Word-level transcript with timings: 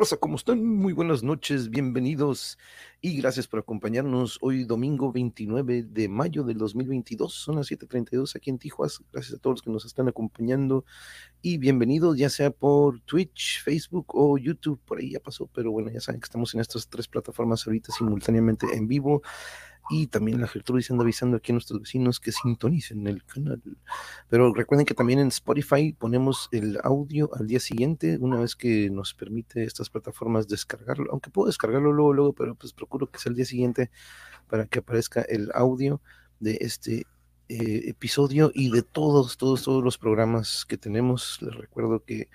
raza, 0.00 0.16
¿cómo 0.16 0.36
están? 0.36 0.64
Muy 0.64 0.94
buenas 0.94 1.22
noches, 1.22 1.68
bienvenidos 1.68 2.56
y 3.02 3.18
gracias 3.20 3.46
por 3.46 3.60
acompañarnos 3.60 4.38
hoy 4.40 4.64
domingo 4.64 5.12
29 5.12 5.82
de 5.82 6.08
mayo 6.08 6.42
del 6.42 6.56
2022. 6.56 7.34
Son 7.34 7.56
las 7.56 7.70
7:32 7.70 8.34
aquí 8.34 8.48
en 8.48 8.58
Tijuas. 8.58 9.02
Gracias 9.12 9.34
a 9.34 9.38
todos 9.38 9.56
los 9.56 9.62
que 9.62 9.70
nos 9.70 9.84
están 9.84 10.08
acompañando 10.08 10.86
y 11.42 11.58
bienvenidos 11.58 12.16
ya 12.16 12.30
sea 12.30 12.50
por 12.50 13.00
Twitch, 13.00 13.62
Facebook 13.62 14.06
o 14.14 14.38
YouTube. 14.38 14.80
Por 14.86 15.00
ahí 15.00 15.10
ya 15.10 15.20
pasó, 15.20 15.50
pero 15.52 15.70
bueno, 15.70 15.90
ya 15.90 16.00
saben 16.00 16.22
que 16.22 16.24
estamos 16.24 16.54
en 16.54 16.60
estas 16.60 16.88
tres 16.88 17.06
plataformas 17.06 17.66
ahorita 17.66 17.92
simultáneamente 17.92 18.68
en 18.72 18.88
vivo 18.88 19.20
y 19.90 20.06
también 20.06 20.40
la 20.40 20.46
Gertrudis 20.46 20.90
anda 20.90 21.02
avisando 21.02 21.36
aquí 21.36 21.50
a 21.50 21.54
nuestros 21.54 21.80
vecinos 21.80 22.20
que 22.20 22.30
sintonicen 22.32 23.06
el 23.06 23.24
canal. 23.24 23.60
Pero 24.28 24.54
recuerden 24.54 24.86
que 24.86 24.94
también 24.94 25.18
en 25.18 25.28
Spotify 25.28 25.92
ponemos 25.92 26.48
el 26.52 26.78
audio 26.84 27.28
al 27.34 27.48
día 27.48 27.58
siguiente, 27.58 28.16
una 28.20 28.38
vez 28.38 28.54
que 28.54 28.88
nos 28.90 29.14
permite 29.14 29.64
estas 29.64 29.90
plataformas 29.90 30.46
descargarlo, 30.46 31.10
aunque 31.10 31.30
puedo 31.30 31.48
descargarlo 31.48 31.92
luego, 31.92 32.12
luego, 32.12 32.32
pero 32.32 32.54
pues 32.54 32.72
procuro 32.72 33.10
que 33.10 33.18
sea 33.18 33.30
el 33.30 33.36
día 33.36 33.44
siguiente 33.44 33.90
para 34.48 34.66
que 34.66 34.78
aparezca 34.78 35.22
el 35.22 35.50
audio 35.54 36.00
de 36.38 36.58
este 36.60 37.06
eh, 37.48 37.88
episodio 37.88 38.52
y 38.54 38.70
de 38.70 38.82
todos, 38.82 39.36
todos, 39.36 39.64
todos 39.64 39.82
los 39.82 39.98
programas 39.98 40.64
que 40.64 40.78
tenemos. 40.78 41.42
Les 41.42 41.54
recuerdo 41.54 42.04
que 42.04 42.28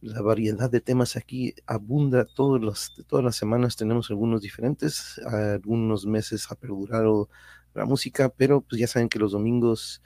la 0.00 0.22
variedad 0.22 0.70
de 0.70 0.80
temas 0.80 1.16
aquí 1.16 1.54
abunda 1.66 2.24
todos 2.24 2.60
los, 2.60 2.94
todas 3.06 3.24
las 3.24 3.36
semanas 3.36 3.76
tenemos 3.76 4.10
algunos 4.10 4.40
diferentes 4.40 5.18
algunos 5.26 6.06
meses 6.06 6.50
ha 6.50 6.54
perdurado 6.54 7.28
la 7.74 7.84
música 7.84 8.30
pero 8.30 8.62
pues 8.62 8.80
ya 8.80 8.86
saben 8.86 9.08
que 9.08 9.18
los 9.18 9.32
domingos 9.32 10.02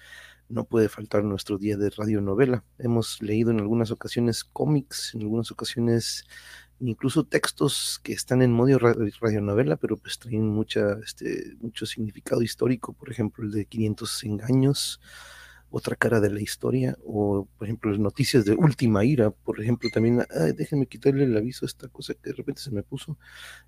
no 0.49 0.65
puede 0.65 0.88
faltar 0.88 1.25
nuestro 1.25 1.56
día 1.56 1.77
de 1.78 1.88
radionovela. 1.88 2.65
Hemos 2.78 3.22
leído 3.22 3.50
en 3.50 3.60
algunas 3.60 3.91
ocasiones 3.91 4.44
cómics 4.44 5.15
en 5.15 5.22
algunas 5.22 5.50
ocasiones 5.50 6.25
incluso 6.81 7.25
textos 7.25 8.00
que 8.03 8.12
están 8.12 8.43
en 8.43 8.53
modo 8.53 8.78
radionovela 8.78 9.76
pero 9.76 9.97
pues 9.97 10.19
traen 10.19 10.49
mucha 10.49 10.99
este 11.05 11.55
mucho 11.61 11.87
significado 11.87 12.43
histórico 12.43 12.93
por 12.93 13.11
ejemplo 13.11 13.44
el 13.44 13.53
de 13.53 13.65
500 13.65 14.25
engaños 14.25 15.00
otra 15.77 15.97
cara 15.97 16.21
de 16.21 16.31
la 16.31 16.41
historia, 16.41 16.97
o 17.05 17.49
por 17.59 17.67
ejemplo 17.67 17.91
las 17.91 17.99
noticias 17.99 18.45
de 18.45 18.53
última 18.53 19.05
ira, 19.05 19.31
por 19.31 19.61
ejemplo, 19.61 19.91
también, 19.93 20.25
ay, 20.41 20.53
déjenme 20.53 20.87
quitarle 20.87 21.25
el 21.25 21.37
aviso 21.37 21.65
a 21.65 21.69
esta 21.69 21.89
cosa 21.89 22.15
que 22.15 22.31
de 22.31 22.37
repente 22.37 22.61
se 22.61 22.71
me 22.71 22.85
puso, 22.85 23.19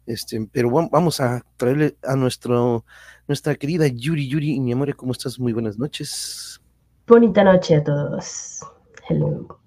este, 0.06 0.49
pero 0.53 0.71
vamos 0.71 1.21
a 1.21 1.44
traerle 1.56 1.97
a 2.05 2.15
nuestro, 2.15 2.84
nuestra 3.27 3.56
querida 3.56 3.89
Yuri, 3.89 4.28
Yuri, 4.28 4.55
y 4.55 4.61
mi 4.61 4.72
amor, 4.72 4.94
¿cómo 4.94 5.12
estás? 5.12 5.41
Muy 5.41 5.53
buenas 5.53 5.78
noches. 5.78 6.61
Bonita 7.09 7.43
noche 7.43 7.75
a 7.75 7.83
todos. 7.83 8.61
Hello. 9.09 9.61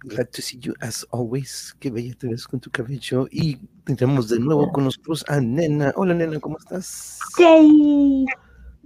Glad 0.00 0.28
to 0.30 0.42
see 0.42 0.58
you 0.58 0.74
as 0.80 1.06
always. 1.10 1.74
Qué 1.80 1.90
bella 1.90 2.14
te 2.14 2.28
ves 2.28 2.46
con 2.46 2.60
tu 2.60 2.70
cabello. 2.70 3.26
Y 3.30 3.56
tendremos 3.84 4.28
de 4.28 4.38
nuevo 4.38 4.70
con 4.70 4.84
nosotros 4.84 5.24
a 5.28 5.40
Nena. 5.40 5.92
Hola, 5.96 6.14
Nena, 6.14 6.38
¿cómo 6.38 6.58
estás? 6.58 7.18
Yay. 7.38 8.26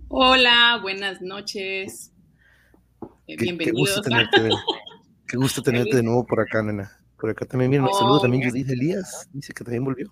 Hola, 0.08 0.78
buenas 0.80 1.20
noches. 1.20 2.10
Bienvenidos. 3.38 3.64
Qué, 3.64 3.72
gusto 3.72 4.02
tenerte, 4.02 4.48
qué 5.26 5.36
gusto 5.36 5.62
tenerte 5.62 5.96
de 5.96 6.02
nuevo 6.04 6.26
por 6.26 6.40
acá, 6.40 6.62
nena. 6.62 6.90
Por 7.18 7.30
acá 7.30 7.44
también, 7.46 7.70
mira, 7.70 7.82
un 7.82 7.92
saludo 7.92 8.20
también 8.20 8.48
Judith 8.48 8.70
Elías, 8.70 9.28
dice 9.32 9.52
que 9.52 9.64
también 9.64 9.84
volvió. 9.84 10.08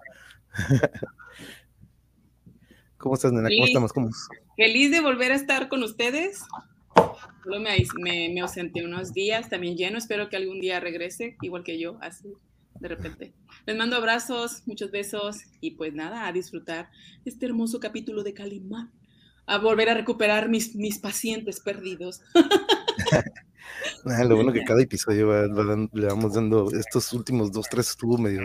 ¿Cómo 2.99 3.15
estás, 3.15 3.33
nena? 3.33 3.49
¿Cómo 3.49 3.67
estamos? 3.67 3.93
¿Cómo? 3.93 4.11
Feliz 4.57 4.91
de 4.91 5.01
volver 5.01 5.33
a 5.33 5.37
estar 5.37 5.69
con 5.69 5.83
ustedes. 5.83 6.41
Solo 7.45 7.61
me, 7.61 7.77
me, 8.01 8.29
me, 8.35 8.41
ausenté 8.41 8.85
unos 8.85 9.13
días, 9.13 9.49
también 9.49 9.77
lleno. 9.77 9.99
Espero 9.99 10.29
que 10.29 10.37
algún 10.37 10.61
día 10.61 10.81
regrese, 10.81 11.37
igual 11.41 11.63
que 11.63 11.79
yo, 11.79 11.97
así 12.01 12.35
de 12.81 12.89
repente. 12.89 13.35
Les 13.67 13.77
mando 13.77 13.97
abrazos, 13.97 14.63
muchos 14.67 14.91
besos 14.91 15.39
y 15.61 15.73
pues 15.73 15.95
nada, 15.95 16.27
a 16.27 16.33
disfrutar 16.33 16.91
este 17.25 17.47
hermoso 17.47 17.81
capítulo 17.81 18.23
de 18.23 18.35
Calimán. 18.35 18.93
A 19.47 19.59
volver 19.59 19.89
a 19.89 19.95
recuperar 19.95 20.49
mis, 20.49 20.75
mis 20.75 20.99
pacientes 20.99 21.61
perdidos. 21.61 22.21
Ah, 24.05 24.25
lo 24.25 24.37
bueno 24.37 24.53
que 24.53 24.65
cada 24.65 24.83
episodio 24.83 25.47
le 25.93 26.07
vamos 26.07 26.35
dando, 26.35 26.71
estos 26.73 27.13
últimos 27.13 27.53
dos, 27.53 27.67
tres 27.71 27.91
estuvo 27.91 28.19
medio, 28.19 28.43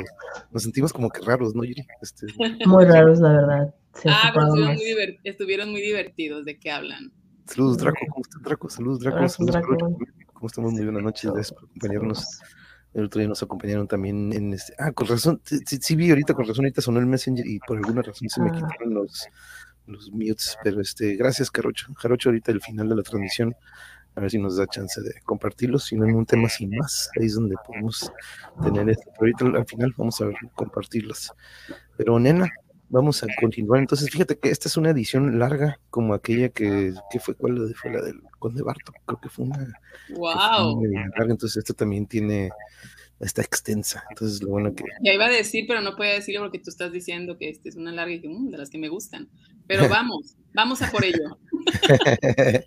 nos 0.52 0.64
sentimos 0.64 0.94
como 0.94 1.10
que 1.10 1.22
raros, 1.22 1.56
¿no, 1.56 1.64
Yuri? 1.64 1.86
Este... 2.02 2.28
Muy 2.66 2.86
raros, 2.86 3.20
la 3.20 3.34
verdad. 3.34 3.76
ah, 4.06 4.32
pero 4.34 4.46
estuvieron 4.48 4.76
muy, 4.76 5.20
estuvieron 5.24 5.72
muy, 5.72 5.82
divertidos, 5.82 6.46
¿de 6.46 6.58
qué 6.58 6.72
hablan? 6.72 7.12
Saludos, 7.46 7.78
Draco, 7.78 7.98
¿cómo 8.10 8.22
estás, 8.22 8.42
Draco? 8.42 8.70
Saludos, 8.70 9.00
Draco. 9.00 9.30
Saludos, 9.30 9.54
Draco. 9.54 9.98
¿Cómo 10.34 10.48
estamos? 10.48 10.74
Muy 10.74 10.84
buenas 10.84 11.04
noches, 11.04 11.32
gracias 11.32 11.54
por 11.54 11.70
acompañarnos. 11.70 12.40
El 12.94 13.06
otro 13.06 13.20
día 13.20 13.28
nos 13.28 13.42
acompañaron 13.42 13.88
también 13.88 14.34
en 14.34 14.54
este. 14.54 14.74
Ah, 14.78 14.92
con 14.92 15.08
razón, 15.08 15.42
sí, 15.44 15.60
sí, 15.66 15.96
vi 15.96 16.10
ahorita, 16.10 16.34
con 16.34 16.48
razón, 16.48 16.66
ahorita 16.66 16.82
sonó 16.82 17.00
el 17.00 17.08
Messenger 17.08 17.46
y 17.46 17.60
por 17.60 17.78
alguna 17.78 18.02
razón 18.02 18.30
se 18.30 18.42
me 18.42 18.50
ah. 18.50 18.54
quitaron 18.54 18.94
los, 18.94 19.28
los 19.88 20.12
mutes, 20.12 20.58
pero 20.64 20.80
este, 20.80 21.16
gracias, 21.16 21.50
Jarocho. 21.50 21.94
Jarocho, 21.96 22.30
ahorita 22.30 22.52
el 22.52 22.62
final 22.62 22.90
de 22.90 22.96
la 22.96 23.04
transmisión 23.04 23.56
a 24.16 24.20
ver 24.22 24.30
si 24.30 24.38
nos 24.38 24.58
da 24.58 24.68
chance 24.68 25.02
de 25.02 25.14
compartirlos, 25.26 25.86
si 25.86 25.96
no 25.96 26.06
en 26.06 26.16
un 26.16 26.26
tema 26.26 26.50
sin 26.50 26.70
más, 26.78 27.10
ahí 27.20 27.26
es 27.26 27.36
donde 27.36 27.56
podemos 27.66 28.12
tener 28.64 28.90
esto. 28.90 29.12
Pero 29.20 29.38
ahorita 29.46 29.60
al 29.60 29.66
final 29.66 29.94
vamos 29.98 30.22
a 30.22 30.30
compartirlas. 30.56 31.34
Pero 31.98 32.20
nena, 32.20 32.52
vamos 32.90 33.24
a 33.24 33.28
continuar. 33.40 33.80
Entonces, 33.80 34.10
fíjate 34.12 34.38
que 34.38 34.50
esta 34.50 34.68
es 34.68 34.78
una 34.78 34.92
edición 34.92 35.40
larga, 35.40 35.80
como 35.90 36.14
aquella 36.14 36.50
que, 36.50 36.94
que 37.10 37.20
fue, 37.20 37.36
¿cuál 37.36 37.74
fue 37.76 37.92
la 37.92 38.02
del 38.02 38.22
Conde 38.38 38.62
Barto? 38.62 38.94
Creo 39.06 39.20
que 39.20 39.30
fue 39.30 39.46
una, 39.46 39.74
wow. 40.16 40.80
larga. 40.84 41.32
Entonces, 41.32 41.58
esta 41.58 41.74
también 41.74 42.06
tiene, 42.06 42.52
está 43.26 43.42
extensa. 43.42 44.04
Entonces, 44.10 44.42
lo 44.42 44.50
bueno 44.50 44.74
que. 44.74 44.84
Ya 45.04 45.14
iba 45.14 45.26
a 45.26 45.30
decir, 45.30 45.66
pero 45.68 45.82
no 45.82 45.96
podía 45.96 46.14
decirlo 46.14 46.42
porque 46.42 46.60
tú 46.60 46.70
estás 46.70 46.92
diciendo 46.92 47.38
que 47.38 47.50
esta 47.50 47.70
es 47.70 47.76
una 47.76 47.92
larga 47.92 48.14
y 48.14 48.22
que, 48.22 48.30
mm, 48.30 48.50
de 48.50 48.58
las 48.58 48.70
que 48.70 48.78
me 48.78 48.90
gustan. 48.90 49.30
Pero 49.68 49.88
vamos, 49.90 50.36
vamos 50.54 50.82
a 50.82 50.92
por 50.92 51.04
ello. 51.06 51.38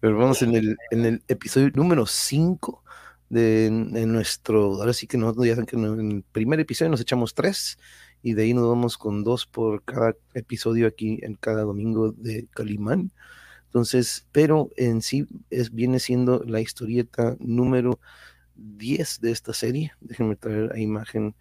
Pero 0.00 0.18
vamos 0.18 0.42
en 0.42 0.54
el, 0.54 0.76
en 0.90 1.04
el 1.04 1.22
episodio 1.28 1.70
número 1.74 2.06
5 2.06 2.82
de, 3.28 3.70
nuestro, 3.70 4.74
ahora 4.74 4.92
sí 4.92 5.06
que 5.06 5.18
no, 5.18 5.32
ya 5.44 5.56
que 5.64 5.76
en 5.76 6.12
el 6.12 6.22
primer 6.32 6.60
episodio 6.60 6.90
nos 6.90 7.00
echamos 7.00 7.34
tres 7.34 7.78
y 8.22 8.34
de 8.34 8.44
ahí 8.44 8.54
nos 8.54 8.68
vamos 8.68 8.96
con 8.98 9.24
dos 9.24 9.46
por 9.46 9.82
cada 9.84 10.14
episodio 10.34 10.86
aquí 10.86 11.18
en 11.22 11.34
cada 11.34 11.62
domingo 11.62 12.12
de 12.12 12.46
Calimán. 12.52 13.12
Entonces, 13.66 14.26
pero 14.32 14.70
en 14.76 15.02
sí 15.02 15.26
es, 15.50 15.72
viene 15.74 15.98
siendo 15.98 16.42
la 16.44 16.60
historieta 16.60 17.36
número 17.40 18.00
10 18.56 19.20
de 19.20 19.30
esta 19.30 19.52
serie. 19.52 19.92
Déjenme 20.00 20.36
traer 20.36 20.70
la 20.72 20.78
imagen 20.78 21.34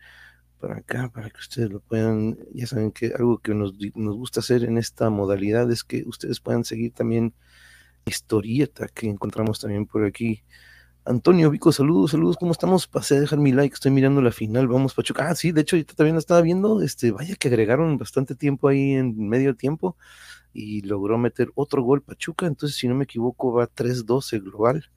para 0.59 0.77
acá, 0.77 1.09
para 1.13 1.29
que 1.29 1.39
ustedes 1.39 1.69
lo 1.69 1.79
puedan, 1.79 2.38
ya 2.53 2.67
saben 2.67 2.91
que 2.91 3.13
algo 3.15 3.39
que 3.39 3.53
nos, 3.53 3.73
nos 3.94 4.15
gusta 4.15 4.39
hacer 4.39 4.63
en 4.63 4.77
esta 4.77 5.09
modalidad 5.09 5.69
es 5.71 5.83
que 5.83 6.03
ustedes 6.06 6.39
puedan 6.39 6.63
seguir 6.63 6.94
también 6.94 7.33
historieta 8.06 8.88
que 8.88 9.07
encontramos 9.09 9.59
también 9.59 9.85
por 9.85 10.06
aquí. 10.06 10.44
Antonio 11.06 11.51
Vico, 11.51 11.71
saludos, 11.71 12.12
saludos, 12.12 12.38
¿cómo 12.38 12.51
estamos? 12.51 12.88
Pasé 12.88 13.18
a 13.18 13.19
dejar 13.19 13.38
mi 13.38 13.51
like, 13.51 13.75
estoy 13.75 13.91
mirando 13.91 14.21
la 14.21 14.31
final, 14.31 14.68
vamos 14.68 14.95
Pachuca. 14.95 15.29
Ah, 15.29 15.35
sí, 15.35 15.51
de 15.51 15.61
hecho, 15.61 15.75
ahorita 15.75 15.94
también 15.94 16.15
la 16.15 16.19
estaba 16.19 16.41
viendo, 16.41 16.81
este, 16.81 17.11
vaya 17.11 17.35
que 17.35 17.47
agregaron 17.47 17.97
bastante 17.97 18.33
tiempo 18.33 18.68
ahí 18.69 18.94
en 18.94 19.15
medio 19.29 19.56
tiempo 19.56 19.97
y 20.51 20.81
logró 20.81 21.18
meter 21.19 21.51
otro 21.53 21.83
gol 21.83 22.01
Pachuca, 22.01 22.47
entonces 22.47 22.77
si 22.77 22.88
no 22.88 22.95
me 22.95 23.03
equivoco 23.03 23.53
va 23.53 23.68
3-12 23.68 24.41
global. 24.41 24.89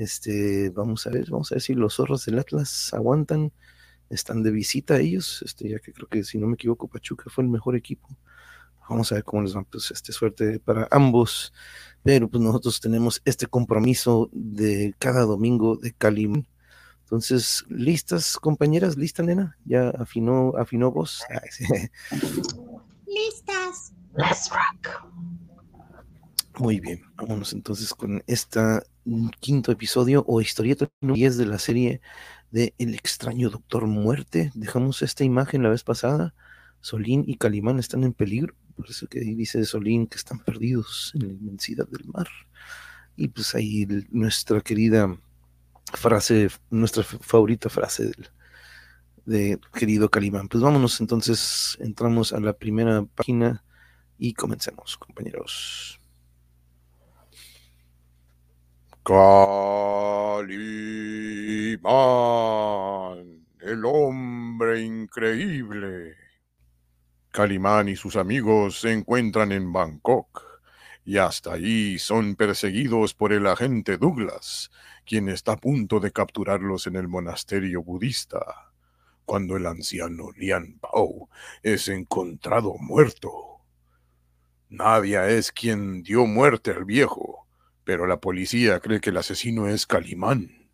Este, 0.00 0.70
vamos 0.70 1.06
a 1.06 1.10
ver, 1.10 1.28
vamos 1.28 1.52
a 1.52 1.56
ver 1.56 1.62
si 1.62 1.74
los 1.74 1.96
zorros 1.96 2.24
del 2.24 2.38
Atlas 2.38 2.94
aguantan 2.94 3.52
están 4.08 4.42
de 4.42 4.50
visita 4.50 4.98
ellos, 4.98 5.42
este, 5.44 5.68
ya 5.68 5.78
que 5.78 5.92
creo 5.92 6.08
que 6.08 6.24
si 6.24 6.38
no 6.38 6.46
me 6.46 6.54
equivoco, 6.54 6.88
Pachuca 6.88 7.28
fue 7.28 7.44
el 7.44 7.50
mejor 7.50 7.76
equipo. 7.76 8.08
Vamos 8.88 9.12
a 9.12 9.16
ver 9.16 9.24
cómo 9.24 9.42
les 9.42 9.54
va, 9.54 9.62
pues 9.62 9.90
este 9.90 10.12
suerte 10.12 10.58
para 10.58 10.88
ambos. 10.90 11.52
Pero 12.02 12.30
pues 12.30 12.42
nosotros 12.42 12.80
tenemos 12.80 13.20
este 13.26 13.46
compromiso 13.46 14.30
de 14.32 14.94
cada 14.98 15.20
domingo 15.20 15.76
de 15.76 15.92
Calim. 15.92 16.46
Entonces, 17.02 17.66
¿listas, 17.68 18.38
compañeras? 18.38 18.96
¿Lista, 18.96 19.22
nena? 19.22 19.58
¿Ya 19.66 19.90
afinó, 19.90 20.54
afinó 20.56 20.90
voz? 20.90 21.22
Listas. 23.06 23.92
Let's 24.16 24.48
rock. 24.50 25.09
Muy 26.60 26.78
bien, 26.78 27.00
vámonos 27.16 27.54
entonces 27.54 27.94
con 27.94 28.22
este 28.26 28.60
quinto 29.40 29.72
episodio 29.72 30.26
o 30.28 30.42
historieta 30.42 30.90
10 31.00 31.38
de 31.38 31.46
la 31.46 31.58
serie 31.58 32.02
de 32.50 32.74
El 32.76 32.94
extraño 32.94 33.48
Doctor 33.48 33.86
Muerte. 33.86 34.52
Dejamos 34.54 35.00
esta 35.00 35.24
imagen 35.24 35.62
la 35.62 35.70
vez 35.70 35.84
pasada. 35.84 36.34
Solín 36.82 37.24
y 37.26 37.36
Calimán 37.36 37.78
están 37.78 38.04
en 38.04 38.12
peligro. 38.12 38.54
Por 38.76 38.90
eso 38.90 39.06
que 39.06 39.20
dice 39.20 39.64
Solín 39.64 40.06
que 40.06 40.18
están 40.18 40.38
perdidos 40.40 41.12
en 41.14 41.28
la 41.28 41.32
inmensidad 41.32 41.88
del 41.88 42.04
mar. 42.08 42.28
Y 43.16 43.28
pues 43.28 43.54
ahí 43.54 43.88
nuestra 44.10 44.60
querida 44.60 45.18
frase, 45.94 46.50
nuestra 46.68 47.04
favorita 47.04 47.70
frase 47.70 48.04
del, 48.04 48.28
de 49.24 49.58
querido 49.72 50.10
Calimán. 50.10 50.46
Pues 50.48 50.62
vámonos 50.62 51.00
entonces, 51.00 51.78
entramos 51.80 52.34
a 52.34 52.40
la 52.40 52.52
primera 52.52 53.02
página 53.14 53.64
y 54.18 54.34
comencemos, 54.34 54.98
compañeros. 54.98 55.99
Calimán. 59.10 60.46
El 63.58 63.84
hombre 63.84 64.82
increíble. 64.82 66.14
Calimán 67.32 67.88
y 67.88 67.96
sus 67.96 68.14
amigos 68.14 68.78
se 68.78 68.92
encuentran 68.92 69.50
en 69.50 69.72
Bangkok 69.72 70.60
y 71.04 71.16
hasta 71.16 71.54
ahí 71.54 71.98
son 71.98 72.36
perseguidos 72.36 73.14
por 73.14 73.32
el 73.32 73.48
agente 73.48 73.98
Douglas, 73.98 74.70
quien 75.04 75.28
está 75.28 75.54
a 75.54 75.56
punto 75.56 75.98
de 75.98 76.12
capturarlos 76.12 76.86
en 76.86 76.94
el 76.94 77.08
monasterio 77.08 77.82
budista, 77.82 78.70
cuando 79.24 79.56
el 79.56 79.66
anciano 79.66 80.30
Lian 80.36 80.78
Pao 80.78 81.28
es 81.64 81.88
encontrado 81.88 82.74
muerto. 82.78 83.58
Nadia 84.68 85.28
es 85.28 85.50
quien 85.50 86.04
dio 86.04 86.26
muerte 86.26 86.70
al 86.70 86.84
viejo, 86.84 87.39
pero 87.90 88.06
la 88.06 88.20
policía 88.20 88.78
cree 88.78 89.00
que 89.00 89.10
el 89.10 89.16
asesino 89.16 89.66
es 89.66 89.84
Calimán, 89.84 90.70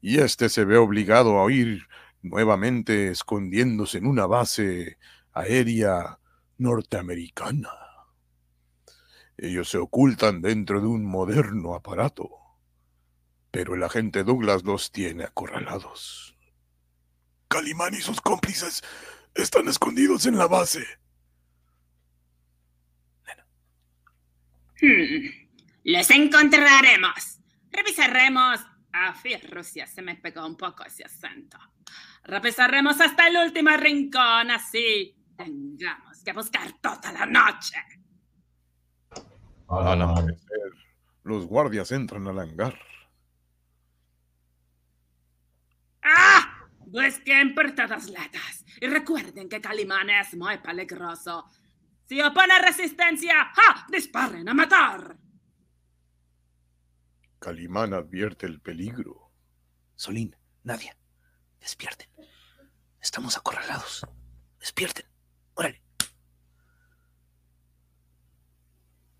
y 0.00 0.18
este 0.18 0.48
se 0.48 0.64
ve 0.64 0.76
obligado 0.76 1.38
a 1.38 1.44
huir 1.44 1.86
nuevamente 2.20 3.12
escondiéndose 3.12 3.98
en 3.98 4.08
una 4.08 4.26
base 4.26 4.98
aérea 5.32 6.18
norteamericana. 6.56 7.70
Ellos 9.36 9.68
se 9.68 9.78
ocultan 9.78 10.42
dentro 10.42 10.80
de 10.80 10.88
un 10.88 11.04
moderno 11.04 11.76
aparato, 11.76 12.28
pero 13.52 13.76
el 13.76 13.84
agente 13.84 14.24
Douglas 14.24 14.64
los 14.64 14.90
tiene 14.90 15.22
acorralados. 15.22 16.36
Calimán 17.46 17.94
y 17.94 18.00
sus 18.00 18.20
cómplices 18.20 18.82
están 19.36 19.68
escondidos 19.68 20.26
en 20.26 20.36
la 20.36 20.48
base. 20.48 20.84
Hmm, 24.80 25.47
Les 25.88 26.10
encontraremos. 26.10 27.40
Revisaremos. 27.70 28.60
Ah, 28.92 29.14
Rusia 29.50 29.86
se 29.86 30.02
me 30.02 30.16
pegó 30.16 30.46
un 30.46 30.54
poco 30.54 30.84
ese 30.84 31.02
acento. 31.02 31.58
Revisaremos 32.24 33.00
hasta 33.00 33.28
el 33.28 33.38
último 33.38 33.70
rincón, 33.70 34.50
así 34.50 35.16
tengamos 35.34 36.22
que 36.22 36.32
buscar 36.34 36.74
toda 36.82 37.10
la 37.12 37.24
noche. 37.24 37.76
Al 39.70 40.02
amanecer, 40.02 40.72
los 41.22 41.46
guardias 41.46 41.90
entran 41.90 42.26
al 42.26 42.38
hangar. 42.38 42.78
¡Ah! 46.02 46.66
Busquen 46.80 47.54
por 47.54 47.72
todas 47.72 48.10
lados. 48.10 48.64
Y 48.78 48.88
recuerden 48.88 49.48
que 49.48 49.62
Calimán 49.62 50.10
es 50.10 50.34
muy 50.34 50.58
peligroso. 50.58 51.46
Si 52.04 52.20
opone 52.20 52.58
resistencia, 52.58 53.52
¡ja! 53.54 53.86
¡Disparen 53.88 54.46
a 54.50 54.52
matar! 54.52 55.27
Calimán 57.38 57.94
advierte 57.94 58.46
el 58.46 58.60
peligro. 58.60 59.32
Solín, 59.94 60.36
Nadia, 60.64 60.96
despierten. 61.60 62.08
Estamos 63.00 63.36
acorralados. 63.36 64.06
Despierten. 64.58 65.06
Órale. 65.54 65.82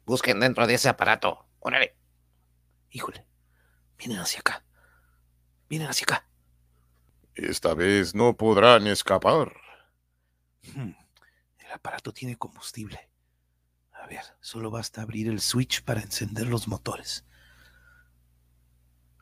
Busquen 0.04 0.40
dentro 0.40 0.66
de 0.66 0.74
ese 0.74 0.88
aparato. 0.88 1.48
Órale. 1.60 1.96
Híjole. 2.90 3.26
Vienen 3.98 4.18
hacia 4.18 4.40
acá. 4.40 4.64
Vienen 5.68 5.88
hacia 5.88 6.04
acá. 6.04 6.28
Esta 7.34 7.74
vez 7.74 8.14
no 8.14 8.36
podrán 8.36 8.86
escapar. 8.86 9.52
Hmm, 10.74 10.92
El 11.58 11.72
aparato 11.72 12.12
tiene 12.12 12.36
combustible. 12.36 13.10
A 13.92 14.06
ver, 14.06 14.22
solo 14.40 14.70
basta 14.70 15.02
abrir 15.02 15.28
el 15.28 15.40
switch 15.40 15.82
para 15.84 16.00
encender 16.00 16.46
los 16.46 16.66
motores. 16.66 17.24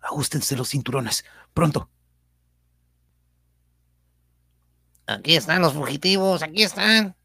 Ajustense 0.07 0.57
los 0.57 0.69
cinturones. 0.69 1.25
Pronto. 1.53 1.91
Aquí 5.07 5.37
están 5.37 5.63
los 5.63 5.73
fugitivos, 5.73 6.43
aquí 6.43 6.63
están. 6.63 7.17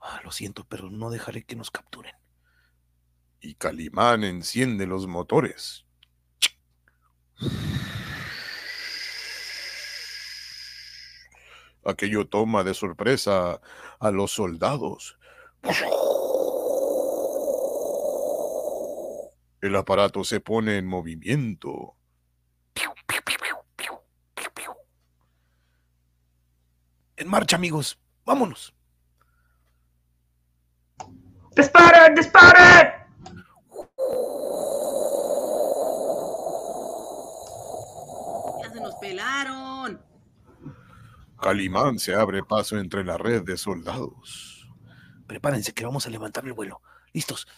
Ah, 0.00 0.20
lo 0.24 0.30
siento, 0.30 0.64
pero 0.64 0.90
no 0.90 1.10
dejaré 1.10 1.44
que 1.44 1.56
nos 1.56 1.70
capturen. 1.70 2.14
Y 3.40 3.54
Calimán 3.54 4.24
enciende 4.24 4.86
los 4.86 5.06
motores. 5.06 5.84
Aquello 11.84 12.26
toma 12.26 12.64
de 12.64 12.74
sorpresa 12.74 13.60
a 14.00 14.10
los 14.10 14.32
soldados. 14.32 15.18
El 19.60 19.74
aparato 19.74 20.22
se 20.22 20.40
pone 20.40 20.78
en 20.78 20.86
movimiento. 20.86 21.94
En 27.16 27.28
marcha, 27.28 27.56
amigos. 27.56 27.98
Vámonos. 28.24 28.72
¡Disparen! 31.56 32.14
¡Disparen! 32.14 32.92
¡Ya 38.62 38.70
se 38.70 38.80
nos 38.80 38.94
pelaron! 39.00 40.00
Calimán 41.42 41.98
se 41.98 42.14
abre 42.14 42.44
paso 42.44 42.78
entre 42.78 43.04
la 43.04 43.18
red 43.18 43.42
de 43.42 43.56
soldados. 43.56 44.68
Prepárense 45.26 45.74
que 45.74 45.84
vamos 45.84 46.06
a 46.06 46.10
levantar 46.10 46.46
el 46.46 46.52
vuelo. 46.52 46.80
¿Listos? 47.12 47.48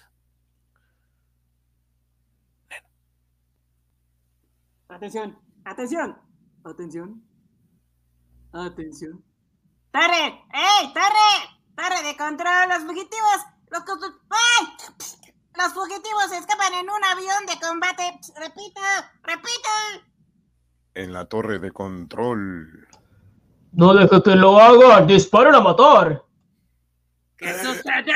Atención, 4.90 5.38
atención, 5.64 6.18
atención, 6.64 7.22
atención. 8.52 9.24
¡Torre! 9.92 10.44
¡Ey, 10.52 10.92
torre! 10.92 11.30
¡Torre 11.76 12.02
de 12.08 12.16
control! 12.16 12.68
¡Los 12.68 12.82
fugitivos! 12.82 13.40
¡Los, 13.70 13.82
¡Ay! 14.30 14.66
Los 15.56 15.72
fugitivos 15.74 16.32
escapan 16.32 16.74
en 16.74 16.90
un 16.90 17.04
avión 17.04 17.46
de 17.46 17.64
combate. 17.64 18.18
¡Repito! 18.36 18.80
¡Repito! 19.22 19.68
En 20.94 21.12
la 21.12 21.24
torre 21.26 21.60
de 21.60 21.70
control. 21.70 22.88
No 23.72 23.94
deje 23.94 24.22
que 24.24 24.34
lo 24.34 24.58
haga. 24.58 25.02
Disparen 25.06 25.54
a 25.54 25.60
matar. 25.60 26.24
¿Qué 27.36 27.54
sucede? 27.54 28.12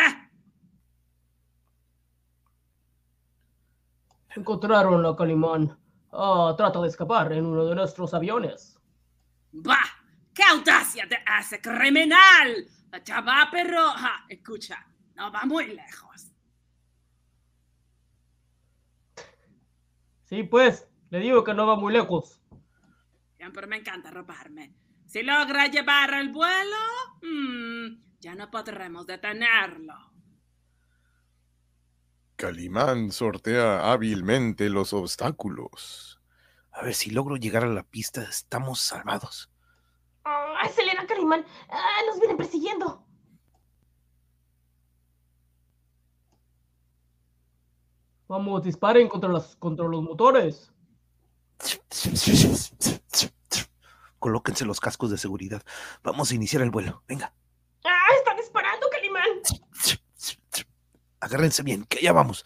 Encontraron 4.34 5.06
a 5.06 5.14
Calimán. 5.14 5.83
Ah, 6.16 6.54
trata 6.56 6.80
de 6.80 6.88
escapar 6.88 7.32
en 7.32 7.44
uno 7.44 7.64
de 7.66 7.74
nuestros 7.74 8.14
aviones. 8.14 8.78
¡Bah! 9.50 9.84
¡Qué 10.32 10.44
audacia 10.44 11.06
de 11.06 11.18
ese 11.40 11.60
criminal! 11.60 12.68
Ya 13.04 13.20
va, 13.20 13.48
pero... 13.50 13.90
ja, 13.90 14.24
escucha, 14.28 14.86
no 15.16 15.32
va 15.32 15.44
muy 15.44 15.66
lejos. 15.74 16.32
Sí, 20.22 20.44
pues, 20.44 20.88
le 21.10 21.18
digo 21.18 21.42
que 21.42 21.54
no 21.54 21.66
va 21.66 21.76
muy 21.76 21.92
lejos. 21.92 22.40
Siempre 23.36 23.66
me 23.66 23.76
encanta 23.76 24.10
robarme. 24.10 24.72
Si 25.06 25.22
logra 25.22 25.66
llevar 25.66 26.14
el 26.14 26.30
vuelo, 26.30 26.76
mm, 27.22 28.20
ya 28.20 28.34
no 28.36 28.50
podremos 28.50 29.06
detenerlo. 29.06 30.13
Calimán 32.36 33.12
sortea 33.12 33.92
hábilmente 33.92 34.68
los 34.68 34.92
obstáculos. 34.92 36.20
A 36.72 36.82
ver, 36.82 36.94
si 36.94 37.10
logro 37.10 37.36
llegar 37.36 37.64
a 37.64 37.68
la 37.68 37.84
pista, 37.84 38.22
estamos 38.22 38.80
salvados. 38.80 39.50
¡Ah, 40.24 40.68
Selena 40.74 41.06
Calimán! 41.06 41.44
¡Ah, 41.68 42.00
nos 42.06 42.18
vienen 42.18 42.36
persiguiendo! 42.36 43.04
Vamos, 48.26 48.64
disparen 48.64 49.08
contra, 49.08 49.30
las, 49.30 49.54
contra 49.56 49.86
los 49.86 50.02
motores. 50.02 50.72
Colóquense 54.18 54.64
los 54.64 54.80
cascos 54.80 55.10
de 55.10 55.18
seguridad. 55.18 55.62
Vamos 56.02 56.30
a 56.30 56.34
iniciar 56.34 56.62
el 56.62 56.70
vuelo. 56.70 57.02
Venga. 57.06 57.32
¡Ah, 57.84 58.08
están 58.18 58.36
disparando, 58.36 58.86
Calimán! 58.90 59.28
Agárrense 61.24 61.62
bien, 61.62 61.84
que 61.86 62.02
ya 62.02 62.12
vamos. 62.12 62.44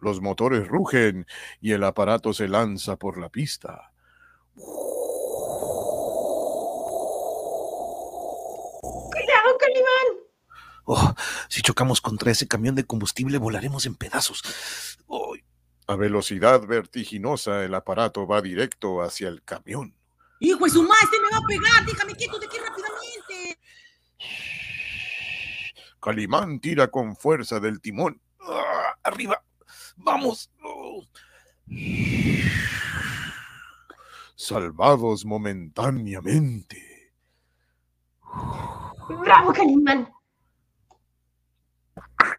Los 0.00 0.22
motores 0.22 0.66
rugen 0.66 1.26
y 1.60 1.72
el 1.72 1.84
aparato 1.84 2.32
se 2.32 2.48
lanza 2.48 2.96
por 2.96 3.18
la 3.18 3.28
pista. 3.28 3.92
¡Cuidado, 9.12 9.58
Calimán! 9.60 10.24
Oh, 10.84 11.14
si 11.50 11.60
chocamos 11.60 12.00
contra 12.00 12.30
ese 12.30 12.48
camión 12.48 12.74
de 12.74 12.84
combustible, 12.84 13.36
volaremos 13.36 13.84
en 13.84 13.96
pedazos. 13.96 14.42
Oh, 15.08 15.34
A 15.86 15.96
velocidad 15.96 16.66
vertiginosa, 16.66 17.64
el 17.64 17.74
aparato 17.74 18.26
va 18.26 18.40
directo 18.40 19.02
hacia 19.02 19.28
el 19.28 19.42
camión. 19.42 19.94
¡Hijo 20.40 20.64
de 20.64 20.70
su 20.70 20.82
madre, 20.82 21.06
se 21.10 21.20
me 21.20 21.28
va 21.30 21.36
a 21.36 21.46
pegar! 21.46 21.84
¡Déjame 21.84 22.14
quieto 22.14 22.38
de 22.38 22.46
aquí 22.46 22.56
rápidamente! 22.56 23.58
Calimán 26.00 26.60
tira 26.60 26.88
con 26.88 27.16
fuerza 27.16 27.60
del 27.60 27.80
timón. 27.80 28.20
ah, 28.40 28.94
arriba. 29.02 29.42
Vamos. 29.96 30.50
Oh. 30.62 31.04
Salvados 34.36 35.24
momentáneamente. 35.24 37.12
¡Bravo, 39.08 39.52
Calimán! 39.52 40.08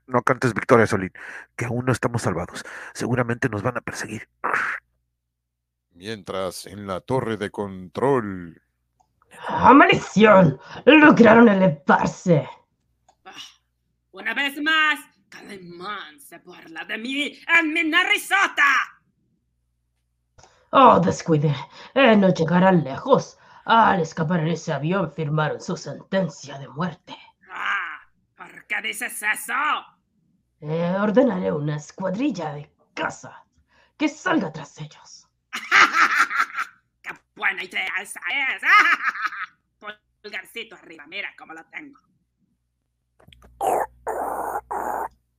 No 0.07 0.21
cantes 0.23 0.53
victoria, 0.53 0.87
Solín, 0.87 1.11
que 1.55 1.65
aún 1.65 1.85
no 1.85 1.91
estamos 1.91 2.21
salvados. 2.21 2.63
Seguramente 2.93 3.49
nos 3.49 3.61
van 3.61 3.77
a 3.77 3.81
perseguir. 3.81 4.27
Mientras 5.91 6.65
en 6.65 6.87
la 6.87 7.01
torre 7.01 7.37
de 7.37 7.51
control 7.51 8.61
¡Ah, 9.47 9.73
maldición! 9.73 10.59
Lograron 10.85 11.49
elevarse. 11.49 12.47
Una 14.11 14.33
vez 14.33 14.61
más, 14.61 14.99
Calimán 15.29 16.19
se 16.19 16.39
burla 16.39 16.83
de 16.85 16.97
mí 16.97 17.39
en 17.59 17.73
mi 17.73 17.83
narizota. 17.83 18.99
Oh, 20.71 20.99
descuide. 20.99 21.55
Eh, 21.93 22.15
no 22.15 22.33
llegarán 22.33 22.83
lejos. 22.83 23.37
Al 23.65 24.01
escapar 24.01 24.41
en 24.41 24.49
ese 24.49 24.73
avión 24.73 25.11
firmaron 25.11 25.61
su 25.61 25.77
sentencia 25.77 26.57
de 26.57 26.67
muerte. 26.67 27.15
Ah, 27.51 28.01
¿Por 28.35 28.65
qué 28.67 28.81
dices 28.81 29.21
eso? 29.21 29.53
Eh, 30.61 30.95
ordenaré 30.99 31.51
una 31.51 31.77
escuadrilla 31.77 32.53
de 32.53 32.71
caza 32.93 33.45
que 33.97 34.09
salga 34.09 34.51
tras 34.51 34.77
ellos. 34.79 35.27
¡Qué 37.39 37.45
buena 37.45 37.63
idea 37.63 37.93
esa 38.01 38.19
es! 38.27 38.61
Pulgarcito 40.21 40.75
arriba, 40.81 41.05
mira 41.07 41.33
cómo 41.37 41.53
lo 41.53 41.63
tengo. 41.67 41.97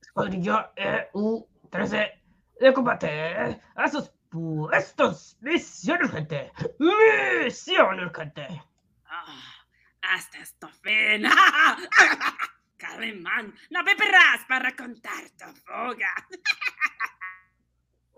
Escuadrilla 0.01 0.71
EU-13 0.77 2.21
de 2.59 2.73
combate 2.73 3.61
a 3.75 3.87
sus 3.87 4.09
puestos. 4.31 5.37
Misión 5.41 6.01
urgente. 6.01 6.51
Misión 6.79 7.99
urgente. 7.99 8.47
Ah, 9.05 9.53
hasta 10.01 10.39
esto 10.39 10.69
fin. 10.69 11.29
Calimán, 12.77 13.53
no 13.69 13.83
beberás 13.83 14.43
para 14.47 14.75
contar 14.75 15.29
tu 15.37 15.45
fuga. 15.53 16.15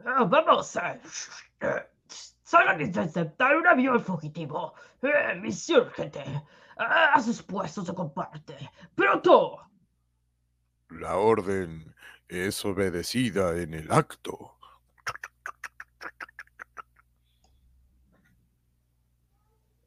Ah, 0.05 0.25
vamos 0.25 0.75
a... 0.75 0.99
eh, 2.53 2.69
a 2.69 2.81
interceptar 2.81 3.55
un 3.55 3.67
avión 3.67 3.99
fugitivo. 3.99 4.73
Eh, 5.01 5.35
misión 5.41 5.87
urgente. 5.87 6.23
A 6.77 7.21
sus 7.21 7.43
puestos 7.43 7.85
de 7.85 7.93
combate. 7.93 8.57
¡Pronto! 8.95 9.59
la 10.99 11.17
orden 11.17 11.93
es 12.27 12.63
obedecida 12.65 13.57
en 13.57 13.73
el 13.73 13.91
acto. 13.91 14.57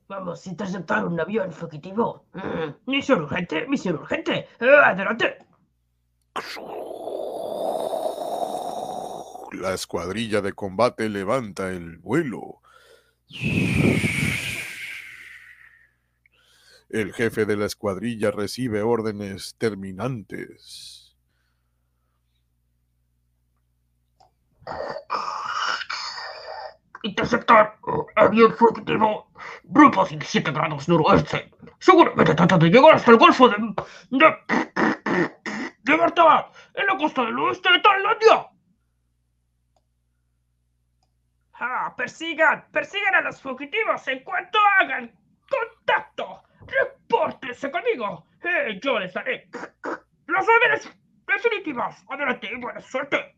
Vamos 0.08 0.46
a 0.46 0.50
interceptar 0.50 1.04
un 1.04 1.18
avión 1.18 1.52
fugitivo. 1.52 2.26
Mm, 2.32 2.90
Misión 2.90 3.22
urgente, 3.22 3.66
misión 3.66 3.96
urgente. 3.96 4.48
Eh, 4.60 4.76
adelante. 4.84 5.38
La 9.52 9.74
escuadrilla 9.74 10.40
de 10.40 10.52
combate 10.52 11.08
levanta 11.08 11.70
el 11.70 11.98
vuelo. 11.98 12.60
El 16.88 17.12
jefe 17.12 17.44
de 17.46 17.56
la 17.56 17.66
escuadrilla 17.66 18.30
recibe 18.30 18.82
órdenes 18.82 19.54
terminantes. 19.58 21.16
Interceptar 27.02 27.78
uh, 27.86 28.06
avión 28.16 28.52
fugitivo. 28.54 29.30
Grupo 29.64 30.06
57 30.06 30.50
grados 30.50 30.88
noroeste. 30.88 31.52
Seguramente 31.78 32.34
trata 32.34 32.58
de 32.58 32.68
llegar 32.68 32.94
hasta 32.94 33.10
el 33.10 33.16
Golfo 33.16 33.48
de... 33.48 33.56
de... 34.10 34.26
de 35.82 35.92
en 35.92 36.86
la 36.86 36.96
costa 36.98 37.24
del 37.24 37.38
oeste 37.38 37.70
de 37.72 37.78
Tailandia. 37.80 38.55
Ah, 41.58 41.94
persigan, 41.96 42.66
persigan 42.70 43.14
a 43.14 43.20
los 43.22 43.40
fugitivos 43.40 44.06
en 44.08 44.22
cuanto 44.22 44.58
hagan 44.78 45.10
contacto. 45.48 46.42
Repórtense 46.66 47.70
conmigo. 47.70 48.26
Eh, 48.42 48.78
yo 48.82 48.98
les 48.98 49.14
daré 49.14 49.48
las 50.26 50.46
órdenes 50.48 50.90
definitivas. 51.26 52.04
Adelante 52.08 52.50
y 52.52 52.60
buena 52.60 52.80
suerte. 52.80 53.36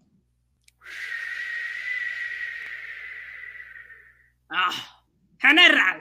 Ah, 4.50 5.04
general, 5.38 6.00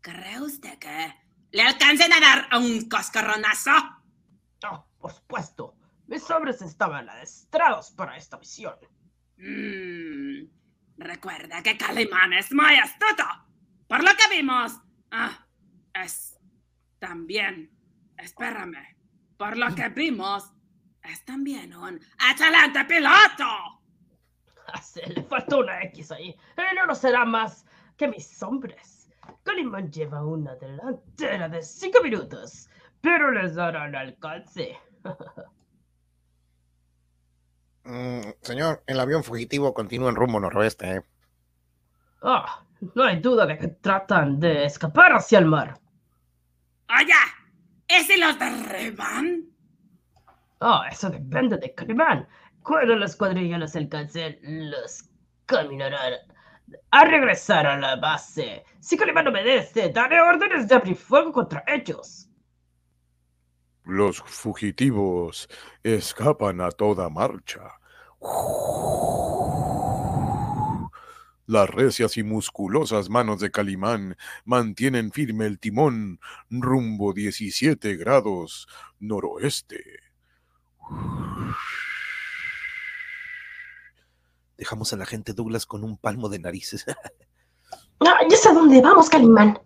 ¿cree 0.00 0.40
usted 0.40 0.78
que 0.78 1.14
le 1.50 1.62
alcancen 1.62 2.12
a 2.12 2.20
dar 2.20 2.48
un 2.58 2.88
coscorronazo? 2.88 3.70
Ah, 4.62 4.84
por 4.98 5.12
supuesto. 5.12 5.74
Mis 6.06 6.30
hombres 6.30 6.60
estaban 6.62 7.08
adestrados 7.08 7.90
para 7.92 8.16
esta 8.16 8.38
misión. 8.38 8.76
Mm, 9.38 10.44
recuerda 10.96 11.62
que 11.62 11.76
Calimán 11.76 12.32
es 12.32 12.52
muy 12.52 12.76
astuto. 12.76 13.24
Por 13.86 14.02
lo 14.02 14.10
que 14.10 14.36
vimos. 14.36 14.80
Ah, 15.10 15.46
es 15.94 16.38
también. 16.98 17.70
Espérame. 18.16 18.96
Por 19.36 19.56
lo 19.56 19.74
que 19.74 19.88
vimos, 19.88 20.52
es 21.02 21.24
también 21.24 21.74
un 21.74 22.00
excelente 22.30 22.84
piloto. 22.84 23.80
Se 24.82 25.06
le 25.08 25.22
faltó 25.24 25.58
una 25.58 25.82
X 25.84 26.12
ahí. 26.12 26.30
Eh, 26.30 26.86
no 26.86 26.94
será 26.94 27.24
más 27.24 27.66
que 27.96 28.08
mis 28.08 28.42
hombres. 28.42 29.10
Calimán 29.42 29.90
lleva 29.90 30.24
una 30.24 30.54
delantera 30.56 31.48
de 31.48 31.62
cinco 31.62 32.02
minutos, 32.02 32.68
pero 33.00 33.30
les 33.32 33.54
darán 33.54 33.94
alcance. 33.94 34.78
Mm, 37.84 38.20
señor, 38.40 38.82
el 38.86 39.00
avión 39.00 39.24
fugitivo 39.24 39.74
continúa 39.74 40.10
en 40.10 40.16
rumbo 40.16 40.40
noroeste. 40.40 40.96
¿eh? 40.96 41.02
Ah, 42.22 42.64
no 42.94 43.04
hay 43.04 43.20
duda 43.20 43.46
de 43.46 43.58
que 43.58 43.68
tratan 43.68 44.38
de 44.38 44.64
escapar 44.64 45.12
hacia 45.12 45.38
el 45.38 45.46
mar. 45.46 45.78
Oye, 46.88 47.12
¿y 47.88 48.04
si 48.04 48.18
los 48.18 48.38
derriban? 48.38 49.46
Ah, 50.60 50.86
eso 50.90 51.10
depende 51.10 51.56
de 51.56 51.74
Calimán. 51.74 52.28
Cuando 52.62 52.94
la 52.94 53.06
escuadrilla 53.06 53.58
los 53.58 53.74
alcance, 53.74 54.38
los 54.42 55.04
caminarán 55.46 56.14
a 56.92 57.04
regresar 57.04 57.66
a 57.66 57.76
la 57.76 57.96
base. 57.96 58.64
Si 58.78 58.96
Calimán 58.96 59.26
obedece, 59.26 59.88
daré 59.88 60.20
órdenes 60.20 60.68
de 60.68 60.76
abrir 60.76 60.96
fuego 60.96 61.32
contra 61.32 61.64
ellos. 61.66 62.28
Los 63.84 64.22
fugitivos 64.22 65.48
escapan 65.82 66.60
a 66.60 66.70
toda 66.70 67.08
marcha. 67.08 67.78
Las 71.46 71.68
recias 71.68 72.16
y 72.16 72.22
musculosas 72.22 73.10
manos 73.10 73.40
de 73.40 73.50
Calimán 73.50 74.16
mantienen 74.44 75.10
firme 75.10 75.46
el 75.46 75.58
timón 75.58 76.20
rumbo 76.48 77.12
17 77.12 77.96
grados 77.96 78.68
noroeste. 79.00 79.82
Dejamos 84.56 84.92
a 84.92 84.96
la 84.96 85.06
gente 85.06 85.32
Douglas 85.32 85.66
con 85.66 85.82
un 85.82 85.98
palmo 85.98 86.28
de 86.28 86.38
narices. 86.38 86.86
Ah, 88.04 88.18
ya 88.28 88.36
sé 88.36 88.48
a 88.48 88.52
dónde 88.52 88.80
vamos, 88.82 89.08
Calimán. 89.08 89.58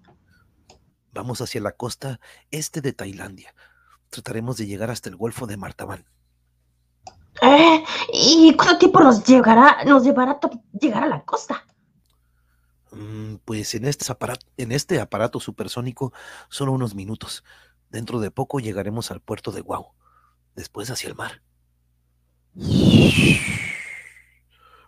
Vamos 1.13 1.41
hacia 1.41 1.61
la 1.63 1.73
costa 1.73 2.21
este 2.51 2.83
de 2.83 2.93
Tailandia. 2.93 3.55
Trataremos 4.17 4.57
de 4.57 4.67
llegar 4.67 4.91
hasta 4.91 5.11
el 5.11 5.17
Golfo 5.17 5.47
de 5.47 5.59
Martaban. 5.59 6.07
Eh, 7.43 7.85
¿Y 8.15 8.57
cuánto 8.57 8.79
tiempo 8.79 9.01
nos 9.01 9.23
llegará, 9.25 9.85
nos 9.85 10.05
llevará 10.05 10.41
llegar 10.81 11.05
a 11.05 11.07
la 11.07 11.23
costa? 11.23 11.67
Mm, 12.93 13.35
Pues 13.45 13.75
en 13.75 13.85
este, 13.85 14.11
aparato, 14.11 14.47
en 14.57 14.73
este 14.73 15.01
aparato 15.01 15.39
supersónico 15.39 16.15
solo 16.49 16.73
unos 16.73 16.95
minutos. 16.95 17.45
Dentro 17.91 18.19
de 18.21 18.31
poco 18.31 18.59
llegaremos 18.59 19.11
al 19.11 19.21
puerto 19.21 19.53
de 19.53 19.61
Guau. 19.61 19.93
Después 20.55 20.91
hacia 20.91 21.11
el 21.11 21.15
mar. 21.15 21.43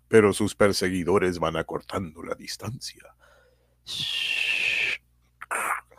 Pero 0.08 0.32
sus 0.32 0.54
perseguidores 0.54 1.38
van 1.38 1.56
acortando 1.56 2.22
la 2.22 2.34
distancia. 2.34 3.14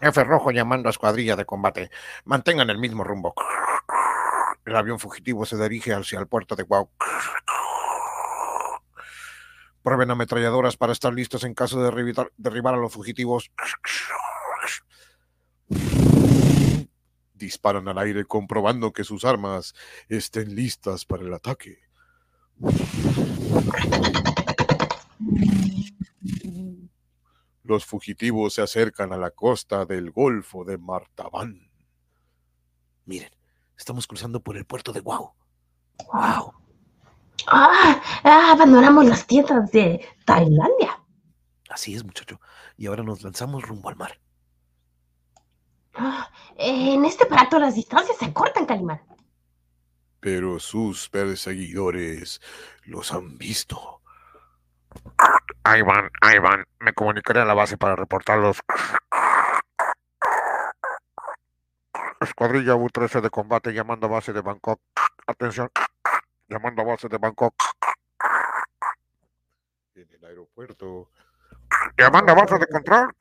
Jefe 0.02 0.24
Rojo 0.24 0.52
llamando 0.52 0.88
a 0.88 0.92
escuadrilla 0.92 1.36
de 1.36 1.46
combate. 1.46 1.90
Mantengan 2.26 2.70
el 2.70 2.78
mismo 2.78 3.04
rumbo. 3.04 3.34
El 4.66 4.76
avión 4.76 5.00
fugitivo 5.00 5.46
se 5.46 5.58
dirige 5.58 5.94
hacia 5.94 6.20
el 6.20 6.28
puerto 6.28 6.56
de 6.56 6.64
Guau. 6.64 6.90
Prueben 9.82 10.12
ametralladoras 10.12 10.78
para 10.78 10.94
estar 10.94 11.14
listos 11.14 11.44
en 11.44 11.54
caso 11.54 11.80
de 11.80 11.86
derribar, 11.86 12.32
derribar 12.38 12.74
a 12.76 12.78
los 12.78 12.94
fugitivos. 12.94 13.52
Disparan 17.34 17.88
al 17.88 17.98
aire 17.98 18.26
comprobando 18.26 18.92
que 18.92 19.04
sus 19.04 19.26
armas 19.26 19.74
estén 20.10 20.56
listas 20.56 21.06
para 21.06 21.24
el 21.24 21.34
ataque. 21.34 21.80
Los 27.70 27.86
fugitivos 27.86 28.56
se 28.56 28.64
acercan 28.64 29.14
a 29.14 29.18
la 29.18 29.30
costa 29.30 29.86
del 29.86 30.10
Golfo 30.10 30.66
de 30.66 30.80
Martabán. 30.80 31.70
Miren, 33.06 33.30
estamos 33.78 34.08
cruzando 34.08 34.40
por 34.40 34.58
el 34.58 34.66
puerto 34.66 34.92
de 34.92 35.02
Guau. 35.02 35.36
¡Wow! 36.12 36.54
Ah, 37.46 38.02
ah, 38.24 38.54
abandonamos 38.54 39.06
las 39.06 39.28
tiendas 39.28 39.72
de 39.72 40.04
Tailandia. 40.26 41.00
Así 41.70 41.94
es, 41.94 42.04
muchacho. 42.04 42.42
Y 42.76 42.88
ahora 42.88 43.04
nos 43.04 43.22
lanzamos 43.22 43.62
rumbo 43.62 43.90
al 43.90 43.98
mar. 43.98 44.20
Ah, 45.94 46.28
en 46.58 47.06
este 47.06 47.28
plato 47.28 47.60
las 47.60 47.76
distancias 47.76 48.18
se 48.18 48.34
cortan, 48.34 48.66
Calimán. 48.66 49.00
Pero 50.20 50.60
sus 50.60 51.08
perseguidores 51.08 52.42
los 52.86 53.14
han 53.14 53.38
visto. 53.38 53.99
Ahí 55.70 55.84
van, 55.84 56.10
ahí 56.22 56.40
van. 56.40 56.66
Me 56.80 56.94
comunicaré 56.94 57.42
a 57.42 57.46
la 57.46 57.54
base 57.54 57.78
para 57.78 57.96
reportarlos. 57.96 58.60
Escuadrilla 62.22 62.74
U-13 62.74 63.22
de 63.22 63.30
combate 63.30 63.72
llamando 63.72 64.08
a 64.08 64.10
base 64.10 64.34
de 64.34 64.42
Bangkok. 64.42 64.82
Atención. 65.28 65.70
Llamando 66.48 66.82
a 66.82 66.86
base 66.86 67.08
de 67.08 67.20
Bangkok. 67.20 67.54
En 69.94 70.08
el 70.12 70.26
aeropuerto, 70.26 71.12
Llamando 71.96 72.32
a 72.32 72.36
base 72.36 72.58
de 72.58 72.66
control. 72.66 73.16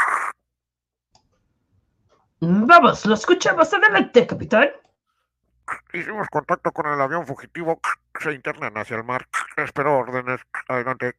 Vamos, 2.41 3.05
lo 3.05 3.13
escuchamos. 3.13 3.75
Adelante, 3.75 4.27
capitán. 4.27 4.71
Hicimos 5.93 6.27
contacto 6.31 6.73
con 6.73 6.87
el 6.87 6.99
avión 6.99 7.27
fugitivo. 7.27 7.79
Se 8.19 8.33
internan 8.33 8.73
hacia 8.79 8.97
el 8.97 9.05
mar. 9.05 9.29
Espero 9.59 9.99
órdenes. 9.99 10.41
Adelante. 10.67 11.15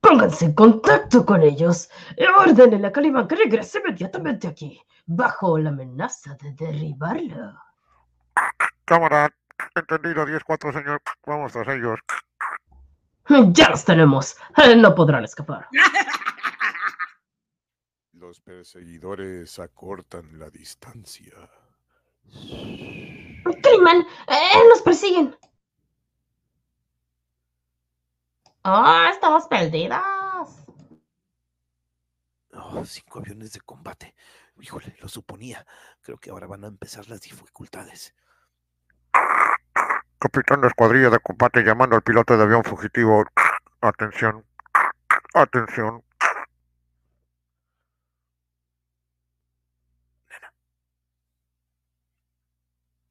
Pónganse 0.00 0.46
en 0.46 0.54
contacto 0.54 1.24
con 1.24 1.42
ellos. 1.42 1.90
E 2.16 2.26
ordenen 2.28 2.84
a 2.84 2.92
Calimán 2.92 3.26
que 3.26 3.36
regrese 3.36 3.78
inmediatamente 3.78 4.46
aquí, 4.46 4.80
bajo 5.06 5.58
la 5.58 5.70
amenaza 5.70 6.36
de 6.40 6.52
derribarlo. 6.52 7.58
Cámara. 8.84 9.34
Entendido 9.74 10.26
10-4, 10.26 10.72
señor. 10.72 11.02
Vamos 11.26 11.52
tras 11.52 11.68
ellos. 11.68 11.98
Ya 13.52 13.70
los 13.70 13.84
tenemos. 13.84 14.36
No 14.76 14.94
podrán 14.94 15.24
escapar. 15.24 15.68
los 18.12 18.40
perseguidores 18.40 19.58
acortan 19.58 20.38
la 20.38 20.48
distancia. 20.50 21.34
Calimán, 23.62 24.06
eh, 24.28 24.68
nos 24.68 24.82
persiguen. 24.82 25.36
Ah, 28.68 29.10
estamos 29.12 29.46
perdidas. 29.46 30.02
Oh, 32.52 32.84
cinco 32.84 33.20
aviones 33.20 33.52
de 33.52 33.60
combate. 33.60 34.16
Híjole, 34.60 34.96
lo 35.00 35.08
suponía. 35.08 35.64
Creo 36.00 36.18
que 36.18 36.30
ahora 36.30 36.48
van 36.48 36.64
a 36.64 36.66
empezar 36.66 37.08
las 37.08 37.20
dificultades. 37.20 38.12
Capitán 40.18 40.62
de 40.62 40.66
escuadrilla 40.66 41.10
de 41.10 41.20
combate 41.20 41.62
llamando 41.62 41.94
al 41.94 42.02
piloto 42.02 42.36
de 42.36 42.42
avión 42.42 42.64
fugitivo. 42.64 43.24
Atención. 43.82 44.44
Atención. 45.32 46.02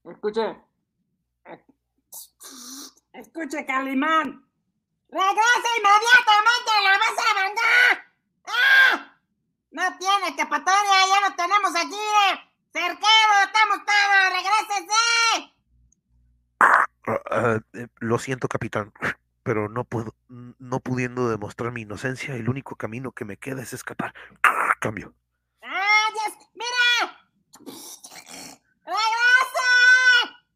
Escuche. 0.03 0.61
Escuche, 3.13 3.65
Calimán. 3.65 4.44
¡Regrese 5.15 5.69
inmediatamente 5.77 6.71
a 6.75 6.81
la 6.81 6.97
base 6.97 7.23
de 7.23 7.33
Bangkok! 7.39 7.97
¡Ah! 8.47 9.15
No 9.71 9.97
tiene 9.97 10.27
escapatoria, 10.27 11.07
ya 11.07 11.29
lo 11.29 11.35
tenemos 11.37 11.73
aquí. 11.73 11.95
eh. 11.95 12.35
Cercado, 12.73 13.33
estamos 13.45 13.79
todos. 13.85 14.33
¡Regrésese! 14.33 15.53
Ah, 16.59 16.85
ah, 17.31 17.59
eh, 17.75 17.87
lo 17.99 18.19
siento, 18.19 18.49
capitán, 18.49 18.91
pero 19.43 19.69
no 19.69 19.85
puedo, 19.85 20.13
no 20.27 20.81
pudiendo 20.81 21.29
demostrar 21.29 21.71
mi 21.71 21.83
inocencia, 21.83 22.35
el 22.35 22.49
único 22.49 22.75
camino 22.75 23.13
que 23.13 23.23
me 23.23 23.37
queda 23.37 23.61
es 23.61 23.71
escapar. 23.71 24.13
Cambio. 24.81 25.13
¡Ah, 25.63 26.09
Dios! 26.11 26.37
¡Mira! 26.55 27.19
¡Regrese! 28.83 29.69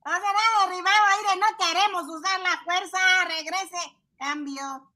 ¡No 0.04 0.12
será 0.16 0.66
derribado, 0.66 1.06
aire! 1.18 1.40
No 1.40 1.48
queremos 1.58 2.04
usar 2.10 2.42
la 2.42 2.62
fuerza. 2.66 3.00
¡Regrese! 3.24 3.96
Cambio. 4.20 4.92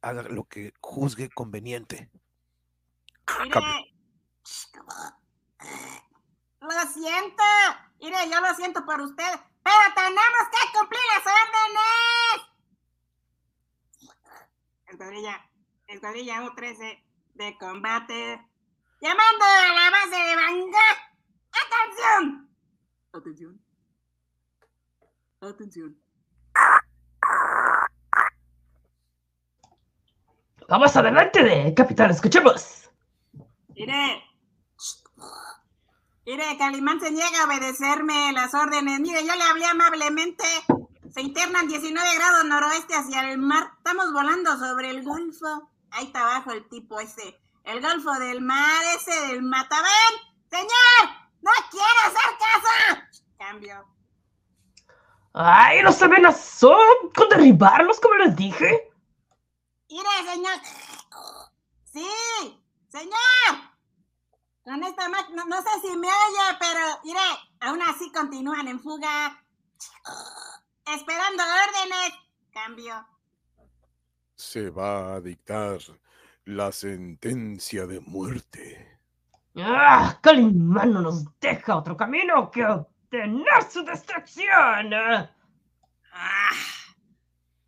Haga 0.00 0.22
lo 0.22 0.44
que 0.44 0.74
juzgue 0.80 1.28
conveniente. 1.30 2.10
Mire. 3.42 3.94
Lo 6.60 6.92
siento. 6.92 7.42
Mire, 8.00 8.30
yo 8.30 8.40
lo 8.40 8.54
siento 8.54 8.84
por 8.84 9.00
usted. 9.00 9.40
Pero 9.62 9.94
tenemos 9.94 10.48
que 10.50 10.78
cumplir 10.78 11.00
las 11.14 11.24
órdenes. 11.44 12.48
Escuadrilla, 14.86 15.50
escuadrilla 15.86 16.42
U-13 16.42 17.04
de 17.34 17.58
combate. 17.58 18.44
Llamando 19.00 19.44
a 19.44 19.72
la 19.72 19.90
base 19.90 20.16
de 20.16 20.36
Bangkok. 20.36 20.98
¡Atención! 21.52 22.47
Atención. 23.12 23.60
Atención. 25.40 25.96
Vamos 30.68 30.94
adelante, 30.96 31.42
de 31.42 31.74
capitán. 31.74 32.10
Escuchemos. 32.10 32.90
Mire. 33.74 34.22
Mire, 36.26 36.58
Calimán 36.58 37.00
se 37.00 37.10
niega 37.10 37.42
a 37.42 37.46
obedecerme 37.46 38.32
las 38.32 38.52
órdenes. 38.52 39.00
Mire, 39.00 39.24
yo 39.26 39.34
le 39.34 39.42
hablé 39.44 39.64
amablemente. 39.64 40.44
Se 41.10 41.22
internan 41.22 41.68
19 41.68 42.14
grados 42.16 42.44
noroeste 42.44 42.94
hacia 42.94 43.30
el 43.30 43.38
mar. 43.38 43.70
Estamos 43.78 44.12
volando 44.12 44.58
sobre 44.58 44.90
el 44.90 45.02
golfo. 45.04 45.70
Ahí 45.90 46.06
está 46.06 46.20
abajo 46.20 46.52
el 46.52 46.68
tipo 46.68 47.00
ese. 47.00 47.40
El 47.64 47.80
golfo 47.80 48.12
del 48.18 48.42
mar, 48.42 48.82
ese 48.94 49.28
del 49.28 49.42
Matabán. 49.42 50.12
¡Señor! 50.50 51.27
¡No 51.40 51.50
quiere 51.70 52.00
hacer 52.06 52.38
caso! 52.38 53.02
Cambio. 53.38 53.86
¡Ay, 55.32 55.82
nos 55.82 56.02
amenazó 56.02 56.76
con 57.14 57.28
derribarlos, 57.28 58.00
como 58.00 58.14
les 58.16 58.34
dije! 58.34 58.90
Mire, 59.88 60.08
señor. 60.32 60.58
Sí, 61.84 62.08
señor. 62.88 63.68
Con 64.64 64.82
esta 64.82 65.08
máquina, 65.08 65.44
no, 65.44 65.56
no 65.56 65.62
sé 65.62 65.80
si 65.80 65.96
me 65.96 66.08
oye, 66.08 66.56
pero 66.58 67.00
mire, 67.04 67.20
aún 67.60 67.80
así 67.82 68.12
continúan 68.12 68.68
en 68.68 68.80
fuga. 68.80 69.42
Esperando 70.84 71.42
órdenes. 71.42 72.12
Cambio. 72.50 73.06
Se 74.34 74.70
va 74.70 75.14
a 75.14 75.20
dictar 75.20 75.78
la 76.44 76.72
sentencia 76.72 77.86
de 77.86 78.00
muerte. 78.00 78.97
¡Ah! 79.56 80.18
Calimán 80.20 80.92
no 80.92 81.00
nos 81.00 81.24
deja 81.40 81.76
otro 81.76 81.96
camino 81.96 82.50
que 82.50 82.64
obtener 82.64 83.62
su 83.70 83.84
destrucción. 83.84 84.92
Ah, 86.12 86.50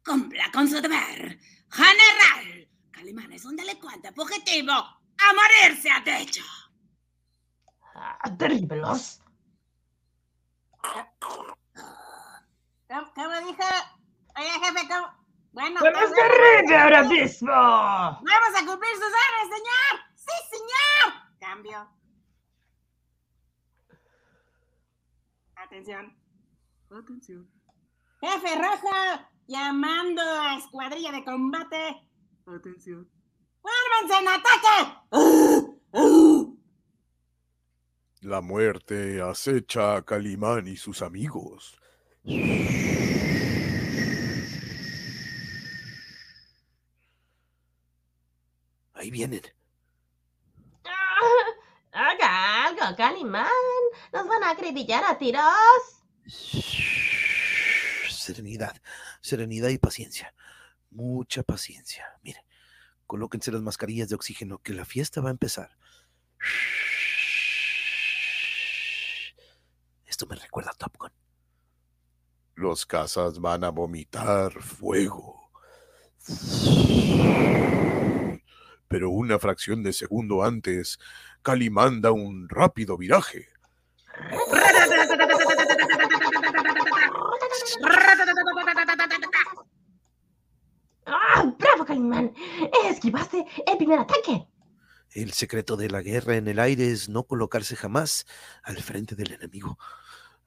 cumpla 0.04 0.50
con 0.52 0.68
su 0.68 0.80
deber. 0.80 1.38
General, 1.70 2.68
Calimán 2.90 3.32
es 3.32 3.44
un 3.44 3.56
delincuente 3.56 4.12
fugitivo. 4.12 4.72
A 4.72 5.34
morirse 5.34 5.90
ha 5.90 6.00
dicho. 6.00 6.42
Ah, 7.94 8.30
derríbelos. 8.30 9.20
¿Cómo, 12.88 13.12
cómo 13.14 13.36
dijo? 13.46 13.62
Oye, 14.36 14.50
jefe, 14.64 14.88
¿cómo? 14.88 15.20
Bueno, 15.52 15.80
¡Que 15.80 15.90
los 15.90 16.00
pues, 16.00 16.12
derribe 16.12 16.76
ahora 16.76 17.02
mismo! 17.02 17.50
Vamos 17.50 18.54
a 18.56 18.66
cumplir 18.66 18.92
sus 18.94 19.04
órdenes, 19.04 19.48
señor. 19.56 20.00
Sí, 20.14 20.32
señor. 20.50 21.29
Cambio. 21.40 21.88
Atención. 25.56 26.14
Atención. 26.90 27.50
Jefe 28.20 28.54
Rojo, 28.56 29.26
llamando 29.46 30.22
a 30.22 30.58
escuadrilla 30.58 31.10
de 31.12 31.24
combate. 31.24 32.08
Atención. 32.46 33.10
¡Fórmense 33.62 34.18
en 34.20 34.28
ataque! 34.28 35.00
La 38.20 38.42
muerte 38.42 39.22
acecha 39.22 39.96
a 39.96 40.02
Calimán 40.04 40.66
y 40.66 40.76
sus 40.76 41.00
amigos. 41.00 41.80
Ahí 48.92 49.10
vienen. 49.10 49.40
Calimán. 52.96 53.46
Nos 54.12 54.26
van 54.26 54.44
a 54.44 54.50
acribillar 54.50 55.04
a 55.04 55.18
tiros. 55.18 55.44
Serenidad, 58.10 58.80
serenidad 59.20 59.68
y 59.68 59.78
paciencia. 59.78 60.34
Mucha 60.90 61.42
paciencia. 61.42 62.04
Mire, 62.22 62.44
colóquense 63.06 63.52
las 63.52 63.62
mascarillas 63.62 64.08
de 64.08 64.14
oxígeno, 64.14 64.58
que 64.58 64.72
la 64.72 64.84
fiesta 64.84 65.20
va 65.20 65.28
a 65.28 65.32
empezar. 65.32 65.76
Esto 70.06 70.26
me 70.26 70.36
recuerda 70.36 70.70
a 70.70 70.74
Top 70.74 70.96
Gun. 70.98 71.12
Los 72.54 72.84
cazas 72.84 73.38
van 73.40 73.64
a 73.64 73.70
vomitar 73.70 74.52
fuego. 74.60 75.50
Pero 78.90 79.08
una 79.08 79.38
fracción 79.38 79.84
de 79.84 79.92
segundo 79.92 80.42
antes, 80.42 80.98
Calimán 81.42 82.00
da 82.00 82.10
un 82.10 82.48
rápido 82.48 82.96
viraje. 82.96 83.46
¡Ah, 91.06 91.54
bravo, 91.56 91.84
Calimán! 91.84 92.34
Esquivaste 92.90 93.46
el 93.64 93.76
primer 93.78 94.00
ataque. 94.00 94.48
El 95.12 95.32
secreto 95.34 95.76
de 95.76 95.88
la 95.88 96.02
guerra 96.02 96.34
en 96.34 96.48
el 96.48 96.58
aire 96.58 96.90
es 96.90 97.08
no 97.08 97.22
colocarse 97.22 97.76
jamás 97.76 98.26
al 98.64 98.82
frente 98.82 99.14
del 99.14 99.30
enemigo. 99.30 99.78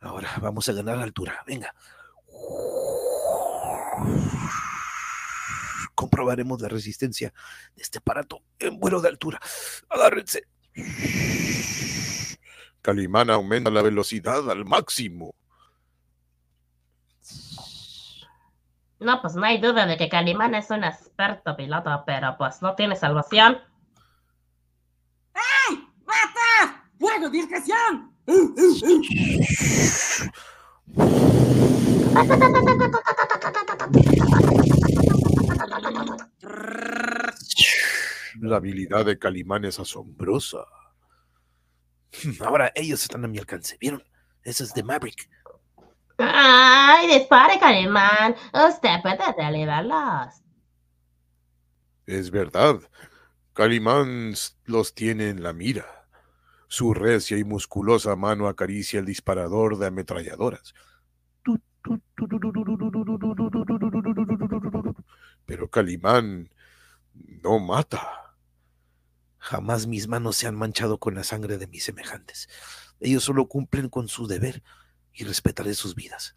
Ahora 0.02 0.30
vamos 0.42 0.68
a 0.68 0.74
ganar 0.74 1.00
altura. 1.00 1.42
Venga. 1.48 1.74
Comprobaremos 6.04 6.60
la 6.60 6.68
resistencia 6.68 7.34
de 7.78 7.82
este 7.82 8.00
aparato 8.00 8.42
en 8.60 8.78
vuelo 8.78 9.00
de 9.00 9.08
altura. 9.08 9.40
Agárrense. 9.88 10.48
Calimán 12.82 13.30
aumenta 13.30 13.70
la 13.70 13.82
velocidad 13.82 14.52
al 14.52 14.66
máximo. 14.66 15.34
No, 19.00 19.22
pues 19.22 19.36
no 19.36 19.46
hay 19.46 19.62
duda 19.62 19.86
de 19.86 19.96
que 19.96 20.10
Calimán 20.10 20.56
es 20.56 20.70
un 20.72 20.84
experto 20.84 21.56
piloto, 21.56 22.04
pero 22.06 22.36
pues 22.38 22.62
no 22.62 22.76
tiene 22.76 22.98
salvación. 22.98 23.60
¡Ey! 25.34 25.88
¡Basta! 26.06 26.84
¡Fuego, 27.00 27.30
discreción! 27.30 28.12
La 38.40 38.58
habilidad 38.58 39.06
de 39.06 39.18
Calimán 39.18 39.66
es 39.66 39.80
asombrosa. 39.80 40.66
Ahora 42.42 42.72
ellos 42.76 43.02
están 43.02 43.26
a 43.26 43.28
mi 43.28 43.38
alcance. 43.38 43.78
¿Vieron? 43.80 44.04
Eso 44.44 44.64
es 44.64 44.74
de 44.74 44.84
Maverick. 44.84 45.30
¡Ay, 46.18 47.20
dispare, 47.20 47.60
Calimán! 47.60 48.36
Usted 48.54 49.02
puede 49.02 49.24
derribarlos. 49.38 50.42
Es 52.06 52.30
verdad. 52.32 52.80
Calimán 53.54 54.34
los 54.66 54.94
tiene 54.94 55.30
en 55.30 55.44
la 55.44 55.54
mira. 55.54 55.86
Su 56.68 56.94
recia 56.94 57.38
y 57.38 57.44
musculosa 57.44 58.16
mano 58.16 58.48
acaricia 58.48 59.00
el 59.00 59.06
disparador 59.06 59.78
de 59.78 59.88
ametralladoras. 59.88 60.74
Pero 65.54 65.70
Calimán 65.70 66.50
no 67.14 67.60
mata. 67.60 68.34
Jamás 69.38 69.86
mis 69.86 70.08
manos 70.08 70.36
se 70.36 70.48
han 70.48 70.56
manchado 70.56 70.98
con 70.98 71.14
la 71.14 71.24
sangre 71.24 71.60
de 71.60 71.68
mis 71.68 71.84
semejantes. 71.84 72.50
Ellos 73.00 73.24
solo 73.24 73.48
cumplen 73.48 73.88
con 73.88 74.08
su 74.08 74.26
deber 74.26 74.64
y 75.14 75.26
respetaré 75.26 75.76
sus 75.76 75.94
vidas. 75.94 76.36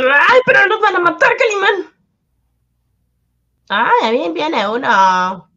¡Ay, 0.00 0.40
pero 0.44 0.66
nos 0.66 0.80
van 0.80 0.96
a 0.96 0.98
matar, 0.98 1.30
Calimán! 1.36 1.94
¡Ay, 3.68 4.08
a 4.08 4.10
mí 4.10 4.32
viene 4.34 4.68
uno! 4.68 5.48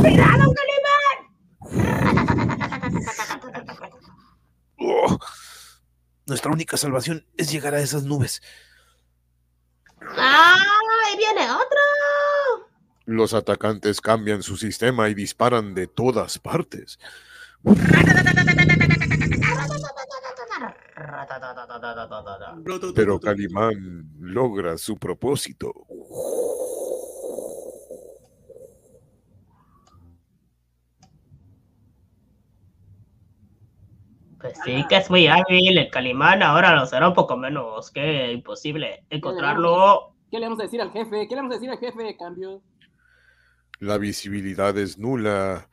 ¡Cuidado, 0.00 0.54
Oh, 4.78 5.18
nuestra 6.32 6.50
única 6.50 6.78
salvación 6.78 7.26
es 7.36 7.52
llegar 7.52 7.74
a 7.74 7.80
esas 7.82 8.04
nubes. 8.04 8.40
¡Ay, 10.00 11.18
viene 11.18 11.42
otro! 11.50 12.70
Los 13.04 13.34
atacantes 13.34 14.00
cambian 14.00 14.42
su 14.42 14.56
sistema 14.56 15.10
y 15.10 15.14
disparan 15.14 15.74
de 15.74 15.88
todas 15.88 16.38
partes. 16.38 16.98
Pero 22.94 23.20
Calimán 23.20 24.08
logra 24.18 24.78
su 24.78 24.96
propósito. 24.96 25.86
Pues 34.42 34.58
sí 34.64 34.84
que 34.88 34.96
es 34.96 35.08
muy 35.08 35.28
hábil 35.28 35.78
el 35.78 35.88
Calimán, 35.88 36.42
ahora 36.42 36.74
lo 36.74 36.84
será 36.84 37.06
un 37.08 37.14
poco 37.14 37.36
menos, 37.36 37.92
que 37.92 38.32
imposible 38.32 39.04
encontrarlo. 39.08 40.16
¿Qué 40.32 40.40
le 40.40 40.46
vamos 40.46 40.58
a 40.58 40.64
decir 40.64 40.82
al 40.82 40.90
jefe? 40.90 41.28
¿Qué 41.28 41.36
le 41.36 41.42
vamos 41.42 41.52
a 41.52 41.54
decir 41.54 41.70
al 41.70 41.78
jefe? 41.78 42.16
Cambio. 42.16 42.60
La 43.78 43.98
visibilidad 43.98 44.76
es 44.76 44.98
nula 44.98 45.68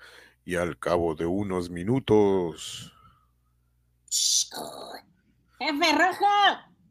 y 0.46 0.56
al 0.56 0.78
cabo 0.78 1.16
de 1.16 1.26
unos 1.26 1.72
minutos... 1.72 2.94
¡Jefe 5.60 5.92
rojo! 5.94 6.26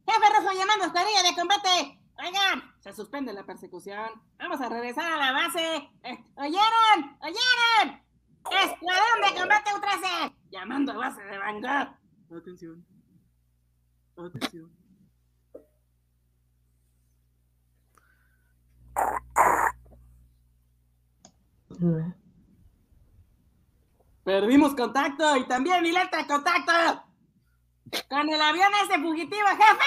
¡Jefe 0.06 0.26
rojo 0.36 0.58
llamando 0.58 0.84
a 0.84 0.86
escuadrilla 0.86 1.22
de 1.22 1.34
combate! 1.36 2.00
Oigan, 2.18 2.74
se 2.80 2.92
suspende 2.92 3.32
la 3.32 3.44
persecución. 3.44 4.10
Vamos 4.38 4.60
a 4.60 4.68
regresar 4.68 5.12
a 5.12 5.16
la 5.16 5.32
base. 5.32 5.88
Eh, 6.02 6.18
¿Oyeron? 6.34 7.16
¿Oyeron? 7.20 8.02
¡Escuadrón 8.50 9.20
de 9.22 9.40
combate 9.40 9.70
U-13! 9.74 10.37
Llamando 10.50 10.92
a 10.92 10.96
base 10.96 11.22
de 11.22 11.38
Bangkok. 11.38 11.94
Atención. 12.36 12.84
Atención. 14.16 14.78
Perdimos 24.24 24.74
contacto 24.74 25.36
y 25.36 25.46
también 25.46 25.82
de 25.82 26.26
contacto. 26.26 27.04
Con 28.10 28.28
el 28.28 28.40
avión 28.40 28.68
ese 28.84 29.00
fugitivo, 29.00 29.46
jefe. 29.46 29.84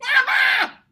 ¡Jefe! 0.00 0.84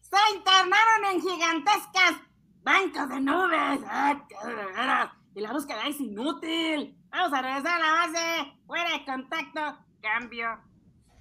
Se 0.00 0.36
internaron 0.36 1.04
en 1.12 1.20
gigantescas 1.20 2.20
bancos 2.62 3.08
de 3.08 3.20
nubes. 3.20 3.80
¡Ah, 3.86 4.26
qué 4.28 4.48
de 4.48 4.54
veras! 4.54 5.10
Y 5.34 5.40
la 5.40 5.52
búsqueda 5.52 5.86
es 5.86 6.00
inútil. 6.00 6.99
Vamos 7.10 7.32
a 7.32 7.42
regresar 7.42 7.80
a 7.80 7.84
la 7.84 7.92
base. 8.06 8.58
Fuera 8.66 8.90
de 8.92 9.04
contacto. 9.04 9.78
Cambio. 10.00 10.48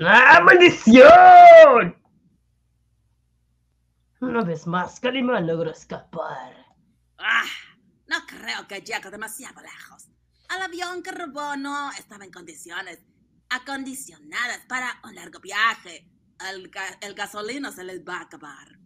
¡Ah, 0.02 0.40
maldición! 0.44 1.96
Una 4.22 4.44
vez 4.44 4.68
más, 4.68 5.00
Calimán 5.00 5.48
logró 5.48 5.72
escapar. 5.72 6.66
Ah, 7.18 7.44
no 8.08 8.18
creo 8.26 8.68
que 8.68 8.82
llegue 8.82 9.10
demasiado 9.12 9.62
lejos. 9.62 10.08
El 10.56 10.62
avión 10.62 11.04
que 11.04 11.12
robó 11.12 11.56
no 11.58 11.92
estaba 11.92 12.26
en 12.26 12.32
condiciones 12.32 13.00
acondicionadas 13.50 14.60
para 14.68 15.00
un 15.04 15.16
largo 15.16 15.40
viaje. 15.40 16.08
El, 16.50 16.72
ga- 16.72 16.98
el 17.02 17.14
gasolina 17.14 17.72
se 17.72 17.84
les 17.84 18.00
va 18.08 18.18
a 18.18 18.22
acabar. 18.22 18.79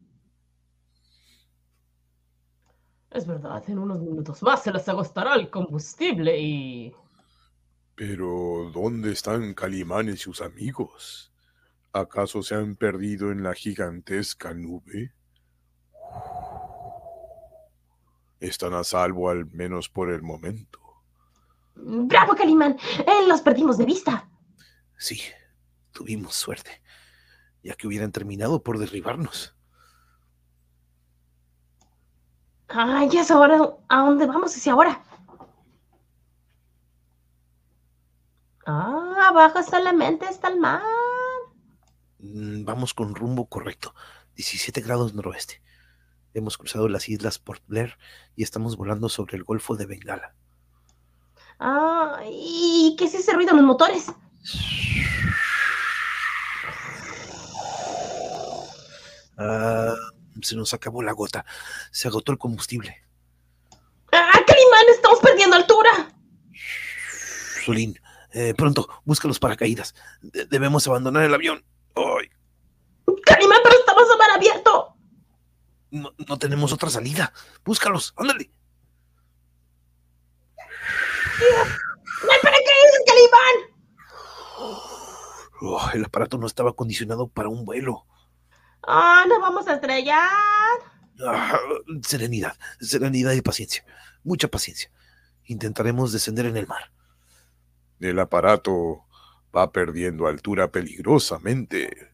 Es 3.13 3.28
verdad, 3.28 3.63
en 3.67 3.78
unos 3.78 4.02
minutos 4.02 4.41
más 4.41 4.63
se 4.63 4.71
les 4.71 4.89
agostará 4.89 5.36
el 5.36 5.52
combustible 5.52 6.36
y... 6.39 6.95
Pero 7.95 8.71
¿dónde 8.73 9.12
están 9.12 9.54
Calimán 9.54 10.10
y 10.10 10.17
sus 10.17 10.41
amigos? 10.41 11.32
¿Acaso 11.91 12.41
se 12.41 12.56
han 12.56 12.76
perdido 12.76 13.32
en 13.32 13.43
la 13.43 13.54
gigantesca 13.54 14.56
nube? 14.56 15.13
Están 18.39 18.73
a 18.73 18.84
salvo 18.84 19.30
al 19.30 19.45
menos 19.45 19.89
por 19.89 20.10
el 20.10 20.23
momento. 20.23 20.80
¡Bravo, 21.76 22.36
Calimán! 22.36 22.76
Eh, 22.97 23.28
los 23.28 23.41
perdimos 23.41 23.78
de 23.78 23.86
vista. 23.86 24.28
Sí, 24.97 25.21
tuvimos 25.91 26.34
suerte, 26.34 26.82
ya 27.62 27.76
que 27.76 27.86
hubieran 27.86 28.12
terminado 28.12 28.63
por 28.63 28.80
derribarnos. 28.80 29.56
Ay, 32.76 33.10
ya 33.10 33.22
es 33.22 33.32
ahora. 33.32 33.78
¿A 33.90 34.00
dónde 34.00 34.26
vamos 34.26 34.56
hacia 34.56 34.74
ahora? 34.74 35.02
Ah, 38.66 39.28
abajo 39.30 39.62
solamente 39.64 40.26
está 40.26 40.48
el 40.50 40.60
mar. 40.60 40.82
Mm, 42.20 42.64
Vamos 42.66 42.94
con 42.94 43.16
rumbo 43.16 43.48
correcto, 43.48 43.94
17 44.36 44.82
grados 44.82 45.14
noroeste. 45.14 45.62
Hemos 46.34 46.58
cruzado 46.58 46.90
las 46.90 47.10
islas 47.10 47.40
Port 47.40 47.62
Blair 47.68 47.98
y 48.36 48.44
estamos 48.44 48.78
volando 48.78 49.10
sobre 49.10 49.38
el 49.38 49.44
Golfo 49.44 49.76
de 49.76 49.86
Bengala. 49.86 50.36
Ah, 51.60 52.22
¿y 52.28 52.96
qué 52.98 53.06
es 53.06 53.14
ese 53.14 53.34
ruido 53.34 53.52
en 53.52 53.58
los 53.58 53.66
motores? 53.66 54.12
Ah, 59.38 59.96
se 60.41 60.56
nos 60.56 60.74
acabó 60.74 61.02
la 61.04 61.12
gota. 61.13 61.46
Se 61.91 62.08
agotó 62.08 62.32
el 62.32 62.38
combustible. 62.38 63.04
¡Ah, 64.12 64.32
Calimán! 64.46 64.86
¡Estamos 64.93 65.19
perdiendo 65.19 65.56
altura! 65.56 66.13
Solín, 67.65 68.00
eh, 68.32 68.54
pronto, 68.56 68.88
busca 69.06 69.28
los 69.28 69.39
paracaídas. 69.39 69.96
De- 70.22 70.46
debemos 70.46 70.88
abandonar 70.88 71.24
el 71.24 71.34
avión. 71.34 71.63
Ay, 71.96 72.30
¡Calimán, 73.26 73.60
pero 73.63 73.76
estamos 73.80 74.04
a 74.12 74.17
mar 74.17 74.32
abierto! 74.32 74.89
no, 75.91 76.12
no 76.28 76.38
tenemos 76.39 76.74
otra 76.74 76.89
salida. 76.89 77.32
Búscalos, 77.63 78.13
ándale. 78.17 78.52
¡No 82.26 82.32
hay 82.32 82.39
paracaídas, 82.41 83.02
Calimán! 83.06 83.56
Oh, 85.62 85.89
el 85.93 86.06
aparato 86.06 86.38
no 86.38 86.48
estaba 86.48 86.72
acondicionado 86.72 87.28
para 87.28 87.50
un 87.50 87.63
vuelo. 87.65 88.06
¡Ah, 88.88 89.26
nos 89.28 89.39
vamos 89.39 89.67
a 89.67 89.76
estrellar! 89.76 90.22
Ah, 91.26 91.58
serenidad, 92.04 92.58
serenidad 92.80 93.32
y 93.34 93.41
paciencia. 93.41 93.86
Mucha 94.24 94.48
paciencia. 94.48 94.91
Intentaremos 95.46 96.12
descender 96.12 96.46
en 96.46 96.58
el 96.58 96.67
mar. 96.67 96.91
El 98.00 98.19
aparato 98.19 99.06
va 99.56 99.72
perdiendo 99.72 100.28
altura 100.28 100.72
peligrosamente. 100.72 102.12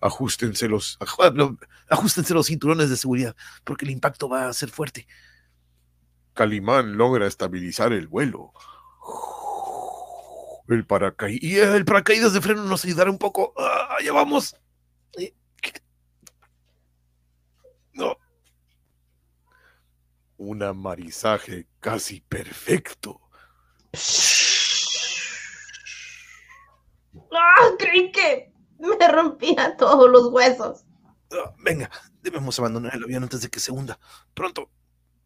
Ajustense 0.00 0.68
los, 0.68 0.98
lo- 1.34 1.58
Ajustense 1.90 2.34
los 2.34 2.46
cinturones 2.46 2.90
de 2.90 2.96
seguridad, 2.96 3.34
porque 3.64 3.84
el 3.84 3.90
impacto 3.90 4.28
va 4.28 4.48
a 4.48 4.52
ser 4.52 4.70
fuerte. 4.70 5.08
Calimán 6.34 6.96
logra 6.96 7.26
estabilizar 7.26 7.92
el 7.92 8.06
vuelo. 8.06 8.52
El 10.68 10.86
paracaídas. 10.86 11.42
Y 11.42 11.58
el 11.58 11.84
paracaídas 11.84 12.32
de 12.32 12.40
freno 12.40 12.62
nos 12.64 12.84
ayudará 12.84 13.10
un 13.10 13.18
poco. 13.18 13.54
Ah, 13.56 13.96
allá 13.98 14.12
vamos. 14.12 14.54
Eh, 15.18 15.34
No, 17.94 18.16
Un 20.36 20.62
amarizaje 20.62 21.66
casi 21.80 22.20
perfecto. 22.20 23.20
¡Ah, 27.32 27.70
creí 27.78 28.12
que 28.12 28.52
me 28.78 29.08
rompía 29.08 29.76
todos 29.76 30.08
los 30.08 30.28
huesos! 30.32 30.84
ah, 31.32 31.54
venga, 31.58 31.90
debemos 32.22 32.58
abandonar 32.58 32.94
el 32.94 33.04
avión 33.04 33.22
antes 33.24 33.40
de 33.40 33.48
que 33.48 33.58
se 33.58 33.72
hunda. 33.72 33.98
Pronto, 34.34 34.70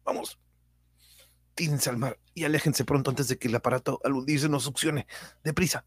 vamos. 0.03 0.39
Tírense 1.55 1.89
al 1.89 1.97
mar 1.97 2.19
y 2.33 2.45
aléjense 2.45 2.83
pronto 2.83 3.11
antes 3.11 3.27
de 3.27 3.37
que 3.37 3.47
el 3.47 3.55
aparato 3.55 3.99
al 4.03 4.13
hundirse 4.13 4.49
nos 4.49 4.63
succione. 4.63 5.05
Deprisa. 5.43 5.85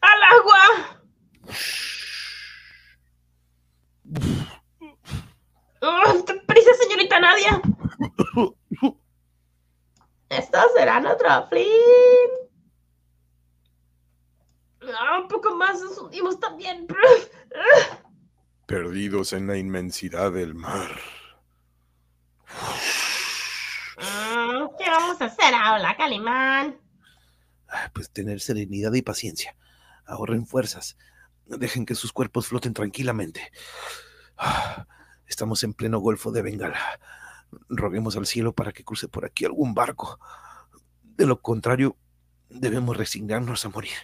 ¡Al 0.00 0.22
agua! 0.22 1.02
¡Ah, 5.82 6.14
¡Prisa, 6.46 6.70
señorita 6.82 7.20
Nadia! 7.20 7.62
Esto 10.28 10.58
será 10.76 11.00
nuestro 11.00 11.48
fin. 11.48 11.66
Ah, 14.98 15.20
un 15.20 15.28
poco 15.28 15.54
más 15.56 15.80
nos 15.80 15.98
hundimos 15.98 16.38
también. 16.38 16.86
Perdidos 18.66 19.32
en 19.32 19.46
la 19.46 19.56
inmensidad 19.56 20.32
del 20.32 20.54
mar. 20.54 20.98
¿Qué 25.00 25.06
vamos 25.06 25.22
a 25.22 25.24
hacer 25.24 25.54
ahora, 25.54 25.96
Calimán? 25.96 26.76
Ah, 27.68 27.90
Pues 27.94 28.10
tener 28.10 28.38
serenidad 28.40 28.92
y 28.92 29.00
paciencia. 29.00 29.56
Ahorren 30.04 30.46
fuerzas. 30.46 30.98
Dejen 31.46 31.86
que 31.86 31.94
sus 31.94 32.12
cuerpos 32.12 32.48
floten 32.48 32.74
tranquilamente. 32.74 33.50
Ah, 34.36 34.86
Estamos 35.26 35.64
en 35.64 35.72
pleno 35.72 36.00
Golfo 36.00 36.32
de 36.32 36.42
Bengala. 36.42 37.00
Roguemos 37.70 38.14
al 38.18 38.26
cielo 38.26 38.52
para 38.52 38.72
que 38.72 38.84
cruce 38.84 39.08
por 39.08 39.24
aquí 39.24 39.46
algún 39.46 39.72
barco. 39.72 40.18
De 41.02 41.24
lo 41.24 41.40
contrario, 41.40 41.96
debemos 42.50 42.94
resignarnos 42.94 43.64
a 43.64 43.70
morir. 43.70 43.94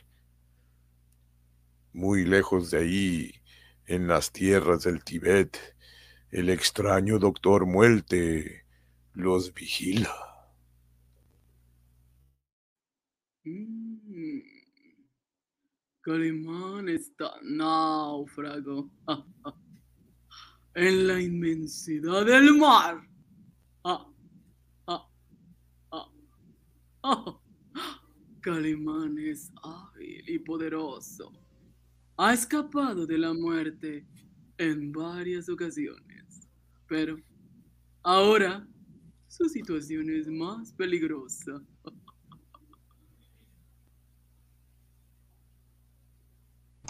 Muy 1.93 2.25
lejos 2.25 2.71
de 2.71 2.79
ahí, 2.79 3.35
en 3.85 4.07
las 4.09 4.33
tierras 4.33 4.85
del 4.85 5.05
Tibet, 5.05 5.59
el 6.31 6.49
extraño 6.49 7.19
doctor 7.19 7.67
Muelte 7.67 8.65
los 9.13 9.53
vigila. 9.53 10.36
Mm. 13.47 14.41
Calimán 16.03 16.89
está 16.89 17.33
náufrago. 17.43 18.91
en 20.77 21.07
la 21.07 21.21
inmensidad 21.21 22.27
del 22.27 22.55
mar. 22.59 23.01
Ah, 23.83 24.07
ah, 24.87 25.09
ah, 27.03 27.41
es 29.19 29.51
hábil 29.63 30.25
y 30.29 30.39
poderoso. 30.41 31.33
Ha 32.19 32.35
escapado 32.35 33.07
de 33.07 33.19
la 33.19 33.33
muerte 33.33 34.07
en 34.59 34.93
varias 34.93 35.49
ocasiones, 35.49 36.49
pero 36.87 37.17
ahora 38.03 38.67
su 39.29 39.49
situación 39.49 40.11
es 40.11 40.29
más 40.29 40.73
peligrosa. 40.75 41.63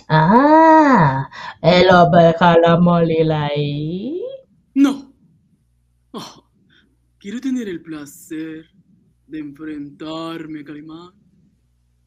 Ah, 0.08 1.28
el 1.60 1.90
oveja 1.90 2.56
la 2.60 2.78
molilai. 2.78 4.20
No. 4.74 5.12
Oh, 6.12 6.48
quiero 7.18 7.40
tener 7.40 7.68
el 7.68 7.82
placer 7.82 8.70
de 9.26 9.38
enfrentarme 9.40 10.60
a 10.60 10.64
Calimán 10.64 11.12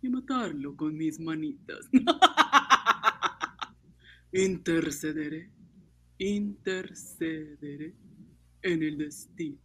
y 0.01 0.09
matarlo 0.09 0.75
con 0.77 0.95
mis 0.95 1.19
manitas. 1.19 1.89
intercederé, 4.31 5.49
intercederé 6.19 7.95
en 8.62 8.83
el 8.83 8.97
destino. 8.97 9.57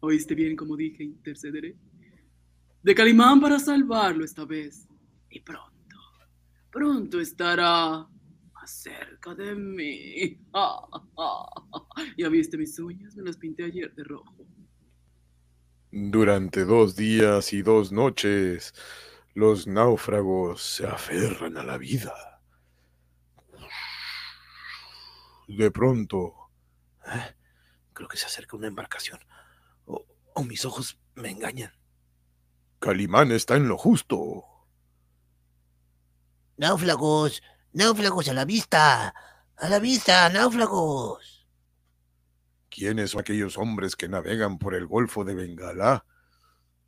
¿Oíste 0.00 0.34
bien 0.34 0.54
como 0.54 0.76
dije 0.76 1.02
intercederé? 1.02 1.76
De 2.82 2.94
Calimán 2.94 3.40
para 3.40 3.58
salvarlo 3.58 4.24
esta 4.24 4.44
vez. 4.44 4.86
Y 5.30 5.40
pronto, 5.40 5.71
pronto 6.72 7.20
estará 7.20 8.08
más 8.54 8.70
cerca 8.70 9.34
de 9.34 9.54
mí. 9.54 10.40
¿Ya 12.18 12.28
viste 12.28 12.58
mis 12.58 12.78
uñas? 12.80 13.14
Me 13.16 13.22
las 13.24 13.36
pinté 13.36 13.64
ayer 13.64 13.94
de 13.94 14.04
rojo. 14.04 14.48
Durante 15.92 16.64
dos 16.64 16.96
días 16.96 17.52
y 17.52 17.62
dos 17.62 17.92
noches, 17.92 18.74
los 19.34 19.66
náufragos 19.66 20.62
se 20.62 20.86
aferran 20.86 21.56
a 21.56 21.64
la 21.64 21.78
vida. 21.78 22.42
De 25.46 25.70
pronto, 25.70 26.34
Ah, 27.04 27.34
Creo 27.92 28.08
que 28.08 28.16
se 28.16 28.26
acerca 28.26 28.56
una 28.56 28.68
embarcación. 28.68 29.20
O, 29.86 30.06
o 30.34 30.44
mis 30.44 30.64
ojos 30.64 30.98
me 31.14 31.30
engañan. 31.30 31.72
Calimán 32.80 33.32
está 33.32 33.56
en 33.56 33.68
lo 33.68 33.78
justo. 33.78 34.44
Náufragos, 36.62 37.42
náufragos 37.72 38.28
a 38.28 38.34
la 38.34 38.44
vista, 38.44 39.12
a 39.56 39.68
la 39.68 39.80
vista, 39.80 40.28
náufragos. 40.28 41.44
¿Quiénes 42.70 43.10
son 43.10 43.20
aquellos 43.20 43.58
hombres 43.58 43.96
que 43.96 44.08
navegan 44.08 44.58
por 44.58 44.76
el 44.76 44.86
Golfo 44.86 45.24
de 45.24 45.34
Bengala? 45.34 46.06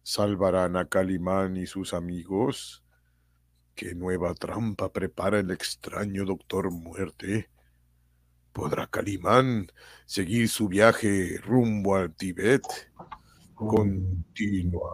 ¿Salvarán 0.05 0.77
a 0.77 0.85
Calimán 0.85 1.57
y 1.57 1.67
sus 1.67 1.93
amigos? 1.93 2.85
¿Qué 3.75 3.97
nueva 3.97 4.33
trampa 4.35 4.93
prepara 4.93 5.41
el 5.41 5.51
extraño 5.51 6.25
Doctor 6.25 6.71
Muerte? 6.71 7.51
¿Podrá 8.53 8.87
Calimán 8.87 9.67
seguir 10.07 10.49
su 10.49 10.69
viaje 10.69 11.41
rumbo 11.43 11.97
al 11.97 12.15
Tíbet? 12.15 12.63
Continuará. 13.57 14.85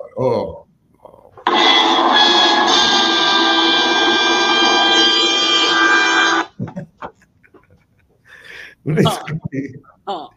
Una 8.85 9.01
disculpe. 9.01 9.81
Ah, 10.07 10.29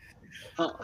ah. 0.57 0.77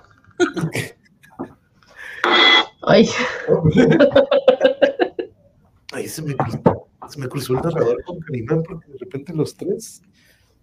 Ay, 2.83 3.09
Ay, 5.91 6.07
se 6.07 6.21
me, 6.21 6.35
cruzó- 6.35 6.87
se 7.09 7.19
me 7.19 7.27
cruzó 7.27 7.53
el 7.53 7.61
narrador 7.61 8.03
con 8.03 8.19
Calimán 8.19 8.61
porque 8.63 8.91
de 8.91 8.97
repente 8.99 9.33
los 9.33 9.55
tres 9.55 10.03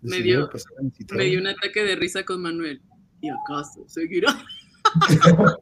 Me 0.01 0.21
dio- 0.23 0.49
pasar 0.49 0.73
a 0.79 0.83
visitar. 0.83 1.19
Me 1.19 1.25
dio 1.25 1.41
un 1.41 1.49
ataque 1.49 1.83
de 1.83 1.97
risa 1.97 2.25
con 2.25 2.41
Manuel. 2.43 2.81
¿Y 3.21 3.29
acaso 3.29 3.85
seguirá? 3.89 4.33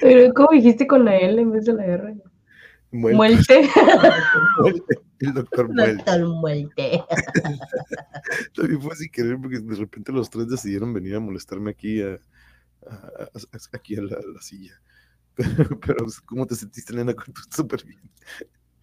Pero, 0.00 0.34
¿Cómo 0.34 0.48
dijiste 0.52 0.86
con 0.86 1.04
la 1.04 1.16
L 1.16 1.40
en 1.40 1.52
vez 1.52 1.64
de 1.64 1.72
la 1.72 1.86
R? 1.86 2.14
Muelte. 2.94 3.16
Muelte. 3.16 3.70
Muelte. 4.60 4.94
El 5.20 5.34
doctor 5.34 5.68
Muelte. 5.72 5.94
Doctor 5.96 6.28
Muelte. 6.28 7.04
También 8.54 8.80
fue 8.82 8.96
sin 8.96 9.10
querer 9.10 9.38
porque 9.40 9.58
de 9.58 9.74
repente 9.76 10.12
los 10.12 10.30
tres 10.30 10.48
decidieron 10.48 10.92
venir 10.94 11.16
a 11.16 11.20
molestarme 11.20 11.70
aquí 11.72 12.02
a, 12.02 12.14
a- 12.88 13.24
a- 13.24 13.76
aquí 13.76 13.96
a 13.96 14.02
la, 14.02 14.16
silla. 14.40 14.74
Pero, 15.36 15.80
pero, 15.80 16.06
¿cómo 16.26 16.46
te 16.46 16.54
sentiste, 16.54 16.92
Elena? 16.92 17.12
Súper 17.50 17.84
bien. 17.84 18.00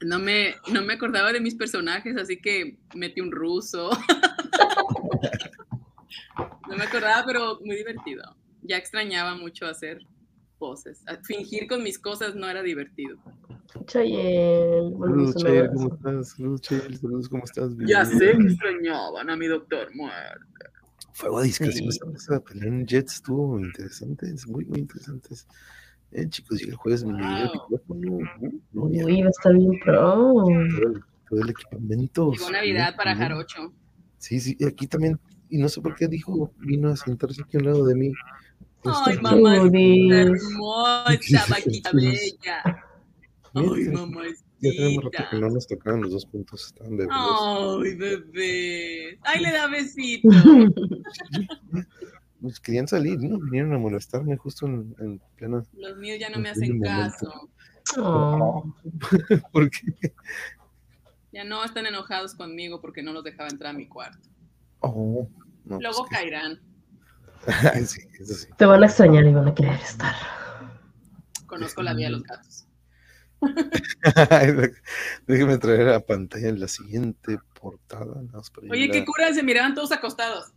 No 0.02 0.20
me, 0.20 0.56
no 0.74 0.82
me 0.82 0.94
acordaba 0.96 1.32
de 1.32 1.40
mis 1.40 1.56
personajes, 1.56 2.18
así 2.18 2.42
que 2.42 2.78
metí 2.94 3.22
un 3.22 3.32
ruso. 3.32 3.90
no 6.70 6.76
me 6.76 6.84
acordaba, 6.84 7.24
pero 7.26 7.60
muy 7.64 7.78
divertido. 7.78 8.36
Ya 8.64 8.76
extrañaba 8.76 9.36
mucho 9.36 9.66
hacer 9.66 10.00
poses. 10.62 11.02
A- 11.08 11.18
Fingir 11.24 11.68
con 11.68 11.82
mis 11.84 11.98
cosas 11.98 12.36
no 12.36 12.48
era 12.48 12.62
divertido. 12.62 13.18
Chayel. 13.88 14.94
Saludos, 15.00 15.36
Chayel. 15.36 15.70
¿cómo 15.74 15.94
estás? 15.96 16.30
Saludos, 16.30 16.62
Chayel, 16.62 16.98
saludos, 16.98 17.30
¿cómo 17.30 17.44
estás? 17.44 17.72
Ya 17.88 18.06
sé 18.06 18.38
que 18.38 18.44
extrañaban 18.48 19.30
a 19.30 19.36
mi 19.36 19.48
doctor 19.48 19.88
muerto. 19.96 20.46
Fuego 21.14 21.40
a 21.40 21.44
discreción, 21.44 21.92
Sí. 21.92 22.00
esa 22.16 22.40
pelea 22.40 22.68
en 22.70 22.86
Jets 22.88 23.16
estuvo 23.16 23.60
interesante, 23.60 24.28
muy, 24.48 24.66
muy 24.66 24.80
interesantes. 24.80 25.48
Eh, 26.12 26.28
chicos, 26.30 26.62
y 26.62 26.70
el 26.70 26.76
jueves 26.76 27.04
me 27.04 27.14
Wow. 27.14 27.52
micrófono, 27.54 28.20
no, 28.74 28.90
ya, 28.92 29.06
Uy, 29.06 29.22
va 29.22 29.28
a 29.28 29.30
estar 29.32 29.54
bien 29.54 29.80
pro. 29.84 29.96
todo, 29.96 31.42
el, 31.42 31.50
equipamiento. 31.50 32.32
Llegó 32.32 32.52
Navidad 32.52 32.96
para 32.96 33.16
Jarocho. 33.16 33.56
Jarocho. 33.58 33.74
Sí, 34.18 34.40
sí, 34.40 34.56
y 34.60 34.66
aquí 34.66 34.88
también, 34.88 35.20
y 35.50 35.58
no 35.58 35.70
sé 35.70 35.82
por 35.82 35.96
qué 35.96 36.08
dijo, 36.08 36.52
vino 36.60 36.90
a 36.90 36.96
sentarse 36.96 37.42
aquí 37.42 37.58
a 37.58 37.60
un 37.62 37.66
lado 37.66 37.86
de 37.86 37.96
mí. 37.96 38.12
Ay, 38.84 39.18
mamá, 39.22 39.58
hermosa, 39.58 41.46
vaquita 41.50 41.92
bella. 41.94 42.64
Ay, 43.54 43.90
mamá, 43.90 44.22
Ya 44.60 44.72
tenemos 44.72 45.04
rato 45.06 45.30
que 45.30 45.38
no 45.40 45.50
nos 45.50 45.68
tocaron 45.68 46.02
los 46.02 46.12
dos 46.12 46.26
puntos, 46.26 46.66
estaban 46.68 46.98
bebidos. 46.98 47.18
Ay, 47.84 47.96
bebé. 47.96 49.20
Ay, 49.24 49.42
le 49.44 49.52
da 49.52 49.68
besito. 49.68 50.30
Pues 52.42 52.60
querían 52.62 52.88
salir, 52.88 53.20
¿no? 53.22 53.40
Vinieron 53.40 53.74
a 53.74 53.78
molestarme 53.78 54.38
justo 54.38 54.66
en, 54.68 54.96
en 55.00 55.22
plena. 55.36 55.64
Los 55.74 55.98
míos 55.98 56.18
ya 56.20 56.30
no 56.30 56.38
me 56.40 56.50
En 56.50 56.56
hacen 56.56 56.80
caso. 56.82 57.50
Oh. 57.98 58.64
Ya 61.32 61.44
no 61.44 61.64
están 61.64 61.88
enojados 61.88 62.36
conmigo 62.36 62.80
porque 62.80 63.02
no 63.02 63.12
los 63.14 63.24
dejaba 63.24 63.50
entrar 63.50 63.74
a 63.74 63.78
mi 63.78 63.88
cuarto. 63.88 64.30
Oh, 64.82 65.28
no, 65.66 65.80
Luego 65.80 66.00
pues 66.00 66.10
que- 66.10 66.16
caerán. 66.16 66.60
Ay, 67.48 67.86
sí, 67.86 68.02
eso 68.20 68.34
sí. 68.34 68.48
te 68.58 68.66
van 68.66 68.84
a 68.84 68.86
extrañar 68.86 69.26
y 69.26 69.34
van 69.34 69.48
a 69.48 69.56
querer 69.56 69.74
estar. 69.76 70.14
Conozco 71.48 71.82
la 71.84 71.94
vida 71.94 72.08
de 72.08 72.12
los 72.14 72.24
gatos. 72.24 72.68
Déjeme 75.28 75.58
traer 75.58 75.90
a 75.90 76.00
pantalla 76.00 76.50
en 76.50 76.60
la 76.60 76.68
siguiente 76.68 77.40
portada. 77.60 78.22
Oye, 78.70 78.90
qué 78.92 79.04
cura, 79.06 79.34
se 79.34 79.44
miraban 79.44 79.74
todos 79.74 79.92
acostados. 79.92 80.52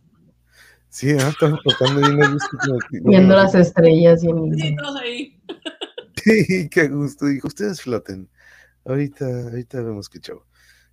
Sí, 0.89 1.11
ah, 1.19 1.27
estamos 1.29 1.59
tocando 1.63 1.99
bien 2.07 2.23
a 2.23 2.29
gusto. 2.31 2.57
Viendo 2.89 3.35
las 3.35 3.53
estrellas 3.55 4.23
y 4.23 4.29
en 4.29 4.55
Sí, 4.55 4.75
todos 4.77 4.95
ahí. 5.01 5.41
Sí, 6.23 6.69
qué 6.69 6.87
gusto. 6.87 7.25
Dijo, 7.25 7.47
ustedes 7.47 7.81
floten. 7.81 8.29
Ahorita, 8.85 9.25
ahorita 9.25 9.81
vemos 9.81 10.07
qué 10.07 10.19
chavo. 10.19 10.45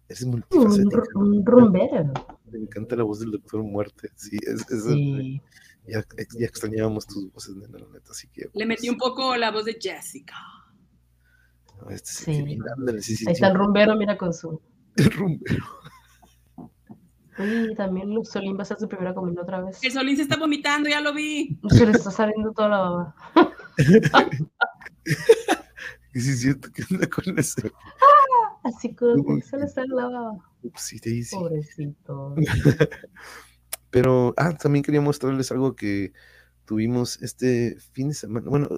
Es 0.08 0.22
un, 0.22 0.30
multifacética. 0.32 0.96
ru- 1.02 1.20
un 1.20 1.46
rumbero. 1.46 2.12
Me 2.50 2.58
encanta 2.58 2.96
la 2.96 3.04
voz 3.04 3.20
del 3.20 3.30
doctor 3.30 3.62
Muerte. 3.62 4.10
Sí, 4.16 4.36
es, 4.42 4.68
es- 4.70 4.84
Sí. 4.84 5.40
Ya, 5.86 6.04
ya 6.38 6.46
extrañábamos 6.46 7.06
tus 7.06 7.32
voces, 7.32 7.56
nena, 7.56 7.78
la 7.78 7.86
neta. 7.92 8.12
Así 8.12 8.28
que. 8.28 8.48
Le 8.52 8.66
metí 8.66 8.88
un 8.88 8.98
poco 8.98 9.36
la 9.36 9.50
voz 9.50 9.64
de 9.64 9.78
Jessica. 9.80 10.36
pues, 11.82 12.02
Este 12.02 12.12
sí, 12.12 12.58
ándale, 12.76 13.00
Ahí 13.26 13.32
está 13.32 13.48
el 13.48 13.54
rumbero, 13.54 13.96
mira 13.96 14.16
con 14.16 14.32
su. 14.32 14.60
El 14.96 15.10
rumbero. 15.10 15.64
Uy, 17.38 17.74
también 17.74 18.12
Solín 18.24 18.56
va 18.56 18.60
a 18.60 18.62
hacer 18.62 18.78
su 18.78 18.86
primera 18.88 19.14
comida 19.14 19.40
otra 19.42 19.62
vez. 19.62 19.82
El 19.82 19.90
Solín 19.90 20.16
se 20.16 20.22
está 20.22 20.36
vomitando, 20.36 20.88
ya 20.90 21.00
lo 21.00 21.14
vi. 21.14 21.58
Se 21.70 21.86
le 21.86 21.92
está 21.92 22.10
saliendo 22.10 22.52
toda 22.52 22.68
la 22.68 22.78
baba. 22.78 23.14
Y 26.14 26.20
sí, 26.20 26.36
siento 26.36 26.70
que 26.70 26.84
anda 26.90 27.08
con 27.08 27.38
ese. 27.38 27.72
Así 28.64 28.94
como 28.94 29.40
se 29.40 29.56
le 29.56 29.66
sale 29.66 29.88
la 29.88 30.08
baba. 30.08 30.50
Sí, 30.76 30.98
sí, 30.98 31.24
sí. 31.24 31.34
Pobrecito. 31.34 32.34
Pero, 33.92 34.34
ah, 34.38 34.54
también 34.56 34.82
quería 34.84 35.02
mostrarles 35.02 35.52
algo 35.52 35.76
que 35.76 36.14
tuvimos 36.64 37.22
este 37.22 37.76
fin 37.92 38.08
de 38.08 38.14
semana. 38.14 38.48
Bueno, 38.50 38.68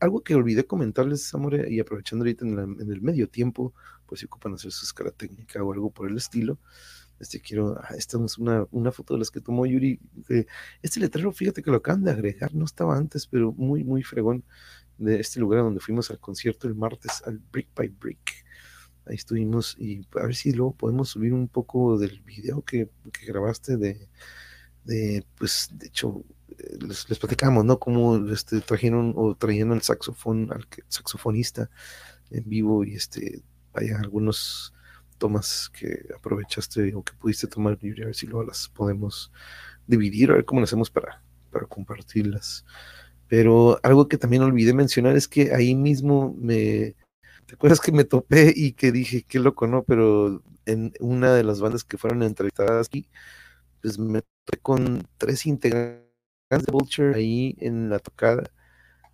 algo 0.00 0.22
que 0.24 0.34
olvidé 0.34 0.66
comentarles, 0.66 1.32
Amore, 1.34 1.70
y 1.72 1.80
aprovechando 1.80 2.24
ahorita 2.24 2.44
en, 2.46 2.56
la- 2.56 2.64
en 2.64 2.90
el 2.92 3.00
medio 3.02 3.28
tiempo, 3.30 3.74
pues 4.06 4.20
si 4.20 4.26
ocupan 4.26 4.54
hacer 4.54 4.72
su 4.72 4.84
escala 4.86 5.12
técnica 5.12 5.62
o 5.62 5.72
algo 5.72 5.90
por 5.92 6.10
el 6.10 6.16
estilo. 6.16 6.58
Este 7.20 7.40
quiero, 7.40 7.78
ah, 7.80 7.94
esta 7.96 8.18
es 8.24 8.38
una, 8.38 8.66
una 8.72 8.92
foto 8.92 9.14
de 9.14 9.20
las 9.20 9.30
que 9.30 9.40
tomó 9.40 9.66
Yuri. 9.66 10.00
de- 10.28 10.46
este 10.82 11.00
letrero, 11.00 11.32
fíjate 11.32 11.62
que 11.62 11.70
lo 11.70 11.76
acaban 11.78 12.04
de 12.04 12.10
agregar, 12.12 12.54
no 12.54 12.64
estaba 12.64 12.96
antes, 12.96 13.26
pero 13.28 13.52
muy, 13.52 13.84
muy 13.84 14.02
fregón 14.02 14.44
de 14.98 15.20
este 15.20 15.40
lugar 15.40 15.62
donde 15.62 15.80
fuimos 15.80 16.10
al 16.10 16.18
concierto 16.20 16.66
el 16.68 16.74
martes, 16.74 17.22
al 17.26 17.38
Brick 17.52 17.68
by 17.76 17.88
Brick. 17.88 18.44
Ahí 19.06 19.16
estuvimos 19.16 19.76
y 19.78 20.06
a 20.16 20.24
ver 20.26 20.34
si 20.34 20.52
luego 20.52 20.74
podemos 20.76 21.10
subir 21.10 21.32
un 21.34 21.48
poco 21.48 21.98
del 21.98 22.20
video 22.22 22.62
que, 22.62 22.88
que 23.12 23.26
grabaste 23.26 23.76
de, 23.76 24.08
de, 24.84 25.24
pues, 25.38 25.68
de 25.72 25.86
hecho, 25.86 26.24
eh, 26.58 26.78
les, 26.86 27.18
platicamos, 27.18 27.64
¿no? 27.64 27.78
Cómo 27.78 28.16
este, 28.28 28.60
trajeron 28.60 29.12
o 29.16 29.34
traían 29.34 29.72
al 29.72 29.82
saxofón, 29.82 30.52
al 30.52 30.66
saxofonista 30.88 31.70
en 32.30 32.48
vivo 32.48 32.84
y 32.84 32.94
este, 32.94 33.42
vaya, 33.72 33.98
algunos 33.98 34.72
tomas 35.18 35.70
que 35.70 36.06
aprovechaste 36.16 36.94
o 36.94 37.02
que 37.02 37.12
pudiste 37.14 37.46
tomar 37.46 37.78
y 37.80 38.02
a 38.02 38.06
ver 38.06 38.14
si 38.14 38.26
luego 38.26 38.44
las 38.44 38.68
podemos 38.68 39.32
dividir, 39.86 40.30
a 40.30 40.34
ver 40.34 40.44
cómo 40.44 40.60
lo 40.60 40.64
hacemos 40.64 40.90
para, 40.90 41.22
para 41.50 41.66
compartirlas. 41.66 42.64
Pero 43.28 43.78
algo 43.82 44.08
que 44.08 44.18
también 44.18 44.42
olvidé 44.42 44.74
mencionar 44.74 45.16
es 45.16 45.28
que 45.28 45.54
ahí 45.54 45.74
mismo 45.74 46.34
me, 46.38 46.94
¿te 47.46 47.54
acuerdas 47.54 47.80
que 47.80 47.92
me 47.92 48.04
topé 48.04 48.52
y 48.54 48.72
que 48.72 48.92
dije, 48.92 49.24
qué 49.26 49.38
loco, 49.38 49.66
¿no? 49.66 49.82
Pero 49.84 50.42
en 50.66 50.92
una 51.00 51.32
de 51.34 51.44
las 51.44 51.60
bandas 51.60 51.84
que 51.84 51.98
fueron 51.98 52.22
entrevistadas 52.22 52.86
aquí, 52.86 53.08
pues 53.84 53.98
me 53.98 54.22
topé 54.22 54.62
con 54.62 55.06
tres 55.18 55.44
integrantes 55.44 56.06
de 56.48 56.72
Vulture 56.72 57.14
ahí 57.14 57.54
en 57.60 57.90
la 57.90 57.98
tocada. 57.98 58.50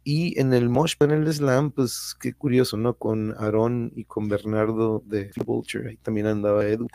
Y 0.04 0.38
en 0.38 0.54
el 0.54 0.68
Mosh 0.68 0.94
Pit, 0.96 1.10
en 1.10 1.22
el 1.24 1.32
Slam, 1.34 1.72
pues 1.72 2.14
qué 2.20 2.34
curioso, 2.34 2.76
¿no? 2.76 2.96
Con 2.96 3.34
Aaron 3.36 3.92
y 3.96 4.04
con 4.04 4.28
Bernardo 4.28 5.02
de 5.04 5.32
Vulture, 5.44 5.90
ahí 5.90 5.96
también 5.96 6.28
andaba 6.28 6.64
Edu. 6.66 6.86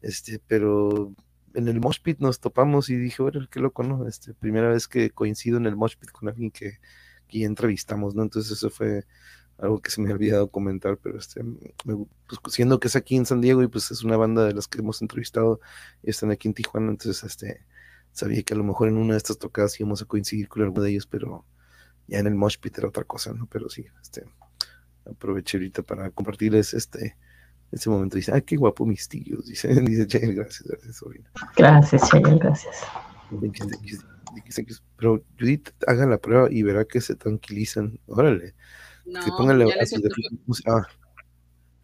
Este, 0.00 0.38
pero 0.46 1.12
en 1.54 1.66
el 1.66 1.80
Mosh 1.80 2.00
Pit 2.00 2.20
nos 2.20 2.38
topamos 2.38 2.88
y 2.88 2.94
dije, 2.94 3.20
bueno, 3.20 3.48
qué 3.50 3.58
loco, 3.58 3.82
¿no? 3.82 4.06
Este, 4.06 4.32
primera 4.32 4.68
vez 4.68 4.86
que 4.86 5.10
coincido 5.10 5.56
en 5.56 5.66
el 5.66 5.74
Mosh 5.74 5.96
Pit 5.96 6.12
con 6.12 6.28
alguien 6.28 6.52
que, 6.52 6.78
que 7.26 7.42
entrevistamos, 7.42 8.14
¿no? 8.14 8.22
Entonces 8.22 8.52
eso 8.52 8.70
fue 8.70 9.06
algo 9.58 9.80
que 9.80 9.90
se 9.90 10.00
me 10.00 10.10
ha 10.10 10.14
olvidado 10.14 10.50
comentar, 10.50 10.98
pero 10.98 11.18
este, 11.18 11.42
me- 11.42 11.74
pues, 11.84 12.40
siendo 12.54 12.78
que 12.80 12.88
es 12.88 12.96
aquí 12.96 13.16
en 13.16 13.26
San 13.26 13.40
Diego 13.40 13.62
y 13.62 13.68
pues 13.68 13.90
es 13.90 14.04
una 14.04 14.16
banda 14.16 14.44
de 14.44 14.54
las 14.54 14.68
que 14.68 14.78
hemos 14.78 15.02
entrevistado 15.02 15.60
y 16.02 16.10
están 16.10 16.30
aquí 16.30 16.48
en 16.48 16.54
Tijuana, 16.54 16.90
entonces 16.90 17.24
este, 17.24 17.64
sabía 18.12 18.42
que 18.42 18.54
a 18.54 18.56
lo 18.56 18.64
mejor 18.64 18.88
en 18.88 18.96
una 18.96 19.14
de 19.14 19.18
estas 19.18 19.38
tocadas 19.38 19.78
íbamos 19.80 20.00
a 20.02 20.04
coincidir 20.06 20.48
con 20.48 20.62
alguno 20.62 20.82
de 20.82 20.90
ellos, 20.90 21.06
pero 21.06 21.44
ya 22.06 22.18
en 22.20 22.26
el 22.28 22.34
Mosh 22.34 22.58
Pit 22.58 22.78
era 22.78 22.88
otra 22.88 23.04
cosa, 23.04 23.32
¿no? 23.32 23.46
Pero 23.46 23.68
sí, 23.68 23.84
este, 24.00 24.24
aproveché 25.04 25.58
ahorita 25.58 25.82
para 25.82 26.10
compartirles 26.10 26.72
este, 26.74 27.16
este 27.72 27.90
momento. 27.90 28.16
Dice, 28.16 28.32
ah, 28.34 28.40
qué 28.40 28.56
guapo 28.56 28.86
mis 28.86 29.08
tíos, 29.08 29.46
dice, 29.46 29.68
dice 29.82 30.04
gracias, 30.06 30.62
gracias, 30.68 30.96
sobrina. 30.96 31.30
Gracias, 31.56 32.08
Chayel, 32.08 32.38
gracias. 32.38 32.76
Pero 34.96 35.22
Judith, 35.38 35.70
haga 35.86 36.06
la 36.06 36.18
prueba 36.18 36.48
y 36.50 36.62
verá 36.62 36.84
que 36.84 37.00
se 37.00 37.14
tranquilizan. 37.14 37.98
Órale, 38.06 38.54
No, 39.08 39.20
que 39.24 39.30
póngale 39.36 39.66
ya 39.68 39.76
les, 39.76 39.92
he 39.92 39.98
de- 39.98 40.10
puesto, 40.46 40.70
ah, 40.70 40.86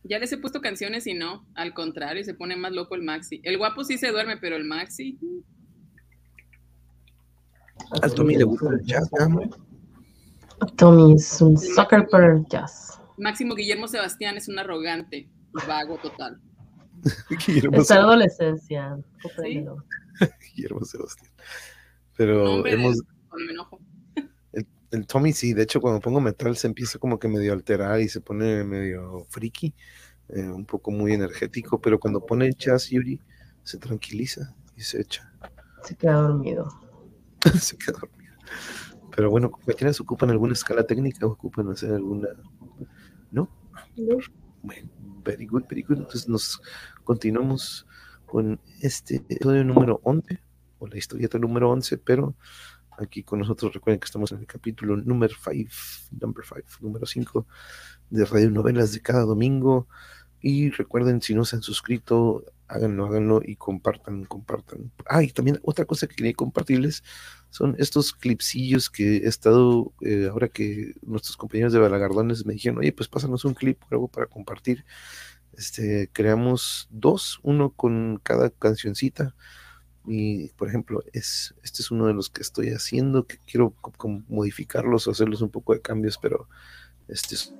ya 0.04 0.18
les 0.18 0.30
he 0.32 0.36
puesto 0.38 0.60
canciones 0.60 1.06
y 1.06 1.14
no, 1.14 1.46
al 1.54 1.72
contrario, 1.72 2.22
se 2.22 2.34
pone 2.34 2.54
más 2.56 2.72
loco 2.72 2.94
el 2.94 3.02
Maxi. 3.02 3.40
El 3.44 3.56
guapo 3.58 3.82
sí 3.84 3.96
se 3.98 4.10
duerme, 4.10 4.36
pero 4.36 4.56
el 4.56 4.64
Maxi, 4.64 5.18
al 8.02 8.14
Tommy 8.14 8.36
le 8.36 8.44
gusta 8.44 8.68
el 8.70 8.82
jazz, 8.84 9.10
¿no? 9.28 9.40
Tommy 10.76 11.14
es 11.14 11.40
un 11.40 11.56
sucker 11.58 12.06
para 12.08 12.32
el 12.34 12.44
jazz. 12.48 13.00
Máximo 13.18 13.54
Guillermo 13.54 13.88
Sebastián 13.88 14.36
es 14.36 14.48
un 14.48 14.58
arrogante, 14.58 15.28
vago 15.66 15.96
total. 15.98 16.40
Sebastián, 17.46 17.98
adolescencia. 18.00 18.96
Guillermo 20.54 20.84
Sebastián. 20.84 21.30
Pero 22.16 22.64
hemos, 22.66 23.02
Cuando 23.28 23.46
me 23.46 23.52
enojo. 23.52 23.80
El 24.94 25.06
Tommy 25.06 25.32
sí, 25.32 25.52
de 25.52 25.62
hecho 25.62 25.80
cuando 25.80 26.00
pongo 26.00 26.20
metal 26.20 26.56
se 26.56 26.66
empieza 26.66 26.98
como 26.98 27.18
que 27.18 27.28
medio 27.28 27.52
a 27.52 27.54
alterar 27.54 28.00
y 28.00 28.08
se 28.08 28.20
pone 28.20 28.64
medio 28.64 29.26
friki, 29.28 29.74
eh, 30.28 30.42
un 30.42 30.64
poco 30.64 30.90
muy 30.90 31.12
energético, 31.12 31.80
pero 31.80 31.98
cuando 31.98 32.24
pone 32.24 32.52
jazz 32.52 32.88
Yuri 32.88 33.20
se 33.62 33.78
tranquiliza 33.78 34.54
y 34.76 34.82
se 34.82 35.00
echa, 35.00 35.32
Se 35.82 35.96
queda 35.96 36.14
dormido. 36.14 36.68
se 37.60 37.76
queda 37.76 37.98
dormido. 38.00 38.34
Pero 39.14 39.30
bueno, 39.30 39.50
compañeras, 39.50 40.00
¿ocupan 40.00 40.30
alguna 40.30 40.54
escala 40.54 40.84
técnica? 40.84 41.26
¿Ocupan 41.26 41.70
hacer 41.70 41.92
alguna...? 41.92 42.28
¿No? 43.30 43.48
Bueno, 44.62 44.90
very 45.24 45.46
good, 45.46 45.64
very 45.68 45.82
good. 45.82 45.98
Entonces 45.98 46.28
nos 46.28 46.60
continuamos 47.04 47.86
con 48.26 48.60
este 48.80 49.16
episodio 49.16 49.64
número 49.64 50.00
11, 50.04 50.40
o 50.78 50.86
la 50.86 50.96
historieta 50.96 51.38
número 51.38 51.70
11, 51.70 51.98
pero 51.98 52.34
aquí 52.98 53.22
con 53.22 53.38
nosotros 53.38 53.72
recuerden 53.72 54.00
que 54.00 54.06
estamos 54.06 54.32
en 54.32 54.38
el 54.38 54.46
capítulo 54.46 54.96
número 54.96 55.34
5, 55.42 55.70
number 56.20 56.44
5, 56.44 56.62
número 56.80 57.06
5 57.06 57.46
de 58.10 58.24
Radio 58.24 58.50
Novelas 58.50 58.92
de 58.92 59.00
cada 59.00 59.22
domingo. 59.22 59.88
Y 60.40 60.70
recuerden, 60.70 61.22
si 61.22 61.34
no 61.34 61.44
se 61.44 61.56
han 61.56 61.62
suscrito, 61.62 62.44
háganlo, 62.68 63.06
háganlo 63.06 63.40
y 63.42 63.56
compartan, 63.56 64.24
compartan. 64.24 64.92
Ah, 65.06 65.22
y 65.22 65.28
también 65.28 65.58
otra 65.62 65.84
cosa 65.84 66.06
que 66.06 66.16
quería 66.16 66.34
compartirles 66.34 67.02
son 67.50 67.76
estos 67.78 68.12
clipsillos 68.12 68.90
que 68.90 69.18
he 69.18 69.26
estado, 69.26 69.92
eh, 70.02 70.28
ahora 70.30 70.48
que 70.48 70.94
nuestros 71.02 71.36
compañeros 71.36 71.72
de 71.72 71.78
Balagardones 71.78 72.44
me 72.44 72.54
dijeron, 72.54 72.78
oye, 72.78 72.92
pues 72.92 73.08
pásanos 73.08 73.44
un 73.44 73.54
clip 73.54 73.80
o 73.84 73.86
algo 73.92 74.08
para 74.08 74.26
compartir. 74.26 74.84
Este, 75.56 76.10
creamos 76.12 76.88
dos, 76.90 77.38
uno 77.42 77.70
con 77.70 78.20
cada 78.22 78.50
cancioncita. 78.50 79.34
Y, 80.06 80.48
por 80.50 80.68
ejemplo, 80.68 81.02
es, 81.12 81.54
este 81.62 81.82
es 81.82 81.90
uno 81.90 82.06
de 82.06 82.14
los 82.14 82.30
que 82.30 82.42
estoy 82.42 82.68
haciendo, 82.70 83.26
que 83.26 83.38
quiero 83.46 83.74
modificarlos 84.28 85.06
o 85.06 85.12
hacerlos 85.12 85.40
un 85.40 85.50
poco 85.50 85.72
de 85.72 85.80
cambios, 85.80 86.18
pero 86.18 86.48
este 87.08 87.34
es 87.36 87.54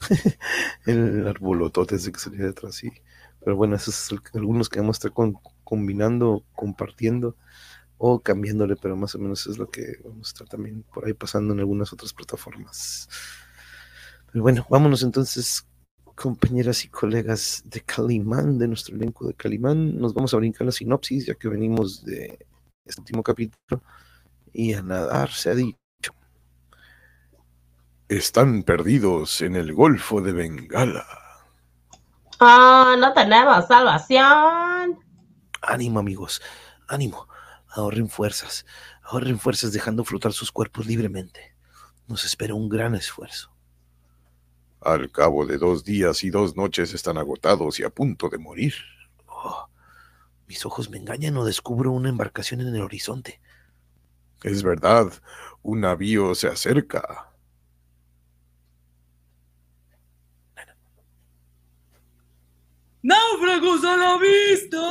el 0.86 1.26
arbolotote 1.26 1.96
ese 1.96 2.12
que 2.12 2.18
salía 2.18 2.44
detrás, 2.46 2.76
sí. 2.76 2.92
Pero 3.46 3.54
bueno, 3.54 3.76
esos 3.76 3.94
son 3.94 4.20
algunos 4.34 4.68
que 4.68 4.80
vamos 4.80 4.96
a 4.96 4.98
estar 4.98 5.12
con- 5.12 5.38
combinando, 5.62 6.42
compartiendo 6.52 7.36
o 7.96 8.18
cambiándole, 8.18 8.74
pero 8.74 8.96
más 8.96 9.14
o 9.14 9.20
menos 9.20 9.46
es 9.46 9.56
lo 9.56 9.70
que 9.70 10.00
vamos 10.04 10.26
a 10.26 10.30
estar 10.30 10.48
también 10.48 10.82
por 10.92 11.06
ahí 11.06 11.12
pasando 11.12 11.54
en 11.54 11.60
algunas 11.60 11.92
otras 11.92 12.12
plataformas. 12.12 13.08
Pero 14.32 14.42
bueno, 14.42 14.66
vámonos 14.68 15.04
entonces, 15.04 15.64
compañeras 16.16 16.84
y 16.84 16.88
colegas 16.88 17.62
de 17.66 17.82
Calimán, 17.82 18.58
de 18.58 18.66
nuestro 18.66 18.96
elenco 18.96 19.28
de 19.28 19.34
Calimán. 19.34 19.96
Nos 19.96 20.12
vamos 20.12 20.34
a 20.34 20.38
brincar 20.38 20.66
la 20.66 20.72
sinopsis, 20.72 21.26
ya 21.26 21.34
que 21.36 21.46
venimos 21.48 22.04
de 22.04 22.44
este 22.84 23.00
último 23.00 23.22
capítulo. 23.22 23.80
Y 24.52 24.72
a 24.72 24.82
nadar, 24.82 25.30
se 25.30 25.50
ha 25.50 25.54
dicho. 25.54 25.78
Están 28.08 28.64
perdidos 28.64 29.40
en 29.40 29.54
el 29.54 29.72
Golfo 29.72 30.20
de 30.20 30.32
Bengala. 30.32 31.25
Ah, 32.38 32.96
no 32.98 33.12
tenemos 33.12 33.66
salvación. 33.66 34.98
Ánimo, 35.62 35.98
amigos, 35.98 36.42
ánimo. 36.86 37.28
Ahorren 37.68 38.08
fuerzas, 38.08 38.64
ahorren 39.02 39.38
fuerzas 39.38 39.72
dejando 39.72 40.04
flotar 40.04 40.32
sus 40.32 40.50
cuerpos 40.50 40.86
libremente. 40.86 41.54
Nos 42.06 42.24
espera 42.24 42.54
un 42.54 42.68
gran 42.68 42.94
esfuerzo. 42.94 43.52
Al 44.80 45.10
cabo 45.10 45.46
de 45.46 45.58
dos 45.58 45.84
días 45.84 46.22
y 46.24 46.30
dos 46.30 46.56
noches 46.56 46.94
están 46.94 47.18
agotados 47.18 47.80
y 47.80 47.84
a 47.84 47.90
punto 47.90 48.28
de 48.28 48.38
morir. 48.38 48.74
Oh, 49.26 49.68
mis 50.46 50.64
ojos 50.64 50.90
me 50.90 50.98
engañan 50.98 51.36
o 51.36 51.44
descubro 51.44 51.92
una 51.92 52.08
embarcación 52.08 52.60
en 52.60 52.74
el 52.74 52.82
horizonte. 52.82 53.40
Es 54.42 54.62
verdad, 54.62 55.12
un 55.62 55.80
navío 55.80 56.34
se 56.34 56.48
acerca. 56.48 57.25
¡Náufragos 63.06 63.84
a 63.84 63.96
la 63.96 64.18
vista! 64.18 64.82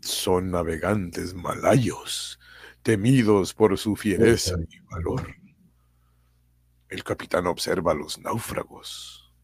Son 0.00 0.52
navegantes 0.52 1.34
malayos, 1.34 2.38
temidos 2.84 3.52
por 3.52 3.76
su 3.76 3.96
fiereza 3.96 4.54
y 4.70 4.78
valor. 4.78 5.34
El 6.88 7.02
capitán 7.02 7.48
observa 7.48 7.90
a 7.90 7.94
los 7.96 8.16
náufragos. 8.20 9.34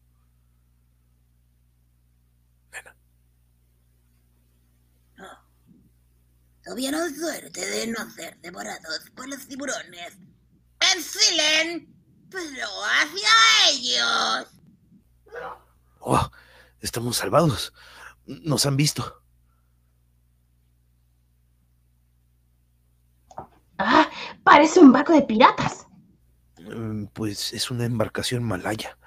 Tuvieron 6.63 7.13
suerte 7.15 7.65
de 7.65 7.87
no 7.87 8.09
ser 8.11 8.39
devorados 8.39 9.09
por 9.13 9.27
los 9.27 9.45
tiburones. 9.45 10.13
¡Enfilen! 10.95 11.93
¡Pero 12.29 12.67
hacia 12.85 13.29
ellos! 13.71 14.47
Oh, 15.99 16.29
estamos 16.81 17.17
salvados. 17.17 17.73
Nos 18.25 18.65
han 18.65 18.77
visto. 18.77 19.21
Ah, 23.77 24.09
parece 24.43 24.79
un 24.79 24.91
barco 24.91 25.13
de 25.13 25.21
piratas. 25.21 25.87
Mm, 26.57 27.05
Pues 27.13 27.53
es 27.53 27.71
una 27.71 27.85
embarcación 27.85 28.43
malaya 28.43 28.97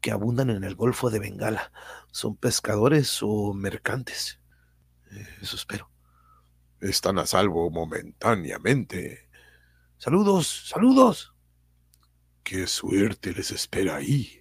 que 0.00 0.10
abundan 0.12 0.50
en 0.50 0.64
el 0.64 0.74
Golfo 0.74 1.10
de 1.10 1.18
Bengala. 1.20 1.72
¿Son 2.10 2.36
pescadores 2.36 3.18
o 3.22 3.52
mercantes? 3.54 4.40
Eh, 5.12 5.26
Eso 5.42 5.56
espero. 5.56 5.90
Están 6.80 7.18
a 7.18 7.26
salvo 7.26 7.70
momentáneamente. 7.70 9.28
Saludos, 9.98 10.68
saludos. 10.68 11.34
Qué 12.42 12.66
suerte 12.66 13.32
les 13.32 13.50
espera 13.50 13.96
ahí. 13.96 14.39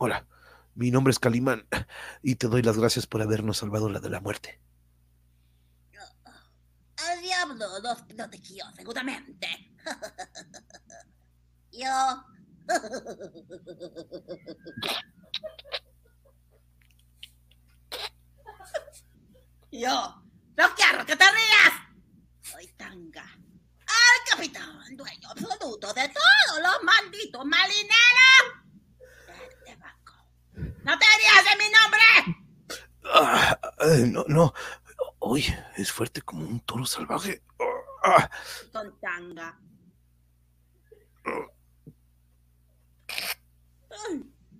Hola, 0.00 0.28
mi 0.76 0.92
nombre 0.92 1.10
es 1.10 1.18
Calimán 1.18 1.66
y 2.22 2.36
te 2.36 2.46
doy 2.46 2.62
las 2.62 2.78
gracias 2.78 3.08
por 3.08 3.20
habernos 3.20 3.58
salvado 3.58 3.88
la 3.88 3.98
de 3.98 4.10
la 4.10 4.20
muerte. 4.20 4.60
¡Al 6.98 7.20
diablo 7.20 7.66
los 7.82 8.02
protegió 8.02 8.64
seguramente! 8.76 9.74
Yo... 11.72 12.24
Yo... 19.72 20.22
¡No 20.56 20.74
quiero 20.76 21.04
que 21.06 21.16
te 21.16 21.24
rías! 21.24 21.72
Soy 22.40 22.68
Tanga. 22.76 23.28
El 23.80 24.30
capitán, 24.30 24.96
dueño 24.96 25.28
absoluto 25.28 25.92
de 25.92 26.08
todos 26.08 26.60
los 26.62 26.84
malditos 26.84 27.44
marineros. 27.44 28.67
¡No 30.84 30.98
te 30.98 31.06
rías 31.18 31.44
de 31.44 31.56
mi 31.58 31.70
nombre! 31.70 32.00
Ah, 33.04 33.58
no, 34.06 34.24
no. 34.28 34.54
Uy, 35.20 35.44
es 35.76 35.90
fuerte 35.92 36.22
como 36.22 36.46
un 36.46 36.60
toro 36.60 36.84
salvaje. 36.84 37.42
Ah, 38.04 38.30
con 38.72 38.98
tanga. 39.00 39.58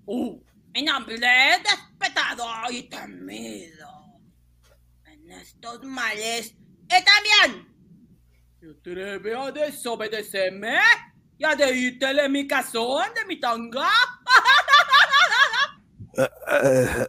Uh, 0.07 0.41
mi 0.75 0.83
nombre 0.83 1.17
es 1.17 1.63
respetado 1.63 2.71
y 2.71 2.83
temido. 2.89 4.21
En 5.05 5.31
estos 5.31 5.83
males 5.85 6.55
y 6.57 7.05
también 7.05 7.69
¿Te 8.61 8.71
atreves 8.71 9.37
a 9.37 9.53
desobedecerme? 9.53 10.79
¿Y 11.39 11.45
a 11.45 11.55
decirte 11.55 12.29
mi 12.29 12.49
cazón 12.49 13.15
de 13.15 13.25
mi 13.27 13.39
tanga? 13.39 13.89
ah, 16.19 16.31
ah, 16.47 17.07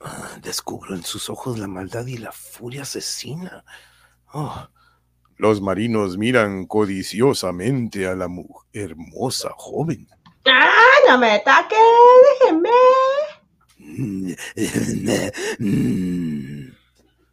ah, 0.00 0.38
descubro 0.42 0.94
en 0.94 1.02
sus 1.04 1.30
ojos 1.30 1.58
la 1.58 1.66
maldad 1.68 2.06
y 2.06 2.18
la 2.18 2.32
furia 2.32 2.82
asesina. 2.82 3.64
Oh, 4.32 4.68
Los 5.36 5.60
marinos 5.60 6.16
miran 6.18 6.66
codiciosamente 6.66 8.06
a 8.06 8.14
la 8.14 8.28
hermosa 8.72 9.50
joven. 9.56 10.08
Ah, 10.46 10.70
no 11.08 11.18
me 11.18 11.32
ataque, 11.32 11.76
déjenme. 12.40 12.70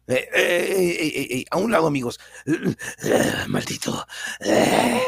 Eh, 0.08 0.18
eh, 0.18 0.18
eh, 0.34 0.98
eh, 1.00 1.28
eh, 1.38 1.44
a 1.50 1.56
un 1.58 1.70
lado, 1.70 1.86
amigos. 1.86 2.18
Eh, 2.46 3.44
Maldito. 3.48 4.06
Eh, 4.40 5.00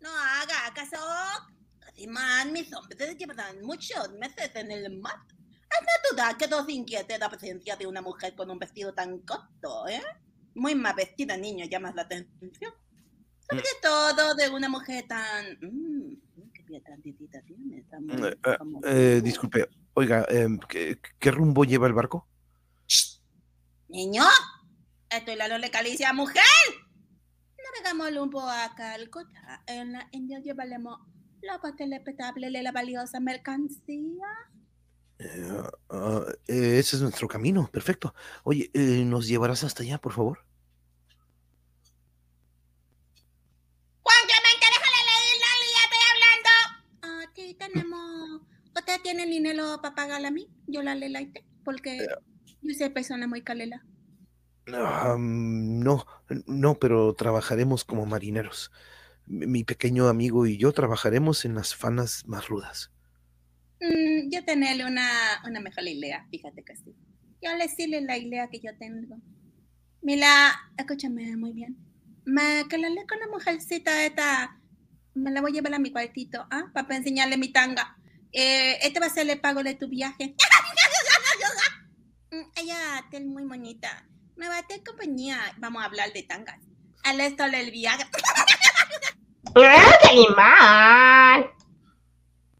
no 0.00 0.08
haga 0.10 0.72
caso. 0.74 0.96
Casimán, 2.00 2.52
mis 2.52 2.72
hombres 2.72 3.16
llevarán 3.18 3.60
muchos 3.62 4.10
meses 4.18 4.50
en 4.54 4.70
el 4.70 4.98
mar. 5.00 5.16
Es 5.68 5.86
natural 6.10 6.36
que 6.38 6.48
nos 6.48 6.66
inquiete 6.68 7.18
la 7.18 7.28
presencia 7.28 7.76
de 7.76 7.86
una 7.86 8.00
mujer 8.00 8.34
con 8.34 8.50
un 8.50 8.58
vestido 8.58 8.94
tan 8.94 9.18
corto, 9.18 9.86
¿eh? 9.86 10.00
Muy 10.54 10.74
mal 10.74 10.94
vestida, 10.96 11.36
niño, 11.36 11.66
llamas 11.66 11.94
la 11.94 12.02
atención. 12.02 12.72
Sobre 13.48 13.64
todo 13.82 14.34
de 14.34 14.48
una 14.48 14.68
mujer 14.70 15.04
tan... 15.06 15.44
Mm, 15.60 16.14
qué 16.54 16.62
piel 16.62 16.82
tan 16.82 17.02
titita 17.02 17.42
tiene, 17.42 17.82
tan 17.82 18.08
eh, 18.10 18.36
eh, 18.46 18.56
como- 18.58 18.80
eh, 18.84 19.20
disculpe, 19.22 19.68
Oiga, 19.92 20.24
em, 20.30 20.58
¿qué, 20.68 20.98
qué 21.18 21.30
rumbo 21.30 21.64
lleva 21.64 21.86
el 21.86 21.92
barco? 21.92 22.26
Niño, 23.88 24.22
estoy 25.10 25.36
la 25.36 25.58
localicia 25.58 26.12
mujer. 26.14 26.42
Navegamos 27.62 28.14
rumbo 28.16 28.40
a 28.40 28.74
Calcuta. 28.74 29.62
En 29.66 29.92
la 29.92 30.08
India 30.12 30.38
llevaremos 30.38 30.98
la 31.42 31.60
parte 31.60 31.86
respetable 31.86 32.50
de 32.50 32.62
la 32.62 32.72
valiosa 32.72 33.20
mercancía. 33.20 34.26
Eh, 35.18 35.62
eh, 36.48 36.78
ese 36.78 36.96
es 36.96 37.02
nuestro 37.02 37.28
camino, 37.28 37.68
perfecto. 37.70 38.14
Oye, 38.42 38.70
eh, 38.72 39.04
¿nos 39.04 39.28
llevarás 39.28 39.64
hasta 39.64 39.82
allá, 39.82 39.98
por 39.98 40.12
favor? 40.12 40.38
Juan 44.02 44.16
Clemente, 44.26 44.66
déjale 44.66 45.00
leer 45.10 45.36
la 45.44 45.52
línea, 45.62 45.82
estoy 45.84 46.04
hablando. 46.12 47.28
Aquí 47.28 47.54
tenemos. 47.54 48.42
¿Usted 48.74 49.00
tiene 49.02 49.26
dinero 49.26 49.80
para 49.82 49.94
pagarla 49.94 50.28
a 50.28 50.30
mí? 50.30 50.48
Yo 50.66 50.82
la 50.82 50.94
leo 50.94 51.10
porque 51.64 52.06
yo 52.62 52.74
soy 52.74 52.88
persona 52.88 53.26
muy 53.26 53.42
calela. 53.42 53.84
Mm, 54.66 55.82
no, 55.82 56.06
no, 56.46 56.74
pero 56.78 57.14
trabajaremos 57.14 57.84
como 57.84 58.06
marineros. 58.06 58.70
Mi 59.30 59.62
pequeño 59.62 60.08
amigo 60.08 60.44
y 60.44 60.58
yo 60.58 60.72
trabajaremos 60.72 61.44
en 61.44 61.54
las 61.54 61.76
fanas 61.76 62.26
más 62.26 62.48
rudas. 62.48 62.90
Mm, 63.80 64.28
yo 64.28 64.44
tenerle 64.44 64.84
una, 64.84 65.08
una 65.46 65.60
mejor 65.60 65.86
idea, 65.86 66.26
fíjate 66.32 66.64
que 66.64 66.74
sí. 66.74 66.96
Yo 67.40 67.54
le 67.56 67.68
decirle 67.68 68.00
la 68.00 68.18
idea 68.18 68.48
que 68.48 68.58
yo 68.58 68.76
tengo. 68.76 69.18
Mira, 70.02 70.50
escúchame 70.76 71.36
muy 71.36 71.52
bien. 71.52 71.76
Me 72.24 72.64
leo 72.64 73.06
con 73.06 73.20
la 73.20 73.28
mujercita 73.30 74.04
esta. 74.04 74.58
Me 75.14 75.30
la 75.30 75.40
voy 75.40 75.52
a 75.52 75.54
llevar 75.54 75.74
a 75.74 75.78
mi 75.78 75.92
cuartito, 75.92 76.46
¿ah? 76.50 76.64
Para 76.74 76.96
enseñarle 76.96 77.36
mi 77.36 77.52
tanga. 77.52 77.96
Eh, 78.32 78.78
este 78.82 78.98
va 78.98 79.06
a 79.06 79.10
ser 79.10 79.30
el 79.30 79.40
pago 79.40 79.62
de 79.62 79.74
tu 79.74 79.88
viaje. 79.88 80.34
Mm, 82.32 82.50
Ella 82.56 83.04
es 83.12 83.24
muy 83.24 83.44
bonita. 83.44 84.08
Me 84.36 84.48
va 84.48 84.58
a 84.58 84.66
tener 84.66 84.82
compañía. 84.84 85.38
Vamos 85.58 85.82
a 85.82 85.86
hablar 85.86 86.12
de 86.12 86.24
tangas. 86.24 86.58
Al 87.04 87.20
esto 87.20 87.44
del 87.48 87.70
viaje. 87.70 88.04
¡Ah, 89.56 89.98
Calimán! 90.02 91.46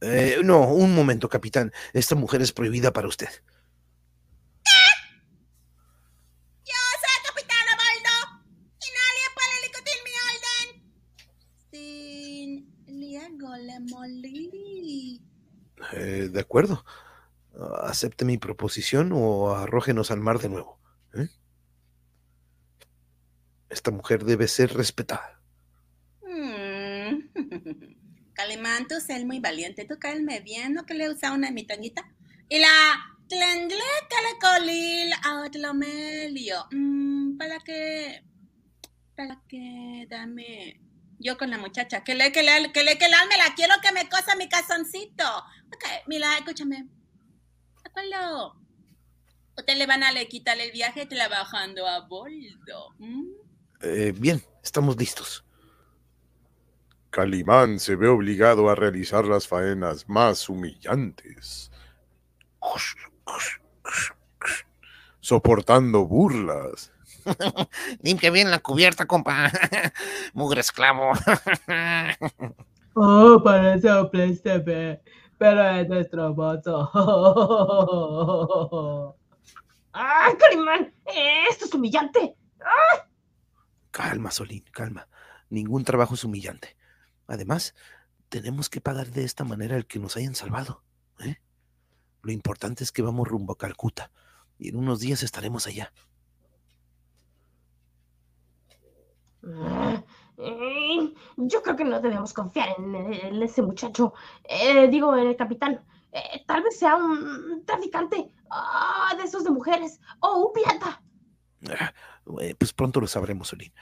Eh, 0.01 0.41
no, 0.43 0.63
un 0.69 0.95
momento, 0.95 1.29
capitán. 1.29 1.73
Esta 1.93 2.15
mujer 2.15 2.41
es 2.43 2.53
prohibida 2.53 2.93
para 2.93 3.09
usted. 3.09 3.29
Yo 6.65 6.81
soy 7.03 7.19
capitán 7.27 7.69
a 7.69 7.77
bordo 7.77 8.15
y 8.81 8.89
nadie 8.99 9.25
puede 9.35 9.57
discutir 9.63 9.99
mi 10.05 10.13
orden. 10.31 10.67
Sin 11.71 13.01
luego 13.01 13.57
le 13.57 13.81
molí. 13.81 15.23
Eh, 15.93 16.29
de 16.33 16.41
acuerdo. 16.41 16.85
Acepte 17.83 18.25
mi 18.25 18.39
proposición 18.39 19.11
o 19.13 19.55
arrójenos 19.55 20.11
al 20.11 20.21
mar 20.21 20.39
de 20.39 20.49
nuevo. 20.49 20.81
¿eh? 21.15 21.29
Esta 23.69 23.91
mujer 23.91 24.25
debe 24.25 24.49
ser 24.49 24.73
respetada. 24.75 25.40
Calimán, 28.35 28.87
tú 28.87 28.95
muy 29.25 29.41
valiente. 29.41 29.85
Tú 29.85 29.99
caerme 29.99 30.41
bien, 30.41 30.75
¿no? 30.75 30.87
Que 30.87 30.95
le 30.95 31.11
usa 31.11 31.33
una 31.33 31.49
de 31.49 31.53
mi 31.53 31.65
tanguita. 31.65 32.11
Y 32.49 32.59
la 32.59 32.69
tlengle 33.29 33.85
que 34.09 34.17
le 34.23 34.39
colil 34.41 35.13
a 35.25 35.43
otro 35.45 35.75
melio. 35.75 36.67
Mm, 36.71 37.37
para 37.37 37.59
que. 37.61 38.25
Para 39.17 39.43
que 39.49 40.07
dame. 40.09 40.81
Yo 41.19 41.37
con 41.37 41.51
la 41.51 41.59
muchacha. 41.59 42.03
Que 42.03 42.15
le, 42.15 42.33
que 42.33 42.43
le, 42.43 42.73
que 42.73 42.83
le, 42.83 42.97
que 42.97 43.09
le, 43.09 43.17
me 43.29 43.37
la 43.37 43.55
quiero 43.55 43.75
que 43.83 43.93
me 43.93 44.09
cosa 44.09 44.37
mi 44.37 44.49
calzoncito. 44.49 45.29
Ok, 45.67 45.85
mira, 46.07 46.37
escúchame. 46.39 46.89
Acuerdo. 47.85 48.57
Usted 49.57 49.77
le 49.77 49.87
van 49.87 50.03
a 50.03 50.13
le 50.13 50.27
quitarle 50.29 50.65
el 50.65 50.73
viaje 50.73 51.05
trabajando 51.05 51.87
a 51.87 52.01
bordo. 52.07 52.95
¿Mm? 52.99 53.27
Eh, 53.83 54.15
bien, 54.17 54.43
estamos 54.63 54.97
listos. 54.97 55.45
Calimán 57.11 57.81
se 57.81 57.97
ve 57.97 58.09
obligado 58.09 58.71
a 58.71 58.75
realizar 58.75 59.25
las 59.25 59.49
faenas 59.49 60.09
más 60.09 60.49
humillantes, 60.49 61.71
soportando 65.21 66.07
burlas. 66.07 66.93
Limpia 68.03 68.31
bien 68.31 68.51
la 68.51 68.61
cubierta, 68.61 69.07
compa. 69.07 69.51
Mugre 70.35 70.61
esclavo. 70.61 71.13
Oh, 72.93 73.41
parece 73.43 73.89
un 73.89 74.11
príncipe, 74.11 75.01
pero 75.39 75.65
es 75.71 75.89
nuestro 75.89 76.35
voto. 76.35 76.91
¡Ah, 79.93 80.29
Calimán! 80.37 80.93
¡Esto 81.49 81.67
es 81.67 81.73
humillante! 81.75 82.37
¡Ah! 82.61 83.07
Calma, 83.93 84.33
Solín, 84.33 84.65
calma. 84.73 85.07
Ningún 85.51 85.85
trabajo 85.85 86.15
es 86.15 86.25
humillante. 86.25 86.77
Además, 87.31 87.77
tenemos 88.29 88.69
que 88.69 88.81
pagar 88.81 89.13
de 89.13 89.23
esta 89.23 89.45
manera 89.45 89.77
el 89.77 89.87
que 89.87 90.01
nos 90.01 90.17
hayan 90.17 90.35
salvado. 90.35 90.83
¿eh? 91.21 91.37
Lo 92.23 92.33
importante 92.33 92.83
es 92.83 92.91
que 92.91 93.03
vamos 93.03 93.29
rumbo 93.29 93.53
a 93.53 93.59
Calcuta 93.59 94.11
y 94.59 94.71
en 94.71 94.77
unos 94.77 94.99
días 94.99 95.23
estaremos 95.23 95.69
allá. 95.69 95.93
Ah, 99.47 100.03
eh, 100.39 101.15
Yo 101.37 101.63
creo 101.63 101.77
que 101.77 101.85
no 101.85 102.01
debemos 102.01 102.33
confiar 102.33 102.71
en, 102.79 102.95
en 102.97 103.43
ese 103.45 103.63
muchacho. 103.63 104.13
Eh, 104.43 104.89
digo, 104.89 105.17
en 105.17 105.29
el 105.29 105.37
capitán. 105.37 105.85
Eh, 106.11 106.45
tal 106.49 106.65
vez 106.65 106.77
sea 106.77 106.97
un 106.97 107.65
traficante 107.65 108.35
ah, 108.51 109.15
de 109.17 109.23
esos 109.23 109.45
de 109.45 109.51
mujeres 109.51 110.01
o 110.19 110.47
un 110.47 110.53
pirata. 110.53 111.01
Ah, 111.69 111.95
eh, 112.41 112.57
pues 112.59 112.73
pronto 112.73 113.01
lo 113.01 113.07
sabremos, 113.07 113.49
Solín. 113.49 113.73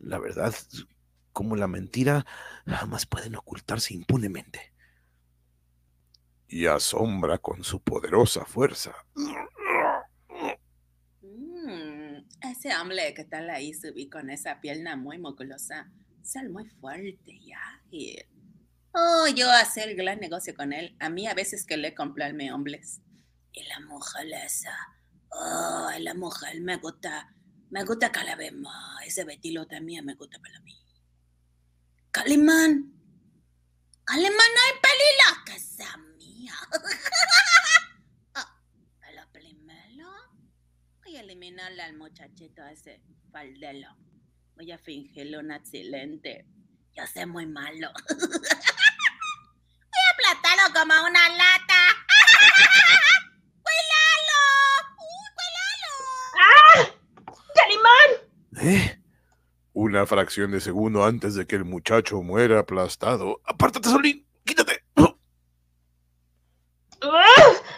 La 0.00 0.18
verdad, 0.18 0.52
como 1.32 1.56
la 1.56 1.66
mentira, 1.68 2.26
jamás 2.66 3.06
pueden 3.06 3.36
ocultarse 3.36 3.94
impunemente. 3.94 4.72
Y 6.48 6.66
asombra 6.66 7.38
con 7.38 7.64
su 7.64 7.80
poderosa 7.80 8.44
fuerza. 8.44 8.94
Mm, 11.22 12.26
ese 12.42 12.76
hombre 12.76 13.14
que 13.14 13.22
está 13.22 13.38
ahí 13.52 13.72
subí 13.72 14.08
con 14.08 14.28
esa 14.30 14.60
pierna 14.60 14.96
muy 14.96 15.18
musculosa, 15.18 15.90
sal 16.22 16.50
muy 16.50 16.66
fuerte 16.68 17.40
ya. 17.44 17.60
y- 17.90 18.16
Oh, 18.94 19.26
yo 19.34 19.50
hacer 19.50 19.94
gran 19.94 20.20
negocio 20.20 20.54
con 20.54 20.74
él. 20.74 20.94
A 21.00 21.08
mí 21.08 21.26
a 21.26 21.32
veces 21.32 21.64
que 21.64 21.78
le 21.78 21.94
comprarme 21.94 22.52
hombres. 22.52 23.00
Y 23.52 23.62
la 23.64 23.80
mujer 23.80 24.26
esa. 24.44 24.76
Oh, 25.30 25.90
la 25.98 26.12
mujer 26.12 26.60
me 26.60 26.76
gusta. 26.76 27.34
Me 27.70 27.84
gusta 27.84 28.12
cada 28.12 28.36
vez 28.36 28.52
más. 28.52 29.00
Ese 29.06 29.24
vestido 29.24 29.66
también 29.66 30.04
me 30.04 30.14
gusta 30.14 30.38
para 30.40 30.60
mí. 30.60 30.74
Calimán, 32.22 32.92
no 34.06 34.14
hay 34.14 34.74
pelila. 34.80 35.28
Casa 35.44 35.96
mía. 36.18 36.54
Ah, 38.34 38.56
pero 39.00 39.22
primero 39.32 40.08
voy 41.02 41.16
a 41.16 41.20
eliminarle 41.20 41.82
al 41.82 41.94
muchachito 41.94 42.64
ese 42.66 43.02
faldelo. 43.32 43.88
Voy 44.54 44.70
a 44.70 44.78
fingirle 44.78 45.38
un 45.38 45.50
accidente. 45.50 46.46
Yo 46.92 47.04
sé 47.08 47.26
muy 47.26 47.46
malo. 47.46 47.90
voy 48.08 48.28
a 50.06 50.10
aplastarlo 50.12 50.72
como 50.72 50.94
una 51.04 51.28
lata. 51.30 51.82
¡Cuélalo! 53.64 54.40
¡Uy, 54.98 55.26
cuélalo! 55.34 55.92
¡Ah! 56.38 56.86
¡Calimán! 57.56 58.10
¿Eh? 58.68 59.01
Una 59.74 60.06
fracción 60.06 60.50
de 60.50 60.60
segundo 60.60 61.04
antes 61.04 61.34
de 61.34 61.46
que 61.46 61.56
el 61.56 61.64
muchacho 61.64 62.22
muera 62.22 62.60
aplastado. 62.60 63.40
¡Apártate, 63.44 63.88
Solín! 63.88 64.26
¡Quítate! 64.44 64.84
¡Ah! 64.96 65.14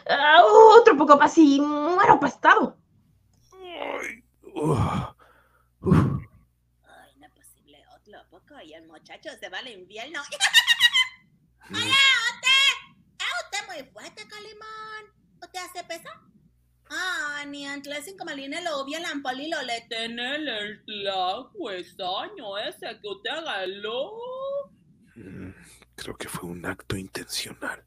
Ah, 0.07 0.43
otro 0.79 0.97
poco 0.97 1.17
más 1.17 1.37
y 1.39 1.61
muero 1.61 2.15
aplastado. 2.15 2.77
Uf, 4.55 4.79
Ay, 4.81 5.17
no 7.19 7.27
es 7.27 7.33
posible. 7.33 7.83
Otro 7.97 8.19
poco 8.31 8.61
y 8.63 8.75
el 8.75 8.87
muchacho 8.87 9.31
se 9.41 9.49
va 9.49 9.59
al 9.59 9.69
invierno. 9.69 10.21
¡Hola, 11.71 12.05
usted! 12.35 12.75
¿Es 13.19 13.33
usted 13.45 13.67
muy 13.67 13.83
fuerte, 13.93 14.27
Calimán? 14.29 15.05
¿Usted 15.43 15.61
hace 15.61 15.83
pesar? 15.85 16.21
Ah, 16.91 17.45
ni 17.47 17.67
entre 17.67 18.03
cinco 18.03 18.25
malines 18.25 18.63
lo 18.63 18.85
vi 18.85 18.95
el 18.95 19.05
ampalilo 19.05 19.61
le 19.63 19.81
tener 19.89 20.41
el 20.41 20.85
tlajo 20.85 21.71
extraño 21.71 22.59
ese 22.59 23.01
que 23.01 23.09
usted 23.09 23.31
agarró. 23.31 24.13
mm, 25.15 25.51
creo 25.97 26.17
que 26.17 26.29
fue 26.29 26.49
un 26.49 26.65
acto 26.67 26.97
intencional. 26.97 27.83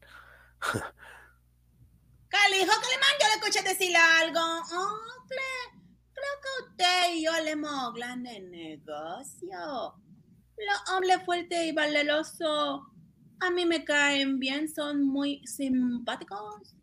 Calijo, 2.28 2.72
Calimán, 2.72 3.16
yo 3.20 3.26
le 3.26 3.34
escuché 3.36 3.62
decir 3.62 3.96
algo. 3.96 4.40
Hombre, 4.40 5.48
creo 6.12 6.34
que 6.42 6.64
usted 6.68 7.14
y 7.14 7.24
yo 7.24 7.32
le 7.42 7.50
hemos 7.52 7.94
grande 7.94 8.40
negocio. 8.40 9.94
Los 10.58 10.90
hombres 10.94 11.24
fuertes 11.24 11.66
y 11.66 11.72
valerosos 11.72 12.82
a 13.40 13.50
mí 13.50 13.64
me 13.64 13.84
caen 13.84 14.38
bien, 14.38 14.68
son 14.68 15.04
muy 15.04 15.46
simpáticos. 15.46 16.74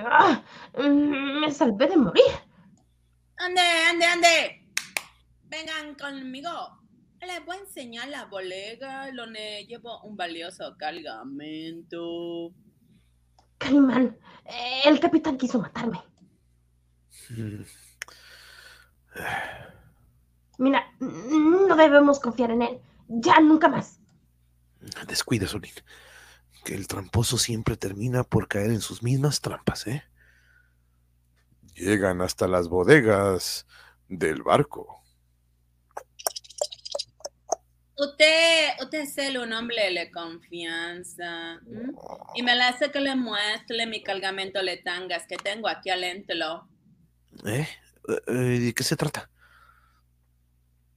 Ah, 0.00 0.42
mm, 0.78 1.40
me 1.40 1.50
salvé 1.50 1.86
de 1.88 1.96
morir. 1.96 2.32
Ande, 3.38 3.60
ande, 3.60 4.04
ande. 4.04 4.68
Vengan 5.44 5.94
conmigo. 5.94 6.50
Les 7.20 7.44
voy 7.44 7.56
a 7.56 7.60
enseñar 7.60 8.08
la 8.08 8.24
bodega 8.24 9.10
donde 9.12 9.64
llevo 9.66 10.02
un 10.02 10.16
valioso 10.16 10.74
cargamento. 10.76 12.52
Calimán, 13.58 14.18
el 14.84 14.98
capitán 14.98 15.38
quiso 15.38 15.60
matarme. 15.60 16.02
Mira, 20.58 20.92
no 20.98 21.76
debemos 21.76 22.18
confiar 22.18 22.50
en 22.50 22.62
él. 22.62 22.80
Ya 23.08 23.38
nunca 23.40 23.68
más. 23.68 24.00
Descuida, 25.06 25.46
Solín. 25.46 25.72
Que 26.64 26.74
el 26.74 26.86
tramposo 26.86 27.38
siempre 27.38 27.76
termina 27.76 28.22
por 28.22 28.48
caer 28.48 28.70
en 28.70 28.80
sus 28.80 29.02
mismas 29.02 29.40
trampas, 29.40 29.86
¿eh? 29.86 30.04
Llegan 31.74 32.20
hasta 32.20 32.46
las 32.46 32.68
bodegas 32.68 33.66
del 34.08 34.42
barco. 34.42 35.02
Usted, 37.96 38.68
usted 38.80 39.00
es 39.00 39.18
el 39.18 39.38
un 39.38 39.52
hombre 39.52 39.92
de 39.92 40.10
confianza. 40.10 41.60
¿m? 41.66 41.92
Y 42.34 42.42
me 42.42 42.54
la 42.56 42.68
hace 42.68 42.90
que 42.90 43.00
le 43.00 43.14
muestre 43.14 43.86
mi 43.86 44.02
cargamento 44.02 44.62
de 44.62 44.76
tangas 44.78 45.26
que 45.26 45.36
tengo 45.36 45.68
aquí 45.68 45.90
adentro. 45.90 46.68
¿Eh? 47.46 47.66
Eh, 48.08 48.20
eh, 48.26 48.32
¿De 48.32 48.74
qué 48.74 48.82
se 48.82 48.96
trata? 48.96 49.30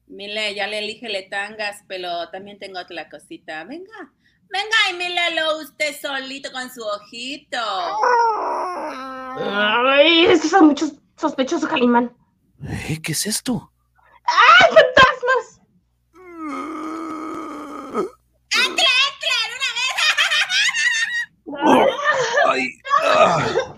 Mire, 0.07 0.55
ya 0.55 0.67
le 0.67 0.79
elige 0.79 1.09
le 1.09 1.23
tangas, 1.23 1.83
pero 1.87 2.29
también 2.29 2.59
tengo 2.59 2.79
otra 2.79 3.09
cosita. 3.09 3.63
Venga, 3.65 4.13
venga 4.55 4.77
y 4.89 4.93
míralo 4.93 5.59
usted 5.59 5.99
solito 5.99 6.51
con 6.51 6.71
su 6.71 6.81
ojito. 6.81 7.57
Ay, 9.37 10.25
eso 10.27 10.45
es 10.47 10.61
mucho 10.61 10.85
sospechoso, 11.17 11.67
Calimán. 11.67 12.15
¿Eh? 12.63 13.01
¿Qué 13.03 13.11
es 13.11 13.25
esto? 13.25 13.71
¡Ay, 14.25 14.65
fantasmas! 14.77 15.61
¡Entra, 18.65 18.91
entra! 19.09 19.35
¡De 19.49 19.55
una 19.57 19.71
vez! 19.77 19.95
¡Ay! 22.47 22.65
ah. 23.03 23.75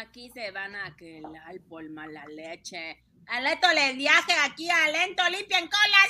Aquí 0.00 0.30
se 0.30 0.50
van 0.50 0.74
a 0.74 0.96
quedar 0.96 1.60
por 1.68 1.88
mala 1.90 2.24
leche. 2.26 3.04
Aleto 3.28 3.68
les 3.72 3.96
viaje 3.96 4.32
aquí 4.44 4.70
a 4.70 4.88
lento, 4.88 5.22
limpian 5.30 5.68
colas. 5.68 6.08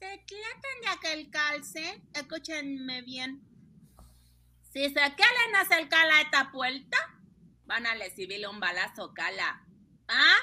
Se 0.00 0.06
tratan 0.06 0.80
de 0.80 0.88
aquel 0.88 1.30
calce. 1.30 2.02
Escúchenme 2.14 3.02
bien. 3.02 3.42
Si 4.72 4.84
se 4.84 4.94
quieren 4.94 5.56
acercar 5.60 6.10
a 6.10 6.22
esta 6.22 6.50
puerta, 6.50 6.96
van 7.66 7.86
a 7.86 7.94
recibirle 7.94 8.48
un 8.48 8.60
balazo 8.60 9.12
cala. 9.12 9.62
¿Ah? 10.08 10.36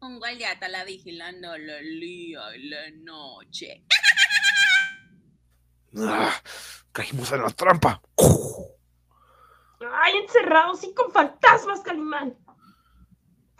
Un 0.00 0.18
guardia 0.18 0.52
estará 0.52 0.84
vigilando 0.84 1.54
el 1.54 2.00
día 2.00 2.54
y 2.54 2.68
la 2.68 2.90
noche. 2.90 3.86
Ah, 5.96 6.42
caímos 6.92 7.32
en 7.32 7.42
la 7.42 7.50
trampa. 7.50 8.02
¡Ay, 9.90 10.18
encerrados 10.18 10.84
y 10.84 10.92
con 10.92 11.10
fantasmas, 11.12 11.80
Calimán! 11.80 12.36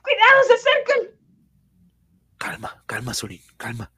¡Cuidado, 0.02 0.42
se 0.46 0.52
acercan! 0.52 1.18
Calma, 2.36 2.84
calma, 2.86 3.14
Solín, 3.14 3.42
calma. 3.56 3.90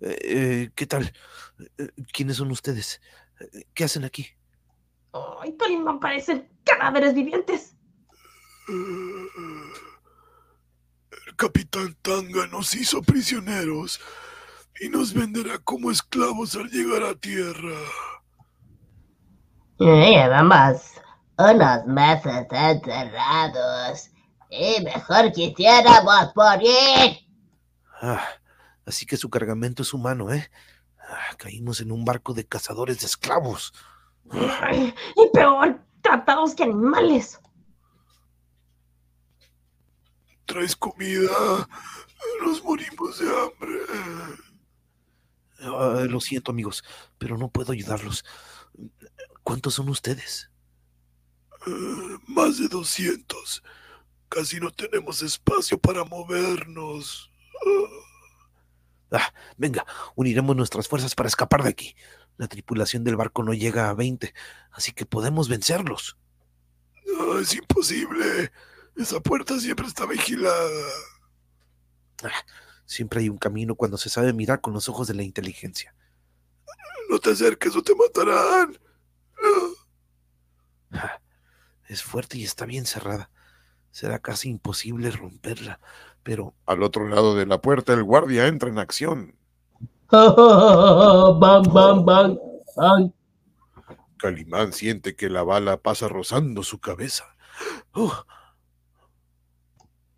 Eh, 0.00 0.18
eh, 0.22 0.70
¿Qué 0.74 0.86
tal? 0.86 1.12
Eh, 1.78 1.88
¿Quiénes 2.12 2.36
son 2.36 2.50
ustedes? 2.50 3.00
¿Qué 3.74 3.84
hacen 3.84 4.04
aquí? 4.04 4.28
¡Ay, 5.12 5.56
Calimán, 5.56 6.00
parecen 6.00 6.48
cadáveres 6.64 7.14
vivientes! 7.14 7.74
El 8.68 9.30
capitán 11.36 11.96
Tanga 12.02 12.46
nos 12.48 12.74
hizo 12.74 13.02
prisioneros 13.02 14.00
y 14.80 14.88
nos 14.88 15.14
venderá 15.14 15.58
como 15.58 15.90
esclavos 15.90 16.54
al 16.56 16.68
llegar 16.68 17.02
a 17.02 17.14
tierra. 17.14 17.78
Llevamos 19.78 20.82
unos 21.38 21.86
meses 21.86 22.46
encerrados 22.50 24.10
y 24.50 24.82
mejor 24.82 25.32
quisiéramos 25.32 26.32
morir. 26.34 27.18
Ah, 28.00 28.26
así 28.86 29.04
que 29.04 29.16
su 29.16 29.28
cargamento 29.28 29.82
es 29.82 29.92
humano, 29.92 30.32
¿eh? 30.32 30.50
Ah, 30.98 31.36
caímos 31.36 31.80
en 31.80 31.92
un 31.92 32.04
barco 32.04 32.32
de 32.32 32.46
cazadores 32.46 33.00
de 33.00 33.06
esclavos. 33.06 33.72
Ay, 34.30 34.94
y 35.16 35.30
peor, 35.32 35.80
tratados 36.02 36.54
que 36.54 36.64
animales. 36.64 37.38
¿Traes 40.46 40.74
comida? 40.76 41.68
Nos 42.44 42.62
morimos 42.62 43.18
de 43.18 43.26
hambre. 43.28 43.80
Ah, 45.60 46.04
lo 46.08 46.20
siento, 46.20 46.50
amigos, 46.52 46.84
pero 47.18 47.36
no 47.36 47.48
puedo 47.48 47.72
ayudarlos. 47.72 48.24
¿Cuántos 49.42 49.74
son 49.74 49.88
ustedes? 49.88 50.50
Eh, 51.66 52.18
más 52.26 52.58
de 52.58 52.68
200. 52.68 53.62
Casi 54.28 54.60
no 54.60 54.70
tenemos 54.70 55.22
espacio 55.22 55.78
para 55.78 56.04
movernos. 56.04 57.30
Ah, 59.12 59.32
venga, 59.56 59.86
uniremos 60.14 60.56
nuestras 60.56 60.88
fuerzas 60.88 61.14
para 61.14 61.28
escapar 61.28 61.62
de 61.62 61.70
aquí. 61.70 61.96
La 62.36 62.48
tripulación 62.48 63.04
del 63.04 63.16
barco 63.16 63.42
no 63.42 63.54
llega 63.54 63.88
a 63.88 63.94
20, 63.94 64.34
así 64.72 64.92
que 64.92 65.06
podemos 65.06 65.48
vencerlos. 65.48 66.18
No, 67.06 67.38
es 67.38 67.54
imposible. 67.54 68.52
Esa 68.96 69.20
puerta 69.20 69.58
siempre 69.58 69.86
está 69.86 70.06
vigilada. 70.06 70.70
Ah, 72.22 72.44
siempre 72.84 73.20
hay 73.20 73.28
un 73.28 73.38
camino 73.38 73.74
cuando 73.74 73.96
se 73.96 74.08
sabe 74.08 74.32
mirar 74.32 74.60
con 74.60 74.72
los 74.72 74.88
ojos 74.88 75.06
de 75.06 75.14
la 75.14 75.22
inteligencia. 75.22 75.94
No 77.08 77.18
te 77.18 77.30
acerques 77.30 77.76
o 77.76 77.82
te 77.82 77.94
matarán. 77.94 78.78
Ah, 80.90 81.20
es 81.88 82.02
fuerte 82.02 82.38
y 82.38 82.44
está 82.44 82.64
bien 82.66 82.86
cerrada. 82.86 83.30
Será 83.90 84.18
casi 84.18 84.48
imposible 84.50 85.10
romperla, 85.10 85.80
pero 86.26 86.54
Al 86.66 86.82
otro 86.82 87.08
lado 87.08 87.36
de 87.36 87.46
la 87.46 87.60
puerta 87.60 87.92
el 87.92 88.02
guardia 88.02 88.48
entra 88.48 88.68
en 88.68 88.80
acción. 88.80 89.36
bam, 90.10 91.62
bam, 91.62 92.04
bam, 92.04 92.38
bam. 92.76 93.12
Calimán 94.18 94.72
siente 94.72 95.14
que 95.14 95.30
la 95.30 95.44
bala 95.44 95.76
pasa 95.76 96.08
rozando 96.08 96.64
su 96.64 96.80
cabeza. 96.80 97.24
¡uh! 97.94 98.10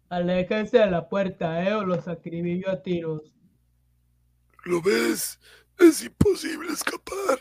Aléjense 0.08 0.78
de 0.78 0.90
la 0.90 1.10
puerta, 1.10 1.62
eh, 1.62 1.74
o 1.74 1.84
los 1.84 2.08
acribillo 2.08 2.70
a 2.70 2.82
tiros. 2.82 3.34
¿Lo 4.64 4.80
ves? 4.80 5.38
Es 5.78 6.02
imposible 6.02 6.72
escapar. 6.72 7.38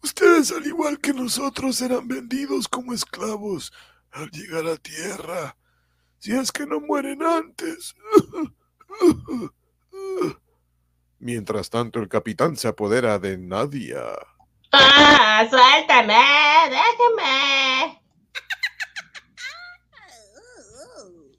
Ustedes, 0.00 0.52
al 0.52 0.64
igual 0.64 1.00
que 1.00 1.12
nosotros, 1.12 1.74
serán 1.76 2.06
vendidos 2.06 2.68
como 2.68 2.92
esclavos 2.92 3.72
al 4.12 4.30
llegar 4.30 4.66
a 4.68 4.76
tierra. 4.76 5.56
Si 6.20 6.36
es 6.36 6.52
que 6.52 6.66
no 6.66 6.80
mueren 6.80 7.22
antes. 7.22 7.94
Mientras 11.18 11.70
tanto, 11.70 11.98
el 11.98 12.08
capitán 12.08 12.58
se 12.58 12.68
apodera 12.68 13.18
de 13.18 13.38
Nadia. 13.38 14.02
¡Ah, 14.72 15.46
suéltame! 15.48 16.20
¡Déjeme! 16.68 18.02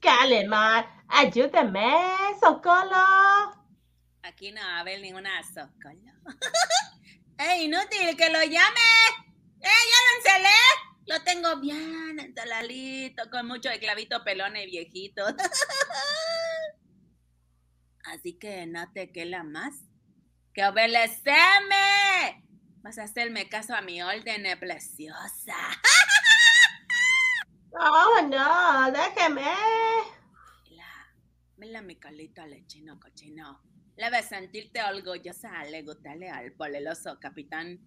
Calimán, 0.00 0.84
ayúdame, 1.06 2.02
socorro. 2.40 3.62
Aquí 4.24 4.50
no 4.50 4.60
va 4.60 4.78
a 4.78 4.80
haber 4.80 5.00
ninguna 5.00 5.30
socorro. 5.44 6.12
¡Es 7.38 7.60
inútil 7.62 8.16
que 8.16 8.30
lo 8.30 8.40
llame! 8.42 8.90
¡Eh, 9.60 9.82
ya 9.90 9.98
lo 10.02 10.16
encelé! 10.18 10.91
Lo 11.06 11.22
tengo 11.24 11.60
bien 11.60 12.20
ensaladito, 12.20 13.28
con 13.30 13.46
mucho 13.46 13.68
de 13.68 13.80
clavito 13.80 14.22
pelón 14.24 14.56
y 14.56 14.66
viejito. 14.66 15.24
Así 18.04 18.38
que 18.38 18.66
no 18.66 18.90
te 18.92 19.10
queda 19.12 19.42
más 19.42 19.74
que 20.54 20.64
obedecerme. 20.64 22.44
Vas 22.82 22.98
a 22.98 23.04
hacerme 23.04 23.48
caso 23.48 23.74
a 23.74 23.80
mi 23.80 24.02
orden 24.02 24.46
eh, 24.46 24.56
preciosa. 24.56 25.56
Oh, 27.74 28.20
no, 28.28 28.92
déjeme. 28.92 29.50
Mira, 30.68 30.86
mira 31.56 31.80
mi 31.80 31.96
calita 31.96 32.46
lechino 32.46 33.00
cochino. 33.00 33.62
Debes 33.96 34.26
sentirte 34.28 34.82
orgullosa 34.82 35.58
al 35.58 35.82
gustarle 35.82 36.28
al 36.28 36.52
poleloso 36.52 37.18
capitán. 37.18 37.80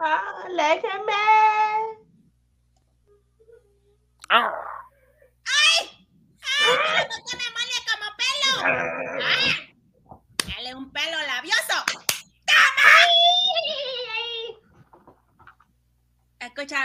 Ah, 0.00 0.44
déjeme. 0.48 1.12
¡Ay! 4.28 4.52
¡Que 7.30 7.36
me 7.36 7.48
mole 7.54 7.78
como 7.90 8.06
pelo! 8.18 8.52
¡Ay! 9.24 9.76
¡Dale 10.46 10.74
un 10.74 10.92
pelo 10.92 11.18
labioso! 11.26 11.84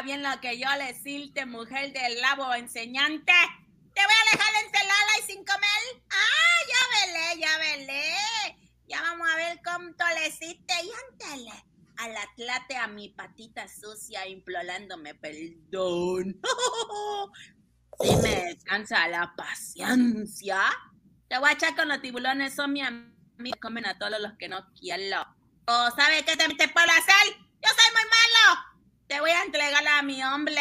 bien 0.03 0.23
lo 0.23 0.39
que 0.39 0.57
yo 0.57 0.67
le 0.77 0.93
decirte, 0.93 1.45
mujer 1.45 1.91
del 1.93 2.21
labo 2.21 2.53
enseñante. 2.53 3.33
Te 3.93 4.01
voy 4.03 4.13
a 4.13 4.31
dejar 4.31 4.63
encelada 4.65 5.19
y 5.19 5.23
sin 5.23 5.45
comer. 5.45 6.03
Ah, 6.11 6.57
ya 6.69 6.81
velé, 7.05 7.41
ya 7.41 7.57
velé. 7.57 8.57
Ya 8.87 9.01
vamos 9.01 9.27
a 9.29 9.35
ver 9.35 9.59
cómo 9.63 9.89
le 10.15 10.27
hiciste. 10.27 10.73
Y 10.83 10.91
ándale 11.11 11.72
al 11.97 12.15
atlate 12.17 12.77
a 12.77 12.87
mi 12.87 13.09
patita 13.09 13.67
sucia 13.67 14.27
implorándome 14.27 15.15
perdón. 15.15 16.39
Si 17.99 18.15
me 18.17 18.45
descansa 18.45 19.07
la 19.07 19.33
paciencia. 19.37 20.59
Te 21.27 21.37
voy 21.37 21.49
a 21.49 21.53
echar 21.53 21.75
con 21.75 21.87
los 21.87 22.01
tiburones, 22.01 22.55
son 22.55 22.73
mi 22.73 22.81
amigo, 22.81 23.55
comen 23.61 23.85
a 23.85 23.97
todos 23.99 24.19
los 24.19 24.33
que 24.33 24.49
no 24.49 24.65
quiero. 24.73 25.21
¿O 25.67 25.91
sabes 25.95 26.23
qué 26.23 26.35
te, 26.35 26.47
te 26.55 26.67
puedo 26.69 26.87
hacer? 26.87 27.37
Yo 27.37 27.69
soy 27.69 27.93
muy 27.93 28.03
malo. 28.03 28.63
Te 29.07 29.19
voy 29.19 29.29
a 29.29 29.43
entregar 29.43 29.87
a 29.87 30.01
mi 30.01 30.23
hombre. 30.23 30.55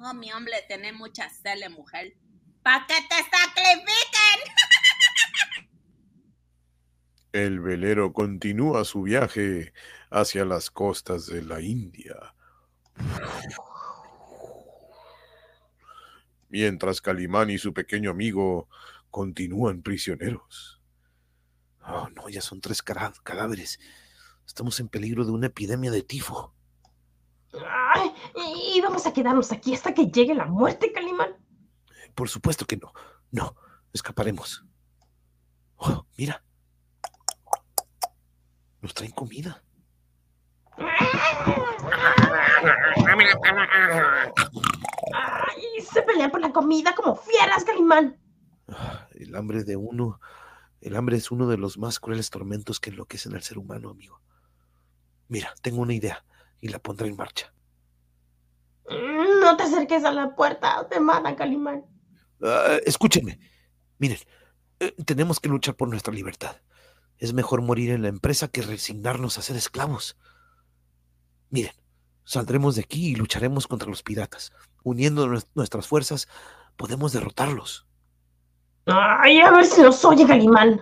Oh, 0.00 0.14
mi 0.14 0.32
hombre, 0.32 0.64
tenés 0.66 0.94
mucha 0.94 1.28
cele, 1.28 1.68
mujer. 1.68 2.16
¿Para 2.62 2.86
que 2.86 2.94
te 2.94 3.16
sacrifiquen? 3.16 4.54
El 7.32 7.60
velero 7.60 8.12
continúa 8.12 8.84
su 8.84 9.02
viaje 9.02 9.72
hacia 10.10 10.44
las 10.44 10.70
costas 10.70 11.26
de 11.26 11.42
la 11.42 11.60
India. 11.60 12.34
Mientras 16.48 17.00
Calimán 17.00 17.50
y 17.50 17.58
su 17.58 17.74
pequeño 17.74 18.10
amigo 18.10 18.68
continúan 19.10 19.82
prisioneros. 19.82 20.80
Oh, 21.86 22.08
no, 22.14 22.28
ya 22.28 22.40
son 22.40 22.60
tres 22.60 22.82
cadáveres. 22.82 23.78
Estamos 24.46 24.80
en 24.80 24.88
peligro 24.88 25.24
de 25.24 25.32
una 25.32 25.46
epidemia 25.46 25.90
de 25.90 26.02
tifo. 26.02 26.54
Ay, 27.52 28.12
y 28.74 28.80
vamos 28.80 29.06
a 29.06 29.12
quedarnos 29.12 29.52
aquí 29.52 29.74
hasta 29.74 29.94
que 29.94 30.06
llegue 30.06 30.34
la 30.34 30.46
muerte, 30.46 30.92
Calimán. 30.92 31.36
Por 32.14 32.28
supuesto 32.28 32.66
que 32.66 32.76
no. 32.76 32.92
No, 33.30 33.54
escaparemos. 33.92 34.64
Oh, 35.76 36.06
mira. 36.16 36.42
Nos 38.80 38.94
traen 38.94 39.12
comida. 39.12 39.62
Ay, 45.14 45.80
se 45.92 46.02
pelean 46.02 46.30
por 46.30 46.40
la 46.40 46.52
comida 46.52 46.94
como 46.94 47.16
fieras, 47.16 47.64
Calimán. 47.64 48.18
El 49.12 49.34
hambre 49.34 49.64
de 49.64 49.76
uno, 49.76 50.20
el 50.80 50.96
hambre 50.96 51.16
es 51.16 51.30
uno 51.30 51.48
de 51.48 51.56
los 51.56 51.78
más 51.78 51.98
crueles 51.98 52.30
tormentos 52.30 52.80
que 52.80 52.90
enloquecen 52.90 53.34
al 53.34 53.42
ser 53.42 53.58
humano, 53.58 53.90
amigo. 53.90 54.20
Mira, 55.28 55.54
tengo 55.62 55.80
una 55.80 55.94
idea 55.94 56.24
y 56.60 56.68
la 56.68 56.78
pondré 56.78 57.08
en 57.08 57.16
marcha. 57.16 57.52
No 58.88 59.56
te 59.56 59.64
acerques 59.64 60.04
a 60.04 60.12
la 60.12 60.34
puerta, 60.34 60.86
te 60.88 61.00
matan, 61.00 61.34
Calimán. 61.34 61.84
Ah, 62.42 62.78
escúchenme. 62.84 63.38
Miren, 63.98 64.18
eh, 64.80 64.94
tenemos 65.04 65.40
que 65.40 65.48
luchar 65.48 65.74
por 65.74 65.88
nuestra 65.88 66.14
libertad. 66.14 66.56
Es 67.18 67.32
mejor 67.32 67.62
morir 67.62 67.90
en 67.90 68.02
la 68.02 68.08
empresa 68.08 68.48
que 68.48 68.62
resignarnos 68.62 69.38
a 69.38 69.42
ser 69.42 69.56
esclavos. 69.56 70.16
Miren, 71.50 71.72
saldremos 72.24 72.76
de 72.76 72.82
aquí 72.82 73.08
y 73.10 73.14
lucharemos 73.14 73.66
contra 73.66 73.88
los 73.88 74.02
piratas. 74.02 74.52
Uniendo 74.82 75.26
nues- 75.26 75.46
nuestras 75.54 75.86
fuerzas, 75.86 76.28
podemos 76.76 77.12
derrotarlos. 77.12 77.86
Ay, 78.86 79.40
a 79.40 79.50
ver 79.50 79.64
si 79.66 79.82
nos 79.82 80.04
oye, 80.04 80.26
Calimán. 80.26 80.80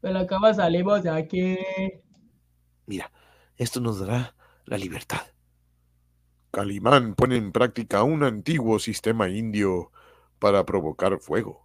Pero 0.00 0.26
¿cómo 0.26 0.52
salimos 0.52 1.02
de 1.02 1.10
aquí? 1.10 1.58
Mira, 2.86 3.10
esto 3.56 3.80
nos 3.80 4.00
dará 4.00 4.34
la 4.64 4.76
libertad. 4.78 5.22
Calimán 6.50 7.14
pone 7.14 7.36
en 7.36 7.52
práctica 7.52 8.02
un 8.02 8.24
antiguo 8.24 8.78
sistema 8.78 9.28
indio 9.28 9.92
para 10.38 10.66
provocar 10.66 11.18
fuego. 11.20 11.61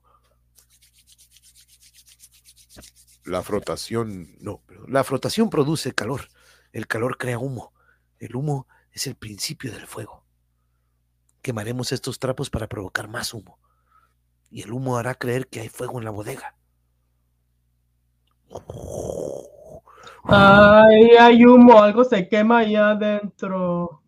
La 3.27 3.43
frotación, 3.43 4.37
No, 4.39 4.61
pero 4.65 4.87
la 4.87 5.03
frotación 5.03 5.49
produce 5.49 5.93
calor. 5.93 6.29
El 6.71 6.87
calor 6.87 7.17
crea 7.17 7.37
humo. 7.37 7.73
El 8.19 8.35
humo 8.37 8.67
es 8.91 9.05
el 9.05 9.15
principio 9.15 9.71
del 9.73 9.85
fuego. 9.85 10.23
Quemaremos 11.41 11.91
estos 11.91 12.19
trapos 12.19 12.49
para 12.49 12.67
provocar 12.67 13.09
más 13.09 13.33
humo. 13.33 13.59
Y 14.49 14.61
el 14.61 14.71
humo 14.71 14.97
hará 14.97 15.13
creer 15.15 15.47
que 15.47 15.59
hay 15.59 15.67
fuego 15.67 15.99
en 15.99 16.05
la 16.05 16.11
bodega. 16.11 16.55
Ay, 20.23 21.09
hay 21.19 21.45
humo, 21.45 21.83
algo 21.83 22.05
se 22.05 22.29
quema 22.29 22.59
ahí 22.59 22.75
adentro. 22.75 24.03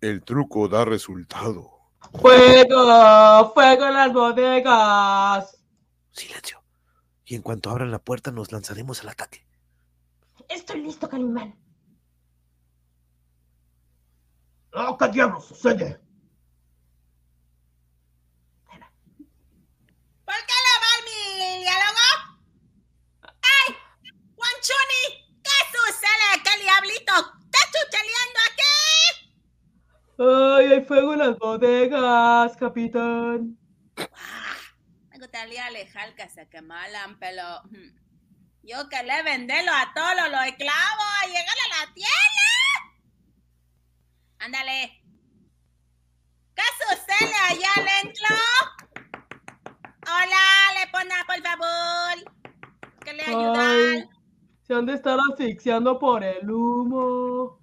el 0.00 0.22
truco 0.22 0.66
da 0.66 0.86
resultado. 0.86 1.70
¡Fuego! 2.14 3.52
¡Fuego 3.52 3.84
en 3.84 3.94
las 3.94 4.12
bodegas! 4.14 5.62
Silencio. 6.10 6.59
Y 7.30 7.36
en 7.36 7.42
cuanto 7.42 7.70
abran 7.70 7.92
la 7.92 8.00
puerta 8.00 8.32
nos 8.32 8.50
lanzaremos 8.50 9.02
al 9.02 9.10
ataque. 9.10 9.46
Estoy 10.48 10.80
listo, 10.82 11.08
Calimán. 11.08 11.54
Oh, 14.72 14.98
¿Qué 14.98 15.08
diablos 15.10 15.44
sucede? 15.46 16.00
¿Por 20.24 20.34
qué 20.48 20.56
le 20.66 20.74
va 20.82 20.92
mi 21.06 21.60
diálogo? 21.60 22.08
¡Ay! 23.22 23.76
¡Guanchuni! 24.34 25.04
¿Qué 25.44 25.58
sucede? 25.70 26.28
¿Qué 26.42 26.62
diablito? 26.64 27.12
¿Estás 27.44 27.66
chucheleando 27.76 28.40
aquí? 28.50 28.74
¡Ay, 30.18 30.64
hay 30.72 30.84
fuego 30.84 31.12
en 31.12 31.18
las 31.20 31.38
bodegas, 31.38 32.56
capitán! 32.56 33.56
Gustaría 35.20 35.66
alejar 35.66 36.14
que 36.14 36.30
se 36.30 36.48
quemaran, 36.48 37.18
pero 37.18 37.62
yo 38.62 38.88
que 38.88 39.02
le 39.02 39.22
vendelo 39.22 39.70
a 39.70 39.92
todos 39.94 40.30
los 40.30 40.46
esclavos 40.46 41.06
a 41.22 41.26
llegar 41.26 41.56
a 41.66 41.84
la 41.84 41.92
tierra. 41.92 42.50
Ándale. 44.38 45.04
¿Qué 46.54 46.62
sucede 46.88 47.34
allá 47.50 47.68
adentro? 47.76 48.34
Hola, 50.06 50.80
le 50.80 50.90
pone 50.90 51.14
por 51.26 51.42
favor. 51.42 52.16
Que 53.04 53.12
le 53.12 53.22
ayudan. 53.22 53.58
¡Ay! 53.58 54.08
Se 54.62 54.72
han 54.72 54.86
de 54.86 54.94
estar 54.94 55.18
asfixiando 55.30 55.98
por 55.98 56.24
el 56.24 56.50
humo. 56.50 57.60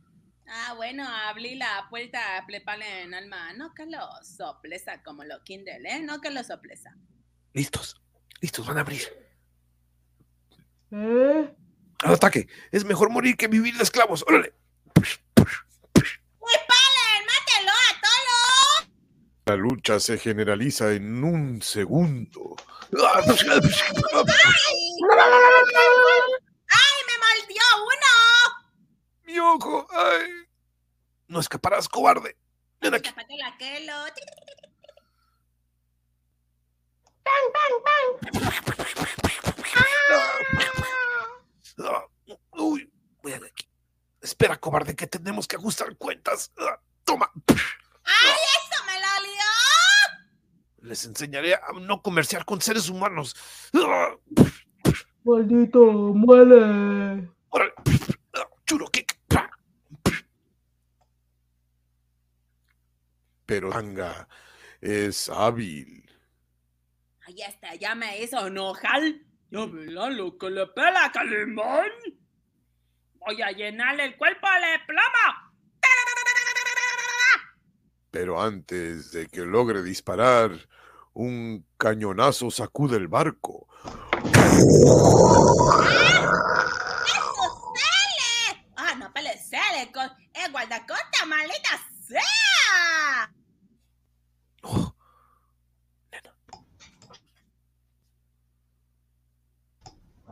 Ah, 0.47 0.75
bueno, 0.75 1.07
abrí 1.09 1.55
la 1.55 1.87
puerta, 1.89 2.21
preparen 2.45 3.07
en 3.07 3.13
alma. 3.15 3.51
No 3.53 3.73
que 3.73 3.87
lo 3.87 4.07
soplesa 4.21 5.01
como 5.01 5.23
lo 5.23 5.43
Kindle, 5.43 5.89
¿eh? 5.89 6.01
No 6.01 6.21
que 6.21 6.29
lo 6.29 6.43
soplesa. 6.43 6.95
Listos. 7.53 8.01
Listos, 8.41 8.67
van 8.67 8.77
a 8.77 8.81
abrir. 8.81 9.01
¿Eh? 10.91 11.55
Al 12.03 12.13
ataque. 12.13 12.47
Es 12.71 12.85
mejor 12.85 13.09
morir 13.09 13.35
que 13.35 13.47
vivir 13.47 13.75
de 13.75 13.83
esclavos. 13.83 14.23
Órale. 14.27 14.53
¡Mátelo 17.27 17.71
a 17.71 18.01
todos! 18.01 18.89
La 19.45 19.55
lucha 19.55 19.99
se 19.99 20.17
generaliza 20.17 20.91
en 20.93 21.23
un 21.23 21.61
segundo. 21.61 22.55
¡Ay, 22.91 23.25
me 27.07 27.15
mordió 27.23 27.63
uno! 27.83 28.13
Mi 29.23 29.39
ojo. 29.39 29.87
Ay. 29.91 30.29
No 31.27 31.39
escaparás, 31.39 31.89
cobarde. 31.89 32.37
Ven 32.79 32.93
aquí. 32.93 33.09
Tápate 38.41 38.95
la 38.95 39.03
quelo. 40.59 41.89
Ah, 41.89 42.05
Uy, 42.51 42.91
ven 43.23 43.43
aquí. 43.45 43.67
Espera, 44.21 44.57
cobarde, 44.57 44.95
que 44.95 45.07
tenemos 45.07 45.47
que 45.47 45.55
ajustar 45.55 45.95
cuentas. 45.97 46.51
Ah, 46.57 46.79
Toma. 47.03 47.31
¡Ay, 47.47 48.39
eso 48.57 48.83
me 48.85 48.93
lo 48.93 49.23
lió! 49.23 50.89
Les 50.89 51.05
enseñaré 51.05 51.55
a 51.55 51.61
no 51.79 52.01
comerciar 52.01 52.45
con 52.45 52.61
seres 52.61 52.89
humanos. 52.89 53.35
Ah, 53.73 54.15
¡Maldito, 55.23 55.79
muere! 55.81 57.29
Órale. 57.49 57.73
Ah, 58.33 58.47
Churo 58.65 58.87
kick. 58.87 59.17
Pero 63.45 63.69
Tanga 63.69 64.27
es 64.81 65.29
hábil. 65.29 66.06
Ahí 67.37 67.43
está, 67.43 67.75
ya 67.75 67.93
me 67.93 68.19
hizo 68.19 68.47
enojar. 68.47 68.99
Ya 69.51 69.65
verán 69.67 70.17
lo 70.17 70.35
que 70.39 70.49
le 70.49 70.65
pela 70.67 71.05
a 71.05 71.11
Calimán. 71.11 71.91
Voy 73.13 73.39
a 73.43 73.51
llenarle 73.51 74.05
el 74.05 74.17
cuerpo 74.17 74.47
de 74.47 74.79
plomo. 74.87 75.53
Pero 78.09 78.41
antes 78.41 79.11
de 79.11 79.27
que 79.27 79.41
logre 79.41 79.83
disparar, 79.83 80.49
un 81.13 81.63
cañonazo 81.77 82.49
sacude 82.49 82.97
el 82.97 83.07
barco. 83.07 83.67
¡Eso 84.23 84.87
sale! 87.75 88.65
Ah, 88.77 88.95
no 88.97 89.13
puede 89.13 89.37
ser. 89.37 89.59
¡Maldita 91.27 91.79
sea! 92.07 93.31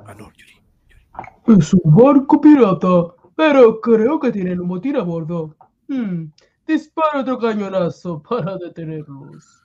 Ah, 0.07 0.13
no, 0.13 0.31
Yuri. 0.33 0.61
Es 1.47 1.73
un 1.73 1.81
barco 1.95 2.41
pirata, 2.41 3.13
pero 3.35 3.79
creo 3.81 4.19
que 4.19 4.31
tienen 4.31 4.59
un 4.61 4.67
motín 4.67 4.95
a 4.97 5.03
bordo. 5.03 5.55
Hmm, 5.87 6.25
Dispara 6.67 7.21
otro 7.21 7.37
cañonazo 7.37 8.21
para 8.23 8.57
detenerlos. 8.57 9.61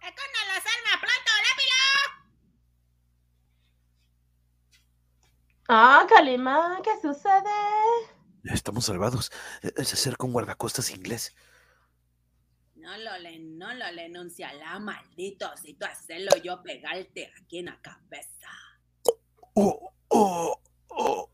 ¡Escondan 0.00 0.48
las 0.48 0.64
armas 0.66 0.98
pronto, 1.00 1.32
rápido! 1.48 1.78
Ah, 5.68 6.06
Calimán, 6.08 6.82
¿qué 6.82 6.90
sucede? 7.00 7.56
Estamos 8.44 8.84
salvados. 8.86 9.30
Eh, 9.62 9.72
Se 9.84 9.94
acerca 9.94 10.26
un 10.26 10.32
guardacostas 10.32 10.90
inglés. 10.90 11.34
No 12.76 12.96
lo 12.98 13.18
no 13.58 13.74
lo 13.74 13.90
le 13.90 14.06
enunciará, 14.06 14.78
maldito. 14.78 15.50
Si 15.56 15.74
tú 15.74 15.84
hacerlo, 15.84 16.30
yo 16.42 16.62
pegarte 16.62 17.32
aquí 17.40 17.58
en 17.58 17.66
la 17.66 17.80
cabeza. 17.80 18.48
Oh, 19.54 19.92
oh, 20.08 20.60
oh. 20.90 21.30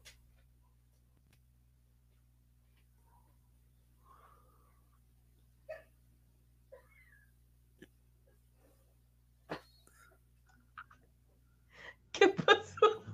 ¿Qué 12.12 12.28
pasó? 12.28 13.04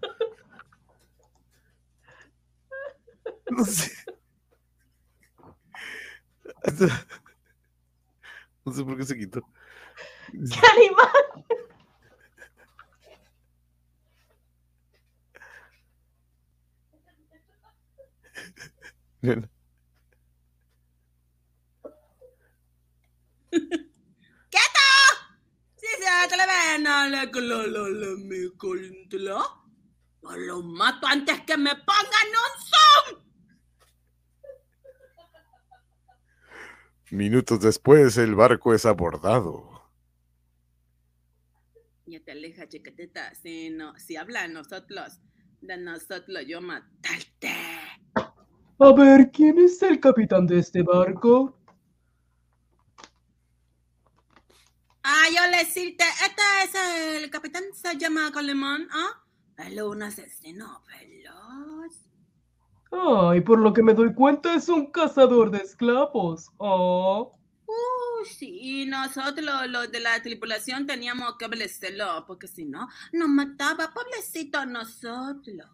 No 3.51 3.65
sé. 3.65 3.91
No 8.65 8.73
sé 8.73 8.85
por 8.85 8.97
qué 8.97 9.05
se 9.05 9.17
quitó. 9.17 9.41
Calimán. 10.61 11.09
Nena. 19.23 19.49
¡Quieto! 23.51 24.87
Si 25.77 25.87
se 25.87 26.09
atreven 26.09 26.87
a 26.87 27.09
la 27.09 27.27
la 27.27 27.29
la 27.29 27.61
yo 30.23 30.37
lo 30.37 30.63
mato 30.63 31.07
antes 31.07 31.41
que 31.43 31.57
me 31.57 31.75
pongan 31.75 32.29
un 32.29 32.63
zoom. 32.71 33.30
Minutos 37.11 37.61
después, 37.61 38.17
el 38.19 38.37
barco 38.37 38.73
es 38.73 38.87
abordado. 38.87 39.83
Ya 42.07 42.21
te 42.21 42.33
aleja, 42.33 42.69
chiquitita. 42.69 43.35
Si, 43.35 43.71
no, 43.71 43.99
si 43.99 44.17
habla 44.17 44.45
a 44.45 44.49
nosotros, 44.49 45.21
de 45.61 45.77
nosotros 45.77 46.45
yo 46.47 46.61
matarte. 46.61 47.53
A 48.79 48.93
ver, 48.93 49.31
¿quién 49.33 49.59
es 49.59 49.83
el 49.83 49.99
capitán 50.01 50.47
de 50.47 50.61
este 50.61 50.83
barco? 50.83 51.59
Ah, 55.03 55.27
yo 55.35 55.51
le 55.51 55.59
decirte, 55.59 56.05
este 56.05 56.43
es 56.65 57.23
el 57.23 57.31
capitán, 57.31 57.65
se 57.75 57.97
llama 57.97 58.31
Calimán, 58.33 58.87
¿ah? 58.93 59.25
Es 59.59 59.81
un 59.81 60.03
asesino 60.03 60.83
veloz. 60.87 62.10
Ay, 62.93 63.41
por 63.41 63.59
lo 63.61 63.72
que 63.72 63.82
me 63.82 63.95
doy 63.95 64.14
cuenta 64.14 64.55
es 64.55 64.68
un 64.68 64.91
cazador 64.91 65.51
de 65.51 65.59
esclavos. 65.59 66.51
Oh. 66.59 67.36
Uh, 67.66 68.24
sí, 68.24 68.84
nosotros 68.86 69.68
los 69.68 69.91
de 69.93 70.01
la 70.01 70.20
tripulación 70.22 70.86
teníamos 70.86 71.36
que 71.36 71.47
obedecerlo, 71.47 72.24
porque 72.26 72.49
si 72.49 72.64
no, 72.64 72.88
nos 73.12 73.28
mataba, 73.28 73.93
pobrecito 73.95 74.59
a 74.59 74.66
nosotros. 74.66 75.68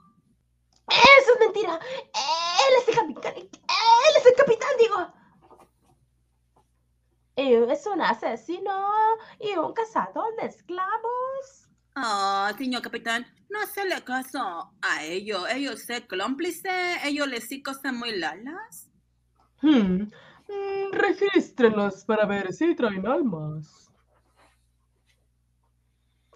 Eso 0.88 1.32
es 1.34 1.40
mentira. 1.40 1.80
Él 2.14 2.74
es 2.82 2.88
el 2.88 2.94
capitán. 2.94 3.34
Él 3.36 4.14
es 4.18 4.26
el 4.26 4.34
capitán, 4.34 4.70
digo. 4.78 5.12
Eh, 7.36 7.66
Es 7.70 7.86
un 7.86 8.00
asesino 8.00 8.72
y 9.40 9.56
un 9.56 9.72
cazador 9.74 10.34
de 10.36 10.46
esclavos. 10.46 11.65
Ah, 11.98 12.52
señor 12.58 12.82
capitán, 12.82 13.26
no 13.48 13.58
hacerle 13.62 14.02
caso 14.04 14.38
a 14.82 15.02
ellos. 15.04 15.48
Ellos 15.50 15.80
ser 15.80 16.06
cómplices, 16.06 17.02
ellos 17.04 17.26
les 17.26 17.48
sí 17.48 17.62
cosas 17.62 17.92
muy 17.94 18.12
lalas. 18.18 18.90
Hmm. 19.62 20.02
mm, 20.46 20.92
Regístrenlos 20.92 22.04
para 22.04 22.26
ver 22.26 22.52
si 22.52 22.74
traen 22.74 23.06
almas. 23.06 23.90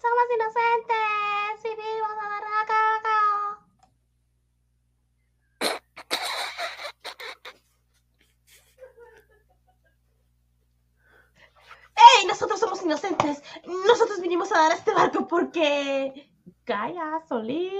Somos 0.01 0.25
inocentes 0.35 1.65
y 1.65 1.75
vivos 1.75 2.17
a 2.19 2.27
la 2.27 2.65
caca. 2.65 3.21
¡Ey! 11.95 12.25
Nosotros 12.27 12.59
inocentes. 12.83 13.43
Nosotros 13.87 14.21
vinimos 14.21 14.51
a 14.51 14.57
dar 14.57 14.71
a 14.71 14.75
este 14.75 14.93
barco 14.93 15.27
porque. 15.27 16.31
Calla, 16.63 17.21
Solín. 17.27 17.71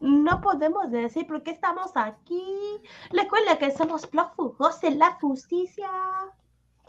No 0.00 0.40
podemos 0.40 0.90
decir 0.90 1.26
por 1.26 1.42
qué 1.42 1.50
estamos 1.50 1.90
aquí. 1.94 2.80
Recuerda 3.10 3.58
que 3.58 3.70
somos 3.70 4.06
prófugos 4.06 4.80
de 4.80 4.92
la 4.92 5.12
justicia. 5.20 5.90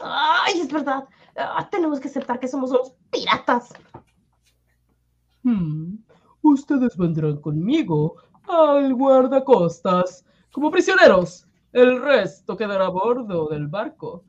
Ay, 0.00 0.60
es 0.60 0.72
verdad. 0.72 1.06
Ah, 1.36 1.68
tenemos 1.70 2.00
que 2.00 2.08
aceptar 2.08 2.40
que 2.40 2.48
somos 2.48 2.70
unos 2.70 2.94
piratas. 3.10 3.68
Hmm. 5.42 5.96
Ustedes 6.40 6.96
vendrán 6.96 7.40
conmigo 7.40 8.16
al 8.48 8.94
guardacostas 8.94 10.24
como 10.50 10.70
prisioneros. 10.70 11.46
El 11.72 12.02
resto 12.02 12.56
quedará 12.56 12.86
a 12.86 12.90
bordo 12.90 13.48
del 13.48 13.66
barco. 13.66 14.24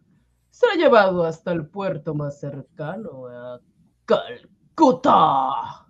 Será 0.49 0.75
llevado 0.75 1.25
hasta 1.25 1.51
el 1.51 1.67
puerto 1.67 2.15
más 2.15 2.39
cercano 2.39 3.27
a 3.27 3.59
Calcuta. 4.05 5.87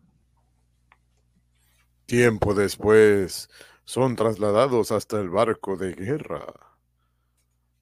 Tiempo 2.06 2.54
después, 2.54 3.50
son 3.86 4.16
trasladados 4.16 4.92
hasta 4.92 5.20
el 5.20 5.30
barco 5.30 5.78
de 5.78 5.94
guerra. 5.94 6.46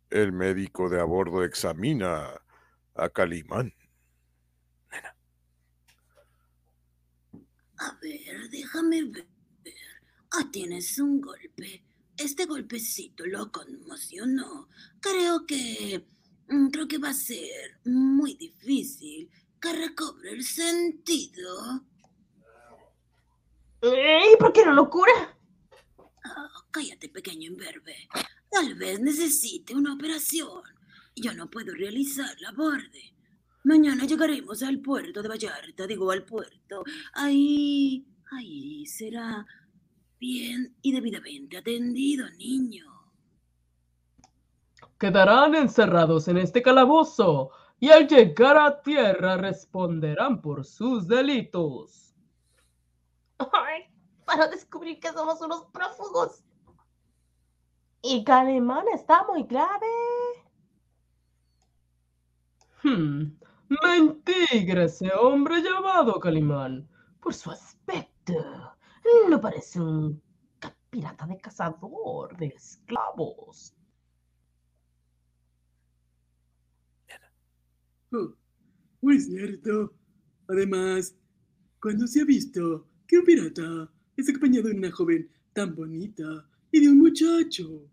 El 0.10 0.34
médico 0.34 0.90
de 0.90 1.00
a 1.00 1.06
bordo 1.06 1.44
examina 1.44 2.42
a 2.96 3.10
Calimán. 3.10 3.74
A 7.78 7.98
ver, 8.02 8.50
déjame 8.50 9.04
ver. 9.06 9.28
Ah, 10.32 10.48
tienes 10.52 11.00
un 11.00 11.22
golpe. 11.22 11.84
Este 12.24 12.46
golpecito 12.46 13.26
lo 13.26 13.52
conmocionó. 13.52 14.68
Creo 15.00 15.46
que. 15.46 16.06
mm, 16.48 16.68
Creo 16.70 16.88
que 16.88 16.98
va 17.00 17.10
a 17.10 17.14
ser 17.14 17.80
muy 17.86 18.36
difícil 18.36 19.30
que 19.60 19.74
recobre 19.74 20.32
el 20.32 20.44
sentido. 20.44 21.86
¿Y 23.82 24.38
por 24.38 24.54
qué 24.54 24.64
no 24.66 24.74
lo 24.74 24.90
cura? 24.90 25.36
Ah, 26.24 26.48
cállate, 26.70 27.10
pequeño 27.10 27.48
imberbe. 27.48 28.08
Tal 28.50 28.76
vez 28.76 29.00
necesite 29.00 29.74
una 29.74 29.94
operación. 29.94 30.62
Yo 31.16 31.34
no 31.34 31.50
puedo 31.50 31.74
realizarla 31.74 32.50
a 32.50 32.54
borde. 32.54 33.16
Mañana 33.64 34.06
llegaremos 34.06 34.62
al 34.64 34.80
puerto 34.82 35.22
de 35.22 35.30
Vallarta, 35.30 35.88
digo 35.88 36.12
al 36.12 36.24
puerto. 36.26 36.84
Ahí, 37.14 38.06
ahí 38.32 38.86
será 38.86 39.46
bien 40.22 40.78
y 40.84 40.94
debidamente 40.94 41.58
atendido, 41.58 42.30
niño. 42.38 42.86
Quedarán 45.00 45.56
encerrados 45.56 46.28
en 46.28 46.38
este 46.38 46.62
calabozo 46.62 47.50
y 47.80 47.90
al 47.90 48.08
llegar 48.08 48.56
a 48.56 48.84
tierra 48.84 49.36
responderán 49.38 50.40
por 50.40 50.64
sus 50.64 51.08
delitos. 51.08 52.14
Ay, 53.40 53.86
para 54.24 54.48
descubrir 54.48 55.00
que 55.00 55.12
somos 55.12 55.42
unos 55.42 55.66
prófugos. 55.74 56.44
Y 58.04 58.24
Calimán 58.24 58.86
está 58.94 59.26
muy 59.28 59.42
grave. 59.44 59.88
Hmm. 62.84 63.40
Mentira 63.84 64.84
ese 64.84 65.12
hombre 65.14 65.62
llamado 65.64 66.20
Calimán. 66.20 66.88
Por 67.20 67.34
su 67.34 67.50
aspecto, 67.50 68.36
no 69.30 69.40
parece 69.42 69.80
un 69.80 70.22
pirata 70.90 71.26
de 71.26 71.38
cazador 71.38 72.38
de 72.38 72.48
esclavos. 72.48 73.74
Oh, 78.14 78.34
muy 79.02 79.20
cierto. 79.20 79.94
Además, 80.50 81.16
¿Cuándo 81.82 82.06
se 82.06 82.22
ha 82.22 82.26
visto 82.26 82.86
que 83.08 83.18
un 83.18 83.26
pirata 83.26 83.92
es 84.16 84.30
acompañado 84.30 84.68
de 84.68 84.76
una 84.76 84.92
joven 84.92 85.32
tan 85.52 85.74
bonita 85.74 86.48
y 86.72 86.80
de 86.80 86.90
un 86.90 87.00
muchacho? 87.00 87.90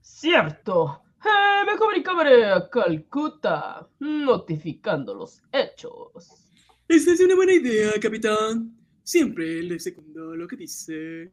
Cierto. 0.00 1.04
Eh, 1.24 1.64
me 1.64 1.78
comunicaré 1.78 2.44
a 2.46 2.68
Calcuta, 2.68 3.88
notificando 4.00 5.14
los 5.14 5.44
hechos. 5.52 6.49
Esa 6.90 7.12
es 7.12 7.20
una 7.20 7.36
buena 7.36 7.52
idea, 7.52 7.92
capitán. 8.02 8.76
Siempre 9.04 9.62
le 9.62 9.78
secundo 9.78 10.34
lo 10.34 10.48
que 10.48 10.56
dice. 10.56 11.32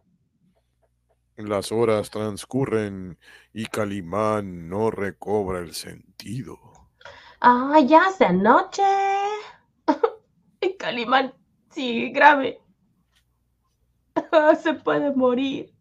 Las 1.36 1.72
horas 1.72 2.12
transcurren 2.12 3.18
y 3.54 3.66
Calimán 3.66 4.70
no 4.70 4.92
recobra 4.92 5.58
el 5.58 5.74
sentido. 5.74 6.60
Ah, 7.42 7.80
ya 7.84 8.04
es 8.08 8.20
de 8.20 8.34
noche. 8.34 8.84
Y 10.62 10.78
Calimán 10.78 11.34
sigue 11.72 12.10
grave. 12.10 12.62
Se 14.62 14.76
puede 14.76 15.12
morir. 15.16 15.74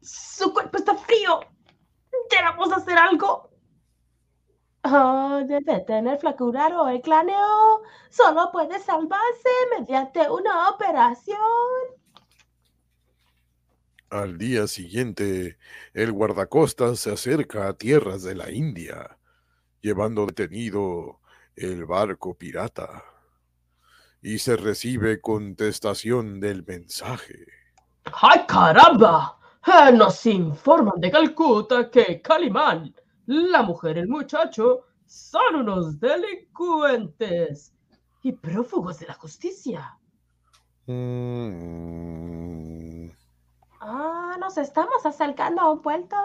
Su 0.00 0.52
cuerpo 0.52 0.78
está 0.78 0.94
frío. 0.94 1.40
¿Queremos 2.30 2.72
hacer 2.72 2.96
algo? 2.96 3.45
Ah, 4.88 5.42
debe 5.44 5.80
tener 5.80 6.16
flacura 6.18 6.68
o 6.80 6.88
el 6.88 7.00
claneo. 7.00 7.82
Solo 8.08 8.52
puede 8.52 8.78
salvarse 8.78 9.48
mediante 9.76 10.30
una 10.30 10.70
operación. 10.70 11.36
Al 14.10 14.38
día 14.38 14.68
siguiente, 14.68 15.58
el 15.92 16.12
guardacostas 16.12 17.00
se 17.00 17.12
acerca 17.12 17.66
a 17.66 17.72
tierras 17.72 18.22
de 18.22 18.36
la 18.36 18.52
India, 18.52 19.18
llevando 19.80 20.24
detenido 20.24 21.18
el 21.56 21.84
barco 21.84 22.34
pirata. 22.34 23.02
Y 24.22 24.38
se 24.38 24.56
recibe 24.56 25.20
contestación 25.20 26.38
del 26.38 26.64
mensaje. 26.64 27.44
¡Ay, 28.04 28.46
caramba! 28.46 29.36
Eh, 29.66 29.90
nos 29.90 30.24
informan 30.26 31.00
de 31.00 31.10
Calcuta 31.10 31.90
que 31.90 32.22
Calimán, 32.22 32.94
la 33.26 33.62
mujer 33.62 33.96
y 33.96 34.00
el 34.00 34.08
muchacho 34.08 34.84
son 35.06 35.56
unos 35.56 36.00
delincuentes 36.00 37.74
y 38.22 38.32
prófugos 38.32 38.98
de 38.98 39.06
la 39.06 39.14
justicia. 39.14 39.98
Mm, 40.86 43.10
Ah, 43.80 44.36
nos 44.40 44.58
estamos 44.58 45.06
acercando 45.06 45.62
a 45.62 45.72
un 45.72 45.82
puerto. 45.82 46.16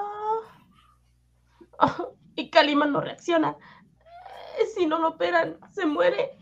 Y 2.36 2.49
Calimán 2.49 2.93
no 2.93 3.02
reacciona. 3.02 3.58
Eh, 4.60 4.66
Si 4.76 4.86
no 4.86 4.99
lo 4.99 5.10
operan, 5.10 5.58
se 5.74 5.86
muere. 5.86 6.38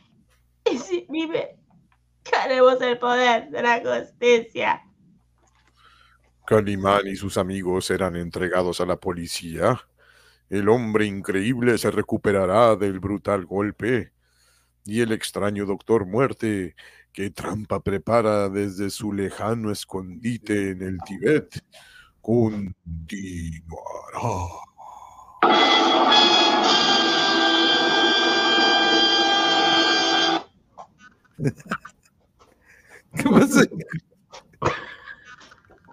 Y 0.72 0.78
si 0.78 1.06
vive, 1.10 1.58
Queremos 2.24 2.80
el 2.82 3.00
poder 3.00 3.50
de 3.50 3.62
la 3.62 3.82
justicia. 3.82 4.84
Calimán 6.46 7.08
y 7.08 7.16
sus 7.16 7.38
amigos 7.38 7.86
serán 7.86 8.16
entregados 8.16 8.82
a 8.82 8.86
la 8.86 9.00
policía. 9.00 9.80
El 10.50 10.68
hombre 10.68 11.06
increíble 11.06 11.78
se 11.78 11.92
recuperará 11.92 12.76
del 12.76 13.00
brutal 13.00 13.46
golpe. 13.46 14.12
Y 14.84 15.02
el 15.02 15.12
extraño 15.12 15.68
doctor 15.68 16.08
muerte, 16.08 16.76
que 17.14 17.30
trampa 17.30 17.82
prepara 17.84 18.50
desde 18.50 18.90
su 18.90 19.14
lejano 19.14 19.72
escondite 19.72 20.72
en 20.72 20.82
el 20.82 20.98
Tíbet, 21.06 21.64
continuará. 22.22 23.60
¿Qué 33.16 33.24
pasa? 33.30 33.62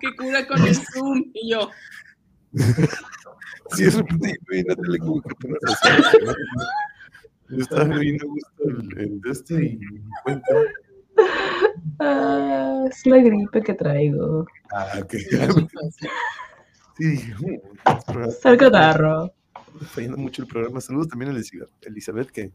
Que 0.00 0.16
cura 0.16 0.46
con 0.46 0.62
el 0.66 0.74
Zoom. 0.74 1.30
Y 1.34 1.50
yo, 1.50 1.70
Sí, 3.72 3.84
es 3.84 3.94
repetible, 3.96 4.64
no 4.68 4.76
te 4.76 4.88
le 4.88 4.98
como 4.98 5.22
que 5.22 5.34
pones 5.36 5.58
así. 5.66 5.88
Yo 7.48 7.58
estaba 7.58 7.98
viendo 7.98 8.28
justo 8.28 8.64
el, 8.98 9.20
de 9.20 9.30
este 9.30 9.64
y 9.64 9.76
me 9.78 10.10
cuenta. 10.24 10.54
Ah, 12.00 12.84
es 12.90 13.06
la 13.06 13.18
gripe 13.18 13.62
que 13.62 13.74
traigo. 13.74 14.46
Ah, 14.72 15.00
ok. 15.02 15.14
Sí, 16.98 17.04
"Mm, 17.04 17.54
este 17.54 18.12
programa 18.12 18.26
Es 18.32 18.44
el 18.44 18.56
catarro. 18.56 19.24
está 19.74 19.86
fallando 19.86 20.16
mucho 20.18 20.42
el 20.42 20.48
programa. 20.48 20.80
Saludos 20.80 21.08
también 21.08 21.30
a 21.32 21.38
Elizabeth, 21.86 22.30
que 22.30 22.52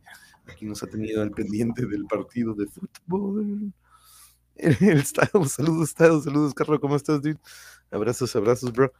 aquí 0.52 0.66
nos 0.66 0.82
ha 0.84 0.88
tenido 0.88 1.22
al 1.22 1.32
pendiente 1.32 1.86
del 1.86 2.06
partido 2.06 2.54
de 2.54 2.66
fútbol. 2.68 3.74
El, 4.56 4.78
el 4.82 5.00
Estado, 5.00 5.44
saludos, 5.46 5.90
Estado, 5.90 6.22
saludos, 6.22 6.54
Carlos, 6.54 6.80
¿cómo 6.82 6.96
estás, 6.96 7.22
dude? 7.22 7.38
Abrazos, 7.90 8.36
abrazos, 8.36 8.72
bro. 8.72 8.92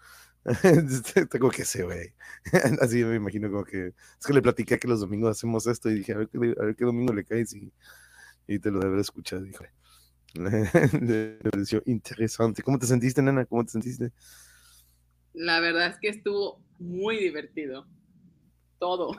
Tengo 1.30 1.50
que 1.52 1.66
sé, 1.66 1.84
güey. 1.84 2.14
Así 2.82 3.04
me 3.04 3.16
imagino 3.16 3.52
como 3.52 3.64
que. 3.64 3.94
Es 4.20 4.26
que 4.26 4.34
le 4.34 4.42
platiqué 4.42 4.80
que 4.80 4.88
los 4.88 5.00
domingos 5.02 5.38
hacemos 5.38 5.68
esto 5.68 5.90
y 5.90 5.96
dije, 5.96 6.14
a 6.14 6.18
ver 6.18 6.30
qué, 6.30 6.38
a 6.38 6.66
ver 6.66 6.76
qué 6.76 6.86
domingo 6.86 7.14
le 7.14 7.26
caes 7.26 7.54
y, 7.54 7.72
y 8.48 8.60
te 8.60 8.72
lo 8.72 8.80
de 8.80 8.88
haber 8.88 9.00
escuchado. 9.00 9.44
Dijo, 9.44 9.64
le 10.36 11.40
interesante. 11.86 12.64
¿Cómo 12.64 12.80
te 12.80 12.88
sentiste, 12.88 13.22
nena? 13.22 13.46
¿Cómo 13.46 13.64
te 13.66 13.72
sentiste? 13.72 14.12
la 15.34 15.62
verdad 15.62 15.88
es 15.88 15.98
que 16.00 16.10
estuvo 16.10 16.62
muy 16.80 17.18
divertido. 17.18 17.88
Todo. 18.80 19.16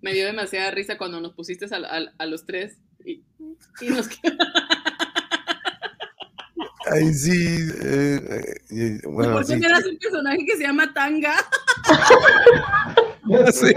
Me 0.00 0.14
dio 0.14 0.24
demasiada 0.24 0.70
risa 0.70 0.96
cuando 0.96 1.20
nos 1.20 1.34
pusiste 1.34 1.66
a, 1.66 1.76
a- 1.78 2.14
a 2.18 2.26
los 2.26 2.46
tres 2.46 2.78
y, 3.04 3.22
y 3.80 3.88
nos 3.90 4.08
Ay, 6.92 7.12
sí. 7.14 7.56
eh, 7.82 8.54
eh, 8.70 9.00
bueno, 9.04 9.34
¿Por 9.34 9.46
qué 9.46 9.54
sí. 9.54 9.60
me 9.60 9.68
das 9.68 9.84
un 9.86 9.96
personaje 9.98 10.44
que 10.44 10.56
se 10.56 10.62
llama 10.64 10.92
Tanga? 10.92 11.34
Ya 13.26 13.52
sé. 13.52 13.74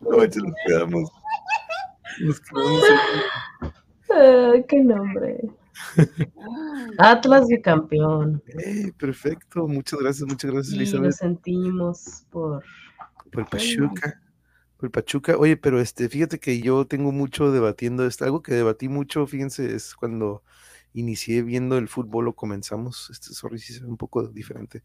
No, 0.00 0.18
nos 0.18 0.28
quedamos. 0.66 1.10
Nos 2.20 2.40
quedamos. 2.40 2.82
Ah, 4.10 4.52
qué 4.68 4.80
nombre. 4.80 5.40
Atlas 6.98 7.48
de 7.48 7.60
campeón. 7.60 8.42
Ey, 8.58 8.92
perfecto. 8.92 9.66
Muchas 9.66 9.98
gracias, 9.98 10.28
muchas 10.28 10.50
gracias, 10.50 10.74
Y 10.74 10.76
Elizabeth. 10.76 11.06
lo 11.06 11.12
sentimos 11.12 12.24
por. 12.30 12.62
Por 13.32 13.40
el 13.42 13.46
Pachuca. 13.46 14.20
Por 14.76 14.86
el 14.86 14.90
Pachuca. 14.90 15.36
Oye, 15.38 15.56
pero 15.56 15.80
este, 15.80 16.08
fíjate 16.08 16.38
que 16.38 16.60
yo 16.60 16.86
tengo 16.86 17.10
mucho 17.10 17.50
debatiendo 17.50 18.06
esto. 18.06 18.24
Algo 18.24 18.42
que 18.42 18.54
debatí 18.54 18.88
mucho, 18.88 19.26
fíjense, 19.26 19.74
es 19.74 19.94
cuando 19.94 20.42
inicié 20.96 21.42
viendo 21.42 21.78
el 21.78 21.88
fútbol 21.88 22.28
o 22.28 22.34
comenzamos. 22.36 23.10
Este, 23.10 23.34
sorry 23.34 23.58
si 23.60 23.74
se 23.74 23.80
ve 23.82 23.88
un 23.88 23.96
poco 23.98 24.28
diferente 24.28 24.84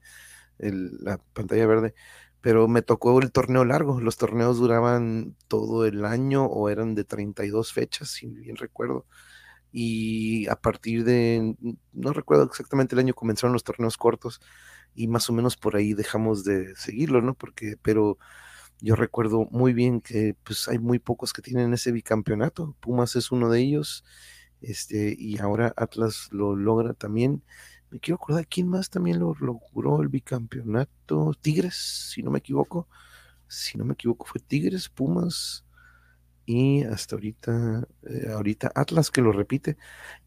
el- 0.60 0.98
la 1.02 1.18
pantalla 1.34 1.66
verde. 1.68 1.94
Pero 2.42 2.68
me 2.68 2.82
tocó 2.82 3.20
el 3.22 3.32
torneo 3.32 3.66
largo. 3.66 4.02
Los 4.02 4.18
torneos 4.18 4.58
duraban 4.60 5.36
todo 5.48 5.86
el 5.86 6.06
año 6.06 6.46
o 6.46 6.70
eran 6.70 6.96
de 6.96 7.04
32 7.06 7.74
fechas, 7.74 8.10
si 8.12 8.28
bien 8.28 8.56
recuerdo. 8.58 9.06
Y 9.72 10.48
a 10.50 10.56
partir 10.58 11.04
de, 11.06 11.56
no 11.94 12.14
recuerdo 12.14 12.44
exactamente 12.46 12.96
el 12.96 13.00
año, 13.00 13.14
comenzaron 13.14 13.54
los 13.54 13.64
torneos 13.64 13.98
cortos 13.98 14.42
y 14.96 15.08
más 15.08 15.30
o 15.30 15.34
menos 15.34 15.56
por 15.58 15.76
ahí 15.78 15.94
dejamos 15.94 16.44
de 16.44 16.76
seguirlo, 16.76 17.22
¿no? 17.22 17.36
Porque, 17.36 17.78
pero 17.82 18.18
yo 18.82 18.96
recuerdo 18.96 19.48
muy 19.52 19.74
bien 19.74 20.02
que 20.02 20.36
pues 20.44 20.68
hay 20.68 20.80
muy 20.80 21.00
pocos 21.00 21.34
que 21.34 21.42
tienen 21.42 21.74
ese 21.74 21.92
bicampeonato. 21.92 22.76
Pumas 22.82 23.16
es 23.16 23.32
uno 23.32 23.50
de 23.50 23.62
ellos, 23.62 24.04
este, 24.62 25.16
y 25.18 25.40
ahora 25.40 25.74
Atlas 25.78 26.30
lo 26.32 26.56
logra 26.56 26.94
también. 26.94 27.44
Me 27.90 28.00
quiero 28.00 28.16
acordar 28.16 28.48
quién 28.48 28.68
más 28.70 28.90
también 28.90 29.20
lo 29.20 29.36
logró 29.40 30.02
el 30.02 30.10
bicampeonato. 30.10 31.34
Tigres, 31.42 31.76
si 32.14 32.24
no 32.24 32.32
me 32.32 32.40
equivoco. 32.40 32.88
Si 33.48 33.78
no 33.78 33.86
me 33.86 33.94
equivoco, 33.94 34.26
fue 34.26 34.42
Tigres, 34.42 34.90
Pumas 34.90 35.66
y 36.46 36.84
hasta 36.84 37.16
ahorita, 37.16 37.88
eh, 38.04 38.28
ahorita 38.32 38.72
Atlas 38.76 39.12
que 39.12 39.22
lo 39.22 39.32
repite. 39.32 39.78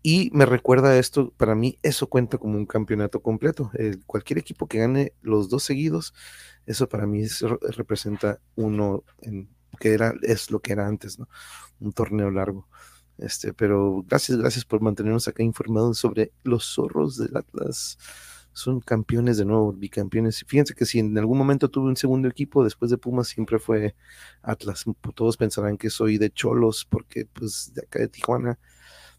Y 0.03 0.31
me 0.35 0.47
recuerda 0.47 0.99
esto, 0.99 1.33
para 1.37 1.55
mí 1.55 1.79
eso 1.83 2.09
cuenta 2.09 2.39
como 2.39 2.57
un 2.59 2.67
campeonato 2.67 3.23
completo. 3.23 3.71
Cualquier 4.07 4.39
equipo 4.39 4.69
que 4.69 4.79
gane 4.79 5.15
los 5.23 5.49
dos 5.51 5.65
seguidos, 5.65 6.15
eso 6.67 6.89
para 6.89 7.07
mí 7.07 7.23
es- 7.23 7.43
representa 7.77 8.41
uno 8.57 9.05
en, 9.23 9.51
que 9.81 9.95
era, 9.95 10.15
es 10.23 10.51
lo 10.51 10.61
que 10.61 10.73
era 10.73 10.87
antes, 10.89 11.19
¿no? 11.19 11.29
Un 11.81 11.93
torneo 11.93 12.31
largo. 12.31 12.69
Este, 13.19 13.53
pero 13.53 14.05
gracias, 14.09 14.39
gracias 14.39 14.65
por 14.65 14.81
mantenernos 14.81 15.29
acá 15.29 15.43
informados 15.43 15.99
sobre 15.99 16.33
los 16.43 16.65
zorros 16.65 17.17
del 17.17 17.37
Atlas. 17.37 17.99
Son 18.53 18.81
campeones 18.81 19.37
de 19.37 19.45
nuevo, 19.45 19.73
bicampeones. 19.73 20.45
Fíjense 20.47 20.75
que 20.75 20.85
si 20.85 21.01
en 21.01 21.17
algún 21.19 21.39
momento 21.39 21.69
tuve 21.69 21.89
un 21.89 21.97
segundo 21.97 22.29
equipo 22.29 22.63
después 22.63 22.91
de 22.91 22.99
Pumas, 22.99 23.29
siempre 23.29 23.59
fue 23.59 23.95
Atlas. 24.43 24.85
Todos 25.15 25.37
pensarán 25.37 25.77
que 25.77 25.91
soy 25.91 26.19
de 26.19 26.31
Cholos 26.31 26.87
porque, 26.89 27.27
pues, 27.27 27.73
de 27.75 27.83
acá 27.83 27.99
de 28.01 28.09
Tijuana, 28.09 28.59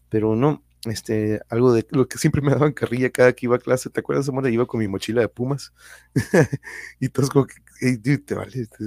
pero 0.08 0.36
no. 0.36 0.62
Este, 0.84 1.40
algo 1.48 1.72
de 1.72 1.84
lo 1.90 2.06
que 2.06 2.16
siempre 2.16 2.40
me 2.42 2.52
daban 2.52 2.72
carrilla 2.72 3.10
cada 3.10 3.32
que 3.32 3.46
iba 3.46 3.56
a 3.56 3.58
clase. 3.58 3.90
¿Te 3.90 4.00
acuerdas, 4.00 4.28
amor? 4.28 4.48
Iba 4.48 4.66
con 4.66 4.78
mi 4.80 4.88
mochila 4.88 5.20
de 5.20 5.28
Pumas 5.28 5.72
y 7.00 7.08
todos 7.08 7.28
como 7.30 7.46
que, 7.46 7.56
"Ey, 7.80 7.96
dude, 7.96 8.18
te 8.18 8.34
vale. 8.34 8.52
te-". 8.66 8.84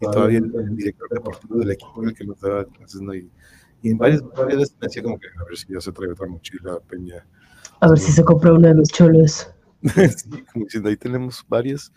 y 0.00 0.04
todavía 0.10 0.38
el, 0.38 0.52
el 0.54 0.76
director 0.76 1.08
deportivo 1.08 1.58
del 1.58 1.70
equipo 1.70 2.02
el 2.02 2.14
que 2.14 2.24
nos 2.24 2.40
daba 2.40 2.64
clases, 2.64 3.00
¿no? 3.00 3.14
Y, 3.14 3.30
y 3.86 3.90
en 3.90 3.98
varias, 3.98 4.20
varias 4.36 4.58
veces 4.58 4.76
me 4.80 4.88
decía 4.88 5.02
como 5.04 5.16
que 5.16 5.28
a 5.28 5.44
ver 5.44 5.56
si 5.56 5.72
ya 5.72 5.80
se 5.80 5.92
trae 5.92 6.10
otra 6.10 6.26
mochila, 6.26 6.80
Peña. 6.88 7.24
A 7.80 7.88
ver 7.88 7.98
si 8.00 8.10
se 8.10 8.24
compra 8.24 8.52
una 8.52 8.68
de 8.68 8.74
los 8.74 8.88
cholos. 8.88 9.48
sí, 10.16 10.44
como 10.52 10.64
diciendo, 10.64 10.88
ahí 10.88 10.96
tenemos 10.96 11.44
varias. 11.46 11.92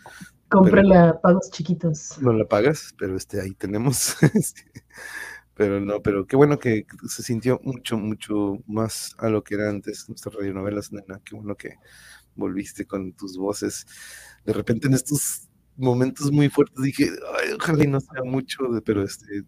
Cómprala 0.50 1.20
pagos 1.20 1.50
chiquitos. 1.50 2.22
No 2.22 2.32
la 2.32 2.46
pagas, 2.46 2.94
pero 3.00 3.18
este, 3.18 3.42
ahí 3.42 3.56
tenemos. 3.56 4.18
sí. 4.44 4.54
pero 5.56 5.80
no, 5.80 6.00
pero 6.04 6.28
qué 6.28 6.36
bueno 6.36 6.60
que 6.60 6.86
se 7.08 7.24
sintió 7.24 7.60
mucho, 7.64 7.98
mucho 7.98 8.60
más 8.68 9.16
a 9.18 9.30
lo 9.30 9.44
que 9.44 9.56
era 9.56 9.72
antes 9.72 10.08
nuestras 10.10 10.36
radionovelas, 10.36 10.92
nena. 10.92 11.20
Qué 11.26 11.36
bueno 11.36 11.56
que 11.56 11.74
volviste 12.36 12.86
con 12.86 13.14
tus 13.14 13.36
voces. 13.36 13.88
De 14.46 14.54
repente 14.54 14.86
en 14.86 14.94
estos 14.94 15.50
momentos 15.76 16.32
muy 16.32 16.50
fuertes 16.50 16.84
dije, 16.84 17.10
Ay, 17.42 17.54
ojalá 17.60 17.84
y 17.84 17.88
no 17.88 18.00
sea 18.00 18.24
mucho, 18.24 18.60
pero 18.86 19.02
este, 19.02 19.44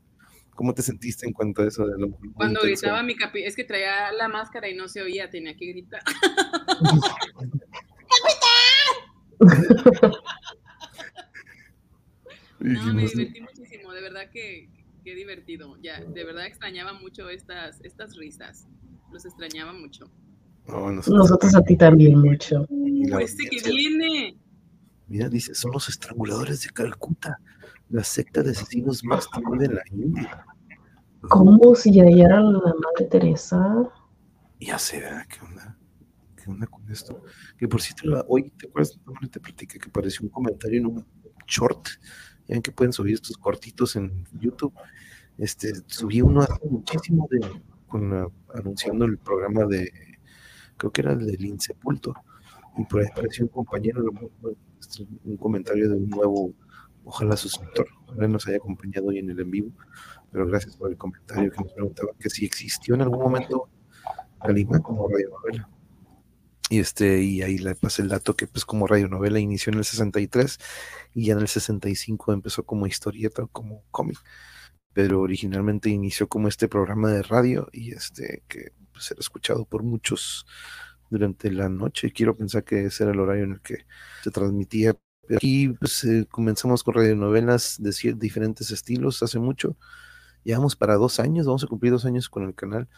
¿cómo 0.56 0.74
te 0.74 0.82
sentiste 0.82 1.26
en 1.26 1.34
cuanto 1.34 1.62
a 1.62 1.68
eso 1.68 1.86
de 1.86 1.98
lo 2.00 2.12
Cuando 2.34 2.60
intenso? 2.62 2.82
gritaba 2.82 3.04
mi 3.04 3.16
capi, 3.16 3.44
es 3.44 3.56
que 3.56 3.64
traía 3.64 4.12
la 4.12 4.28
máscara 4.28 4.70
y 4.70 4.76
no 4.76 4.88
se 4.88 5.02
oía, 5.02 5.30
tenía 5.30 5.56
que 5.56 5.66
gritar. 5.68 6.02
No, 12.60 12.94
me 12.94 13.08
divertí 13.08 13.42
muchísimo, 13.42 13.92
de 13.92 14.02
verdad 14.02 14.30
que 14.32 14.70
qué 15.04 15.16
divertido. 15.16 15.78
Ya, 15.82 16.00
de 16.00 16.24
verdad 16.24 16.46
extrañaba 16.46 16.94
mucho 16.94 17.30
estas, 17.30 17.82
estas 17.84 18.16
risas. 18.16 18.68
Los 19.12 19.26
extrañaba 19.26 19.74
mucho. 19.74 20.06
no, 20.68 20.92
nosotros- 20.92 21.18
Nosotros 21.24 21.56
a 21.56 21.64
ti 21.64 21.76
también 21.76 22.20
mucho. 22.20 22.66
Uh, 22.70 23.18
este 23.20 23.46
que 23.50 23.68
viene. 23.70 24.38
Mira, 25.08 25.28
dice, 25.28 25.56
son 25.56 25.72
los 25.72 25.90
estranguladores 25.90 26.62
de 26.64 26.70
Calcuta, 26.70 27.40
la 27.92 28.04
secta 28.04 28.42
de 28.42 28.52
asesinos 28.52 29.04
más 29.04 29.28
temida 29.30 29.68
de 29.68 29.74
la 29.76 29.82
India. 29.92 30.46
¿Cómo 31.30 31.76
si 31.76 31.94
ya 31.94 32.04
era 32.06 32.40
la 32.42 32.60
madre 32.60 33.06
Teresa? 33.10 33.90
Ya 34.60 34.78
sé, 34.80 35.00
¿verdad? 35.02 35.26
¿qué 35.30 35.46
onda? 35.46 35.78
¿Qué 36.36 36.50
onda 36.50 36.68
con 36.68 36.90
esto? 36.92 37.22
Que 37.58 37.68
por 37.68 37.82
cierto, 37.82 38.08
la- 38.08 38.26
hoy, 38.28 38.50
¿te 38.52 38.68
acuerdas? 38.68 39.00
No, 39.06 39.14
te 39.30 39.40
platiqué 39.40 39.78
que 39.80 39.90
apareció 39.90 40.24
un 40.24 40.30
comentario 40.30 40.80
en 40.80 40.86
un 40.88 41.06
short. 41.48 41.88
Ya 42.48 42.56
ven 42.56 42.62
que 42.62 42.72
pueden 42.72 42.94
subir 42.94 43.16
estos 43.16 43.38
cortitos 43.38 43.96
en 43.96 44.26
YouTube. 44.40 44.74
Este, 45.38 45.74
subí 45.88 46.22
uno 46.22 46.42
hace 46.42 46.68
muchísimo 46.70 47.28
de, 47.30 47.40
con 47.88 48.10
la- 48.10 48.28
anunciando 48.56 49.06
el 49.06 49.18
programa 49.18 49.66
de, 49.66 49.92
creo 50.78 50.92
que 50.92 51.02
era 51.02 51.12
el 51.14 51.26
del 51.26 51.46
Insepulto. 51.46 52.14
Y 52.78 52.86
por 52.86 53.02
ahí 53.02 53.08
apareció 53.12 53.44
un 53.46 53.50
compañero, 53.50 54.04
un 55.26 55.38
comentario 55.38 55.90
de 55.90 55.96
un 55.98 56.10
nuevo, 56.10 56.54
ojalá 57.04 57.38
suscriptor, 57.38 57.88
ojalá 58.08 58.28
nos 58.28 58.48
haya 58.48 58.58
acompañado 58.58 59.08
hoy 59.08 59.20
en 59.20 59.30
el 59.30 59.40
en 59.40 59.52
vivo. 59.52 59.72
Pero 60.32 60.48
gracias 60.48 60.78
por 60.78 60.90
el 60.90 60.98
comentario 60.98 61.52
que 61.52 61.64
nos 61.64 61.74
preguntaba 61.74 62.12
que 62.20 62.30
si 62.30 62.46
existió 62.46 62.96
en 62.96 63.02
algún 63.02 63.20
momento 63.20 63.70
Calimán 64.40 64.82
como 64.82 65.08
radionovela. 65.08 65.70
Y 66.70 66.80
este, 66.80 67.22
y 67.22 67.42
ahí 67.42 67.58
le 67.58 67.76
pasé 67.76 68.02
el 68.02 68.08
dato 68.08 68.36
que 68.36 68.48
pues 68.48 68.64
como 68.64 68.88
radionovela 68.88 69.40
inició 69.40 69.74
en 69.74 69.80
el 69.80 69.86
63 69.86 70.58
y 71.14 71.26
ya 71.26 71.34
en 71.34 71.40
el 71.40 71.50
65 71.50 72.32
empezó 72.32 72.64
como 72.64 72.88
historieta, 72.88 73.46
como 73.52 73.84
cómic. 73.92 74.18
Pero 74.94 75.22
originalmente 75.22 75.90
inició 75.90 76.28
como 76.28 76.48
este 76.48 76.70
programa 76.70 77.10
de 77.12 77.24
radio 77.24 77.68
y 77.74 77.92
este 77.92 78.44
que 78.48 78.72
pues, 78.94 79.12
era 79.12 79.20
escuchado 79.20 79.66
por 79.66 79.84
muchos 79.84 80.46
durante 81.10 81.52
la 81.52 81.70
noche. 81.70 82.14
Quiero 82.14 82.38
pensar 82.38 82.64
que 82.64 82.86
ese 82.86 83.04
era 83.04 83.12
el 83.12 83.20
horario 83.20 83.44
en 83.44 83.52
el 83.54 83.62
que 83.62 83.86
se 84.24 84.32
transmitía. 84.32 84.96
Aquí 85.30 85.70
pues, 85.70 86.04
eh, 86.04 86.28
comenzamos 86.30 86.84
con 86.84 86.96
radionovelas 86.96 87.78
de 87.80 88.14
diferentes 88.14 88.72
estilos 88.72 89.22
hace 89.24 89.40
mucho. 89.40 89.78
Llevamos 90.44 90.76
para 90.76 90.96
dos 90.96 91.20
años, 91.20 91.46
vamos 91.46 91.64
a 91.64 91.68
cumplir 91.68 91.92
dos 91.92 92.06
años 92.06 92.30
con 92.30 92.44
el 92.44 92.56
canal. 92.56 92.90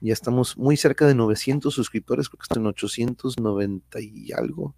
Ya 0.00 0.12
estamos 0.12 0.56
muy 0.56 0.76
cerca 0.76 1.06
de 1.06 1.14
900 1.14 1.74
suscriptores, 1.74 2.28
creo 2.28 2.38
que 2.38 2.44
están 2.44 2.62
en 2.62 2.68
890 2.68 4.00
y 4.00 4.32
algo, 4.32 4.74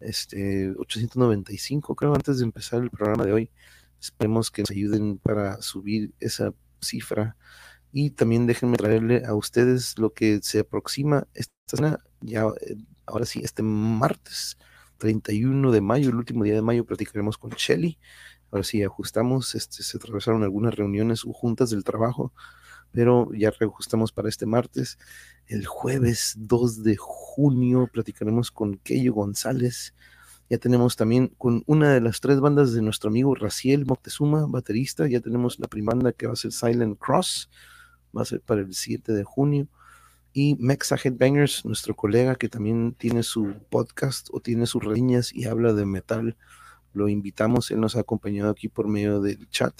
este, 0.00 0.70
895 0.78 1.94
creo, 1.94 2.14
antes 2.14 2.38
de 2.38 2.44
empezar 2.44 2.82
el 2.82 2.90
programa 2.90 3.24
de 3.24 3.32
hoy. 3.32 3.50
Esperemos 4.00 4.50
que 4.50 4.62
nos 4.62 4.70
ayuden 4.70 5.18
para 5.18 5.62
subir 5.62 6.12
esa 6.20 6.52
cifra. 6.80 7.36
Y 7.92 8.10
también 8.10 8.46
déjenme 8.46 8.76
traerle 8.76 9.24
a 9.24 9.34
ustedes 9.34 9.98
lo 9.98 10.12
que 10.12 10.40
se 10.42 10.60
aproxima 10.60 11.26
esta 11.34 11.54
semana, 11.66 11.98
ya 12.20 12.44
eh, 12.60 12.76
ahora 13.06 13.24
sí, 13.24 13.40
este 13.42 13.62
martes 13.62 14.58
31 14.98 15.72
de 15.72 15.80
mayo, 15.80 16.10
el 16.10 16.16
último 16.16 16.44
día 16.44 16.54
de 16.54 16.62
mayo, 16.62 16.84
platicaremos 16.84 17.38
con 17.38 17.50
Shelly. 17.50 17.98
Ahora 18.50 18.64
sí, 18.64 18.82
ajustamos, 18.82 19.54
este, 19.54 19.82
se 19.82 19.96
atravesaron 19.96 20.42
algunas 20.42 20.74
reuniones 20.74 21.24
o 21.24 21.32
juntas 21.32 21.70
del 21.70 21.84
trabajo 21.84 22.32
pero 22.96 23.30
ya 23.34 23.50
reajustamos 23.50 24.10
para 24.10 24.30
este 24.30 24.46
martes. 24.46 24.98
El 25.46 25.66
jueves 25.66 26.34
2 26.38 26.82
de 26.82 26.96
junio 26.98 27.90
platicaremos 27.92 28.50
con 28.50 28.78
Keyo 28.78 29.12
González. 29.12 29.94
Ya 30.48 30.56
tenemos 30.56 30.96
también 30.96 31.28
con 31.36 31.62
una 31.66 31.92
de 31.92 32.00
las 32.00 32.20
tres 32.20 32.40
bandas 32.40 32.72
de 32.72 32.80
nuestro 32.80 33.10
amigo 33.10 33.34
Raciel 33.34 33.84
Moctezuma, 33.84 34.46
baterista. 34.46 35.06
Ya 35.08 35.20
tenemos 35.20 35.58
la 35.58 35.68
primanda 35.68 36.12
que 36.12 36.26
va 36.26 36.32
a 36.32 36.36
ser 36.36 36.52
Silent 36.52 36.98
Cross, 36.98 37.50
va 38.16 38.22
a 38.22 38.24
ser 38.24 38.40
para 38.40 38.62
el 38.62 38.72
7 38.72 39.12
de 39.12 39.24
junio. 39.24 39.68
Y 40.38 40.54
Mexa 40.60 40.98
Headbangers, 41.02 41.64
nuestro 41.64 41.96
colega 41.96 42.34
que 42.34 42.50
también 42.50 42.92
tiene 42.92 43.22
su 43.22 43.54
podcast 43.70 44.28
o 44.32 44.40
tiene 44.40 44.66
sus 44.66 44.84
reseñas 44.84 45.32
y 45.34 45.46
habla 45.46 45.72
de 45.72 45.86
metal. 45.86 46.36
Lo 46.92 47.08
invitamos, 47.08 47.70
él 47.70 47.80
nos 47.80 47.96
ha 47.96 48.00
acompañado 48.00 48.50
aquí 48.50 48.68
por 48.68 48.86
medio 48.86 49.22
del 49.22 49.48
chat. 49.48 49.72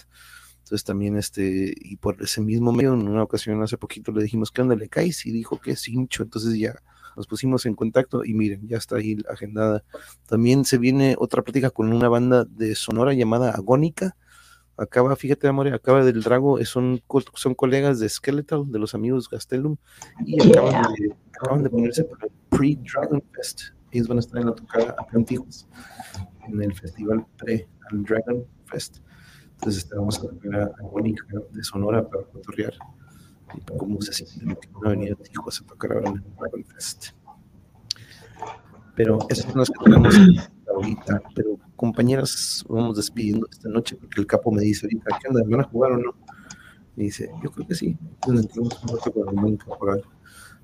Entonces 0.61 0.83
también 0.83 1.19
este, 1.19 1.75
y 1.79 1.97
por 1.97 2.23
ese 2.23 2.41
mismo 2.41 2.73
medio, 2.73 2.95
en 2.95 3.07
una 3.07 3.23
ocasión 3.23 3.63
hace 3.63 3.77
poquito 3.77 4.13
le 4.13 4.23
dijimos, 4.23 4.51
¿qué 4.51 4.63
onda 4.63 4.77
le 4.77 4.89
caes? 4.89 5.27
Y 5.27 5.31
dijo 5.31 5.61
que 5.61 5.73
es 5.73 5.87
hincho, 5.89 6.23
entonces 6.23 6.59
ya 6.59 6.75
nos 7.19 7.27
pusimos 7.27 7.67
en 7.67 7.75
contacto 7.75 8.25
y 8.25 8.33
miren, 8.33 8.67
ya 8.67 8.79
está 8.79 8.97
ahí 8.97 9.19
agendada. 9.31 9.85
También 10.27 10.65
se 10.65 10.79
viene 10.79 11.17
otra 11.19 11.43
plática 11.43 11.69
con 11.69 11.93
una 11.93 12.09
banda 12.09 12.47
de 12.47 12.75
Sonora 12.77 13.13
llamada 13.13 13.51
Agónica. 13.51 14.17
Acaba, 14.79 15.17
fíjate, 15.17 15.49
amor, 15.49 15.69
acaba 15.69 16.05
del 16.05 16.23
Drago, 16.23 16.63
son, 16.65 17.03
son 17.35 17.55
colegas 17.55 17.99
de 17.99 18.09
Skeletal, 18.09 18.71
de 18.71 18.79
los 18.79 18.95
amigos 18.95 19.29
Gastelum, 19.31 19.77
y 20.25 20.41
acaban, 20.51 20.83
de, 20.95 21.17
acaban 21.35 21.63
de 21.63 21.71
ponerse 21.71 22.05
para 22.05 22.27
el 22.27 22.33
Pre-Dragon 22.51 23.23
Fest. 23.33 23.63
Ellos 23.91 24.09
van 24.09 24.19
a 24.19 24.21
estar 24.21 24.41
en 24.41 24.47
la 24.49 24.55
tocada 24.55 24.91
acá 24.91 25.17
en 25.17 25.25
Tijuas, 25.25 25.67
en 26.47 26.63
el 26.63 26.75
festival 26.75 27.27
pre 27.39 27.67
al 27.91 28.05
Dragon 28.05 28.45
Fest. 28.67 28.99
Entonces 29.53 29.89
vamos 29.89 30.19
a 30.19 30.27
ver 30.43 30.61
a 30.61 30.65
Agónica 30.81 31.25
de 31.51 31.65
Sonora 31.65 32.07
para 32.07 32.25
cotorrear 32.25 32.75
cómo 33.79 34.01
se 34.03 34.13
siente 34.13 34.57
que 34.61 34.69
van 34.75 34.87
a 34.87 34.91
venir 34.91 35.17
a 35.17 35.67
tocar 35.67 35.93
ahora 35.93 36.11
en 36.11 36.17
el 36.17 36.35
Dragon 36.39 36.65
Fest. 36.65 37.07
Pero 38.95 39.19
eso 39.31 39.49
son 39.49 39.59
las 39.59 39.71
que 39.71 39.85
tenemos 39.85 40.15
ahorita. 40.73 41.23
Pero 41.35 41.59
compañeras, 41.77 42.65
vamos 42.69 42.97
despidiendo 42.97 43.47
esta 43.51 43.69
noche 43.69 43.97
porque 43.97 44.21
el 44.21 44.27
capo 44.27 44.51
me 44.51 44.63
dice 44.63 44.87
ahorita, 44.87 45.19
¿qué 45.21 45.29
onda? 45.29 45.43
¿Van 45.47 45.61
a 45.61 45.65
jugar 45.65 45.93
o 45.93 45.99
no? 45.99 46.15
Y 46.97 47.05
dice, 47.05 47.31
yo 47.43 47.51
creo 47.51 47.67
que 47.67 47.75
sí. 47.75 47.99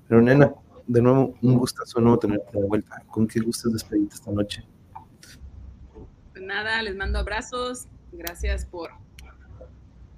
Pero 0.07 0.21
nena, 0.21 0.53
de 0.87 1.01
nuevo, 1.01 1.35
un 1.41 1.57
gustazo 1.57 2.01
nuevo 2.01 2.19
tenerte 2.19 2.59
de 2.59 2.65
vuelta. 2.65 3.03
¿Con 3.11 3.27
qué 3.27 3.39
gustas 3.39 3.73
despedirte 3.73 4.15
esta 4.15 4.31
noche? 4.31 4.65
Pues 6.31 6.43
nada, 6.43 6.81
les 6.81 6.95
mando 6.95 7.19
abrazos. 7.19 7.87
Gracias 8.11 8.65
por 8.65 8.91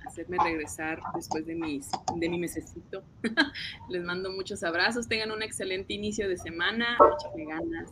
hacerme 0.06 0.38
regresar 0.42 1.00
después 1.14 1.46
de, 1.46 1.56
mis, 1.56 1.90
de 2.16 2.30
mi 2.30 2.40
mesecito. 2.40 3.04
les 3.90 4.04
mando 4.04 4.32
muchos 4.32 4.64
abrazos. 4.64 5.08
Tengan 5.08 5.32
un 5.32 5.44
excelente 5.44 5.94
inicio 5.94 6.30
de 6.30 6.38
semana. 6.38 6.98
Échenle 7.20 7.46
ganas. 7.46 7.92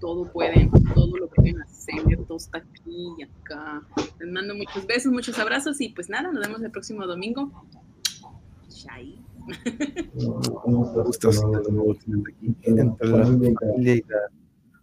Todo 0.00 0.30
pueden, 0.32 0.70
todo 0.94 1.16
lo 1.16 1.28
pueden 1.28 1.60
hacer. 1.62 2.02
Todo 2.26 2.36
está 2.36 2.58
aquí 2.58 3.08
y 3.18 3.22
acá. 3.22 3.82
Les 4.20 4.30
mando 4.30 4.54
muchos 4.54 4.86
besos, 4.86 5.12
muchos 5.12 5.38
abrazos. 5.38 5.80
Y 5.80 5.90
pues 5.90 6.08
nada, 6.08 6.30
nos 6.30 6.46
vemos 6.46 6.62
el 6.62 6.70
próximo 6.70 7.06
domingo. 7.06 7.50
Chai. 8.68 9.18
Aquí 12.28 12.56
entre 12.66 13.08
la 13.08 13.24
familia 13.24 13.94
y 13.94 14.02
la, 14.02 14.18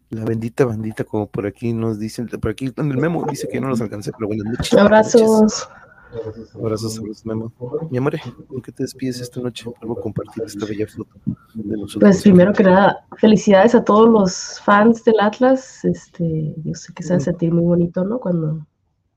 la 0.10 0.26
bendita 0.26 0.66
bandita, 0.66 1.04
como 1.04 1.28
por 1.28 1.46
aquí 1.46 1.74
nos 1.74 2.00
dicen. 2.00 2.28
Por 2.28 2.52
aquí, 2.52 2.72
en 2.76 2.92
el 2.92 2.98
memo 2.98 3.26
dice 3.30 3.48
que 3.48 3.62
no 3.62 3.68
los 3.70 3.82
alcancé, 3.82 4.12
pero 4.18 4.28
buenas 4.28 4.46
noches. 4.46 4.74
Abrazos. 4.74 5.70
Abrazos, 6.16 6.56
abrazos, 6.56 7.26
Memo. 7.26 7.52
Mi 7.90 7.98
amor, 7.98 8.16
¿con 8.48 8.62
qué 8.62 8.72
te 8.72 8.84
despides 8.84 9.20
esta 9.20 9.42
noche? 9.42 9.70
A 9.70 10.02
compartir 10.02 10.44
esta 10.44 10.66
bella 10.66 10.88
foto 10.88 11.20
de 11.54 11.78
nosotros. 11.78 12.00
Pues 12.00 12.24
primero 12.24 12.54
que 12.54 12.64
nada, 12.64 13.06
felicidades 13.18 13.76
a 13.76 13.84
todos 13.84 14.10
los 14.10 14.62
fans 14.62 15.04
del 15.04 15.20
Atlas. 15.20 15.84
Este, 15.84 16.56
yo 16.64 16.74
sé 16.74 16.94
que 16.94 17.04
se 17.04 17.16
a 17.16 17.20
sentir 17.20 17.52
muy 17.52 17.64
bonito, 17.64 18.04
¿no? 18.06 18.20
Cuando, 18.20 18.66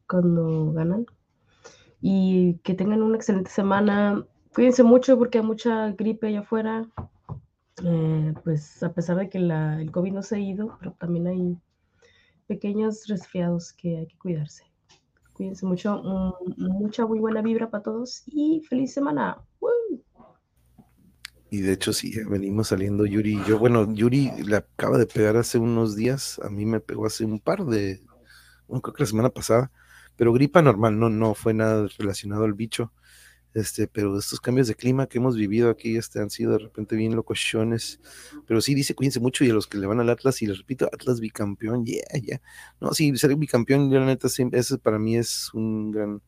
cuando 0.08 0.72
ganan. 0.72 1.06
Y 2.00 2.54
que 2.64 2.74
tengan 2.74 3.02
una 3.02 3.16
excelente 3.16 3.50
semana. 3.50 4.24
Cuídense 4.54 4.82
mucho 4.82 5.18
porque 5.18 5.38
hay 5.38 5.44
mucha 5.44 5.92
gripe 5.92 6.28
allá 6.28 6.40
afuera. 6.40 6.88
Eh, 7.84 8.34
pues 8.42 8.82
a 8.82 8.92
pesar 8.92 9.16
de 9.16 9.28
que 9.28 9.38
la, 9.38 9.80
el 9.80 9.92
COVID 9.92 10.12
no 10.12 10.22
se 10.22 10.36
ha 10.36 10.40
ido, 10.40 10.76
pero 10.80 10.92
también 10.98 11.28
hay 11.28 11.56
pequeños 12.46 13.06
resfriados 13.06 13.72
que 13.72 13.98
hay 13.98 14.06
que 14.06 14.18
cuidarse. 14.18 14.67
Cuídense 15.38 15.64
mucho. 15.66 16.02
mm, 16.02 16.32
mucha 16.58 17.06
muy 17.06 17.20
buena 17.20 17.40
vibra 17.42 17.70
para 17.70 17.84
todos 17.84 18.24
y 18.26 18.60
feliz 18.68 18.92
semana. 18.92 19.38
Y 21.48 21.60
de 21.60 21.72
hecho, 21.72 21.92
sí, 21.92 22.12
venimos 22.28 22.68
saliendo 22.68 23.06
Yuri 23.06 23.38
y 23.38 23.44
yo. 23.44 23.56
Bueno, 23.56 23.94
Yuri 23.94 24.32
le 24.44 24.56
acaba 24.56 24.98
de 24.98 25.06
pegar 25.06 25.36
hace 25.36 25.58
unos 25.58 25.94
días. 25.94 26.40
A 26.44 26.50
mí 26.50 26.66
me 26.66 26.80
pegó 26.80 27.06
hace 27.06 27.24
un 27.24 27.38
par 27.38 27.64
de, 27.64 28.02
creo 28.66 28.82
que 28.82 29.02
la 29.04 29.06
semana 29.06 29.30
pasada. 29.30 29.70
Pero 30.16 30.32
gripa 30.32 30.60
normal, 30.60 30.98
no, 30.98 31.08
no 31.08 31.34
fue 31.34 31.54
nada 31.54 31.86
relacionado 31.98 32.44
al 32.44 32.54
bicho. 32.54 32.92
Este, 33.54 33.88
pero 33.88 34.18
estos 34.18 34.40
cambios 34.40 34.68
de 34.68 34.74
clima 34.74 35.06
que 35.06 35.18
hemos 35.18 35.36
vivido 35.36 35.70
aquí 35.70 35.96
este, 35.96 36.20
han 36.20 36.30
sido 36.30 36.52
de 36.52 36.58
repente 36.58 36.96
bien 36.96 37.16
locochones. 37.16 38.00
Pero 38.46 38.60
sí, 38.60 38.74
dice, 38.74 38.94
cuídense 38.94 39.20
mucho. 39.20 39.44
Y 39.44 39.50
a 39.50 39.54
los 39.54 39.66
que 39.66 39.78
le 39.78 39.86
van 39.86 40.00
al 40.00 40.10
Atlas, 40.10 40.42
y 40.42 40.46
les 40.46 40.58
repito, 40.58 40.86
Atlas 40.92 41.20
bicampeón, 41.20 41.84
yeah, 41.84 42.02
yeah. 42.22 42.40
No, 42.80 42.92
sí, 42.92 43.16
ser 43.16 43.34
bicampeón, 43.36 43.90
yo 43.90 44.00
la 44.00 44.06
neta, 44.06 44.28
sí, 44.28 44.44
para 44.82 44.98
mí 44.98 45.16
es 45.16 45.52
un 45.54 45.90
gran, 45.90 46.22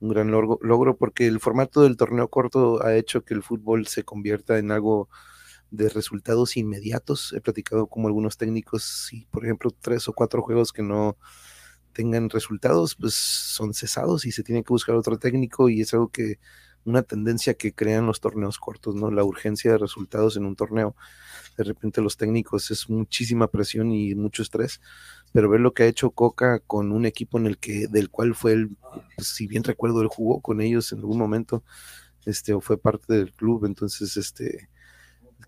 un 0.00 0.08
gran 0.08 0.30
logro, 0.30 0.58
logro 0.62 0.96
porque 0.96 1.26
el 1.26 1.40
formato 1.40 1.82
del 1.82 1.96
torneo 1.96 2.28
corto 2.28 2.84
ha 2.84 2.94
hecho 2.96 3.24
que 3.24 3.34
el 3.34 3.42
fútbol 3.42 3.86
se 3.86 4.04
convierta 4.04 4.58
en 4.58 4.70
algo 4.72 5.08
de 5.70 5.88
resultados 5.88 6.56
inmediatos. 6.56 7.32
He 7.32 7.40
platicado 7.40 7.86
como 7.86 8.08
algunos 8.08 8.36
técnicos, 8.36 8.84
si 8.84 9.26
por 9.26 9.44
ejemplo 9.44 9.70
tres 9.70 10.08
o 10.08 10.12
cuatro 10.12 10.42
juegos 10.42 10.72
que 10.72 10.82
no 10.82 11.16
tengan 11.92 12.30
resultados, 12.30 12.94
pues 12.94 13.14
son 13.14 13.74
cesados 13.74 14.24
y 14.26 14.32
se 14.32 14.42
tiene 14.42 14.62
que 14.62 14.72
buscar 14.72 14.94
otro 14.96 15.18
técnico 15.18 15.68
y 15.68 15.80
es 15.80 15.94
algo 15.94 16.08
que 16.08 16.38
una 16.84 17.02
tendencia 17.02 17.54
que 17.54 17.72
crean 17.72 18.06
los 18.06 18.20
torneos 18.20 18.58
cortos, 18.58 18.94
¿no? 18.94 19.10
La 19.10 19.24
urgencia 19.24 19.72
de 19.72 19.78
resultados 19.78 20.36
en 20.36 20.46
un 20.46 20.56
torneo. 20.56 20.96
De 21.56 21.64
repente 21.64 22.00
los 22.00 22.16
técnicos 22.16 22.70
es 22.70 22.88
muchísima 22.88 23.48
presión 23.48 23.92
y 23.92 24.14
mucho 24.14 24.42
estrés, 24.42 24.80
pero 25.32 25.50
ver 25.50 25.60
lo 25.60 25.74
que 25.74 25.82
ha 25.82 25.86
hecho 25.86 26.10
Coca 26.10 26.60
con 26.60 26.92
un 26.92 27.04
equipo 27.04 27.38
en 27.38 27.46
el 27.46 27.58
que, 27.58 27.88
del 27.88 28.10
cual 28.10 28.34
fue 28.34 28.52
el, 28.52 28.76
pues, 29.16 29.28
si 29.28 29.46
bien 29.46 29.64
recuerdo, 29.64 30.00
él 30.02 30.08
jugó 30.08 30.40
con 30.40 30.60
ellos 30.60 30.92
en 30.92 31.00
algún 31.00 31.18
momento, 31.18 31.62
este, 32.24 32.54
o 32.54 32.60
fue 32.60 32.78
parte 32.78 33.12
del 33.14 33.32
club, 33.32 33.64
entonces, 33.66 34.16
este, 34.16 34.68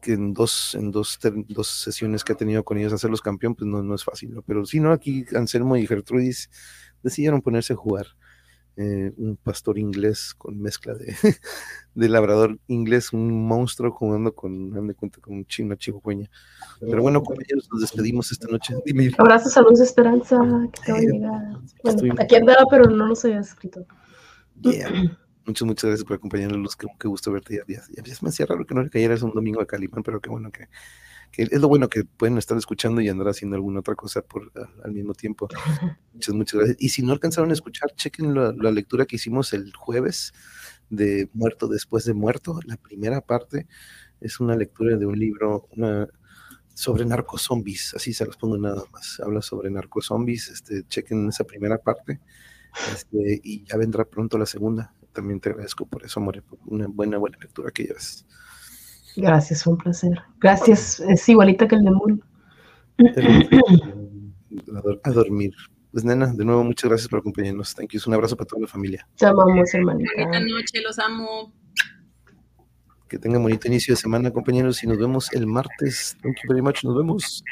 que 0.01 0.13
en 0.15 0.33
dos, 0.33 0.75
en 0.75 0.91
dos, 0.91 1.19
dos 1.49 1.69
sesiones 1.69 2.25
que 2.25 2.33
ha 2.33 2.37
tenido 2.37 2.65
con 2.65 2.79
ellos 2.79 2.93
hacerlos 2.93 3.21
campeón, 3.23 3.55
pues 3.55 3.69
no, 3.69 3.83
no 3.83 3.95
es 3.95 4.05
fácil, 4.05 4.35
¿no? 4.35 4.43
Pero 4.43 4.65
sí, 4.65 4.81
¿no? 4.81 4.93
Aquí 4.93 5.25
Anselmo 5.35 5.77
y 5.77 5.87
Gertrudis 5.87 6.51
decidieron 7.03 7.43
ponerse 7.43 7.73
a 7.75 7.77
jugar 7.77 8.07
eh, 8.77 9.13
un 9.17 9.37
pastor 9.37 9.79
inglés 9.79 10.33
con 10.39 10.61
mezcla 10.61 10.95
de, 10.95 11.15
de 11.95 12.09
labrador 12.09 12.59
inglés, 12.67 13.13
un 13.13 13.47
monstruo 13.47 13.91
jugando 13.93 14.35
con, 14.35 14.71
dan 14.71 14.87
de 14.87 14.95
cuenta, 14.95 15.21
con 15.21 15.35
un 15.35 15.45
chino 15.47 15.75
chihuahueña. 15.75 16.31
Pero 16.81 17.03
bueno, 17.03 17.23
compañeros, 17.23 17.69
nos 17.71 17.83
despedimos 17.83 18.33
esta 18.33 18.49
noche. 18.49 18.75
Dime. 18.87 19.11
Abrazos 19.19 19.57
a 19.57 19.63
Luz 19.63 19.81
Esperanza, 19.81 20.39
que 20.73 20.81
acaba 20.83 21.01
de 21.01 21.07
llegar. 21.07 21.43
Bueno, 21.83 21.97
Estoy- 21.97 22.13
aquí 22.19 22.37
andaba, 22.37 22.65
pero 22.71 22.85
no 22.89 23.07
nos 23.07 23.25
había 23.25 23.41
escrito. 23.41 23.85
Yeah. 24.63 25.19
Muchas, 25.51 25.67
muchas 25.67 25.85
gracias 25.89 26.07
por 26.07 26.17
acompañarnos, 26.17 26.59
Luz. 26.59 26.77
Qué, 26.77 26.87
qué 26.99 27.09
gusto 27.09 27.33
verte. 27.33 27.57
Ya, 27.57 27.65
ya, 27.69 27.83
ya- 28.05 28.15
me 28.23 28.29
hacía 28.29 28.47
raro 28.47 28.67
que 28.67 28.75
no 28.75 28.83
le 28.83 28.91
cayeras 28.91 29.23
un 29.23 29.33
domingo 29.33 29.61
a 29.61 29.67
Calimán, 29.67 30.03
pero 30.03 30.21
qué 30.21 30.31
bueno 30.31 30.51
que, 30.53 30.69
que 31.33 31.45
es 31.45 31.61
lo 31.61 31.69
bueno 31.69 31.89
que 31.89 32.05
pueden 32.05 32.39
estar 32.39 32.59
escuchando 32.59 33.01
y 33.01 33.09
andar 33.09 33.29
haciendo 33.29 33.57
alguna 33.57 33.81
otra 33.81 33.95
cosa 33.97 34.23
por, 34.23 34.53
al, 34.55 34.69
al 34.85 34.93
mismo 34.93 35.15
tiempo. 35.15 35.49
Muchas, 36.15 36.35
muchas 36.35 36.55
gracias. 36.61 36.77
Y 36.81 36.91
si 36.91 37.03
no 37.03 37.13
alcanzaron 37.13 37.51
a 37.51 37.55
escuchar, 37.55 37.93
chequen 37.97 38.35
la, 38.35 38.55
la 38.57 38.71
lectura 38.73 39.07
que 39.07 39.17
hicimos 39.17 39.53
el 39.55 39.73
jueves 39.75 40.33
de 40.91 41.29
Muerto 41.35 41.69
después 41.69 42.05
de 42.05 42.15
Muerto. 42.15 42.61
La 42.67 42.77
primera 42.77 43.21
parte 43.23 43.67
es 44.21 44.41
una 44.41 44.57
lectura 44.57 44.97
de 44.97 45.07
un 45.07 45.19
libro 45.19 45.69
una, 45.77 46.09
sobre 46.75 47.05
narcozombies, 47.07 47.95
así 47.95 48.13
se 48.15 48.27
los 48.27 48.37
pongo 48.37 48.59
nada 48.59 48.85
más. 48.93 49.21
Habla 49.21 49.43
sobre 49.43 49.71
narcozombies, 49.71 50.49
este, 50.51 50.85
chequen 50.89 51.29
esa 51.29 51.45
primera 51.45 51.79
parte 51.79 52.21
este, 52.93 53.41
y 53.45 53.65
ya 53.65 53.77
vendrá 53.77 54.05
pronto 54.05 54.39
la 54.39 54.47
segunda. 54.47 54.95
También 55.13 55.41
te 55.41 55.51
agradezco 55.51 55.87
por 55.87 56.05
eso, 56.05 56.21
More, 56.21 56.43
por 56.43 56.59
una 56.67 56.87
buena, 56.87 57.19
buena 57.19 57.37
lectura 57.41 57.71
que 57.71 57.85
llevas. 57.85 58.25
Gracias, 59.17 59.65
fue 59.65 59.73
un 59.73 59.79
placer. 59.79 60.23
Gracias, 60.41 61.01
es 61.01 61.29
igualita 61.29 61.67
que 61.67 61.75
el 61.75 61.85
de 61.85 61.91
Moon. 61.91 62.23
A, 64.77 64.81
dor- 64.83 65.01
a 65.05 65.11
dormir. 65.11 65.53
Pues 65.93 66.05
nena, 66.05 66.33
de 66.33 66.45
nuevo 66.45 66.63
muchas 66.63 66.89
gracias 66.89 67.09
por 67.09 67.19
acompañarnos. 67.19 67.75
Thank 67.75 67.91
you. 67.91 68.01
Un 68.07 68.15
abrazo 68.15 68.37
para 68.37 68.47
toda 68.47 68.63
la 68.63 68.69
familia. 68.69 69.07
Te 69.17 69.27
amamos, 69.27 69.75
hermanita. 69.75 70.11
Bonita 70.17 70.41
noche, 70.41 70.81
los 70.83 70.99
amo. 71.01 71.53
Que 73.09 73.19
tengan 73.19 73.43
bonito 73.43 73.67
inicio 73.67 73.95
de 73.95 74.01
semana, 74.01 74.31
compañeros, 74.31 74.85
y 74.85 74.87
nos 74.87 74.97
vemos 74.99 75.33
el 75.33 75.49
martes. 75.49 76.17
Thank 76.23 76.37
you 76.45 76.49
very 76.49 76.63
much. 76.63 76.85
Nos 76.85 76.97
vemos. 76.97 77.43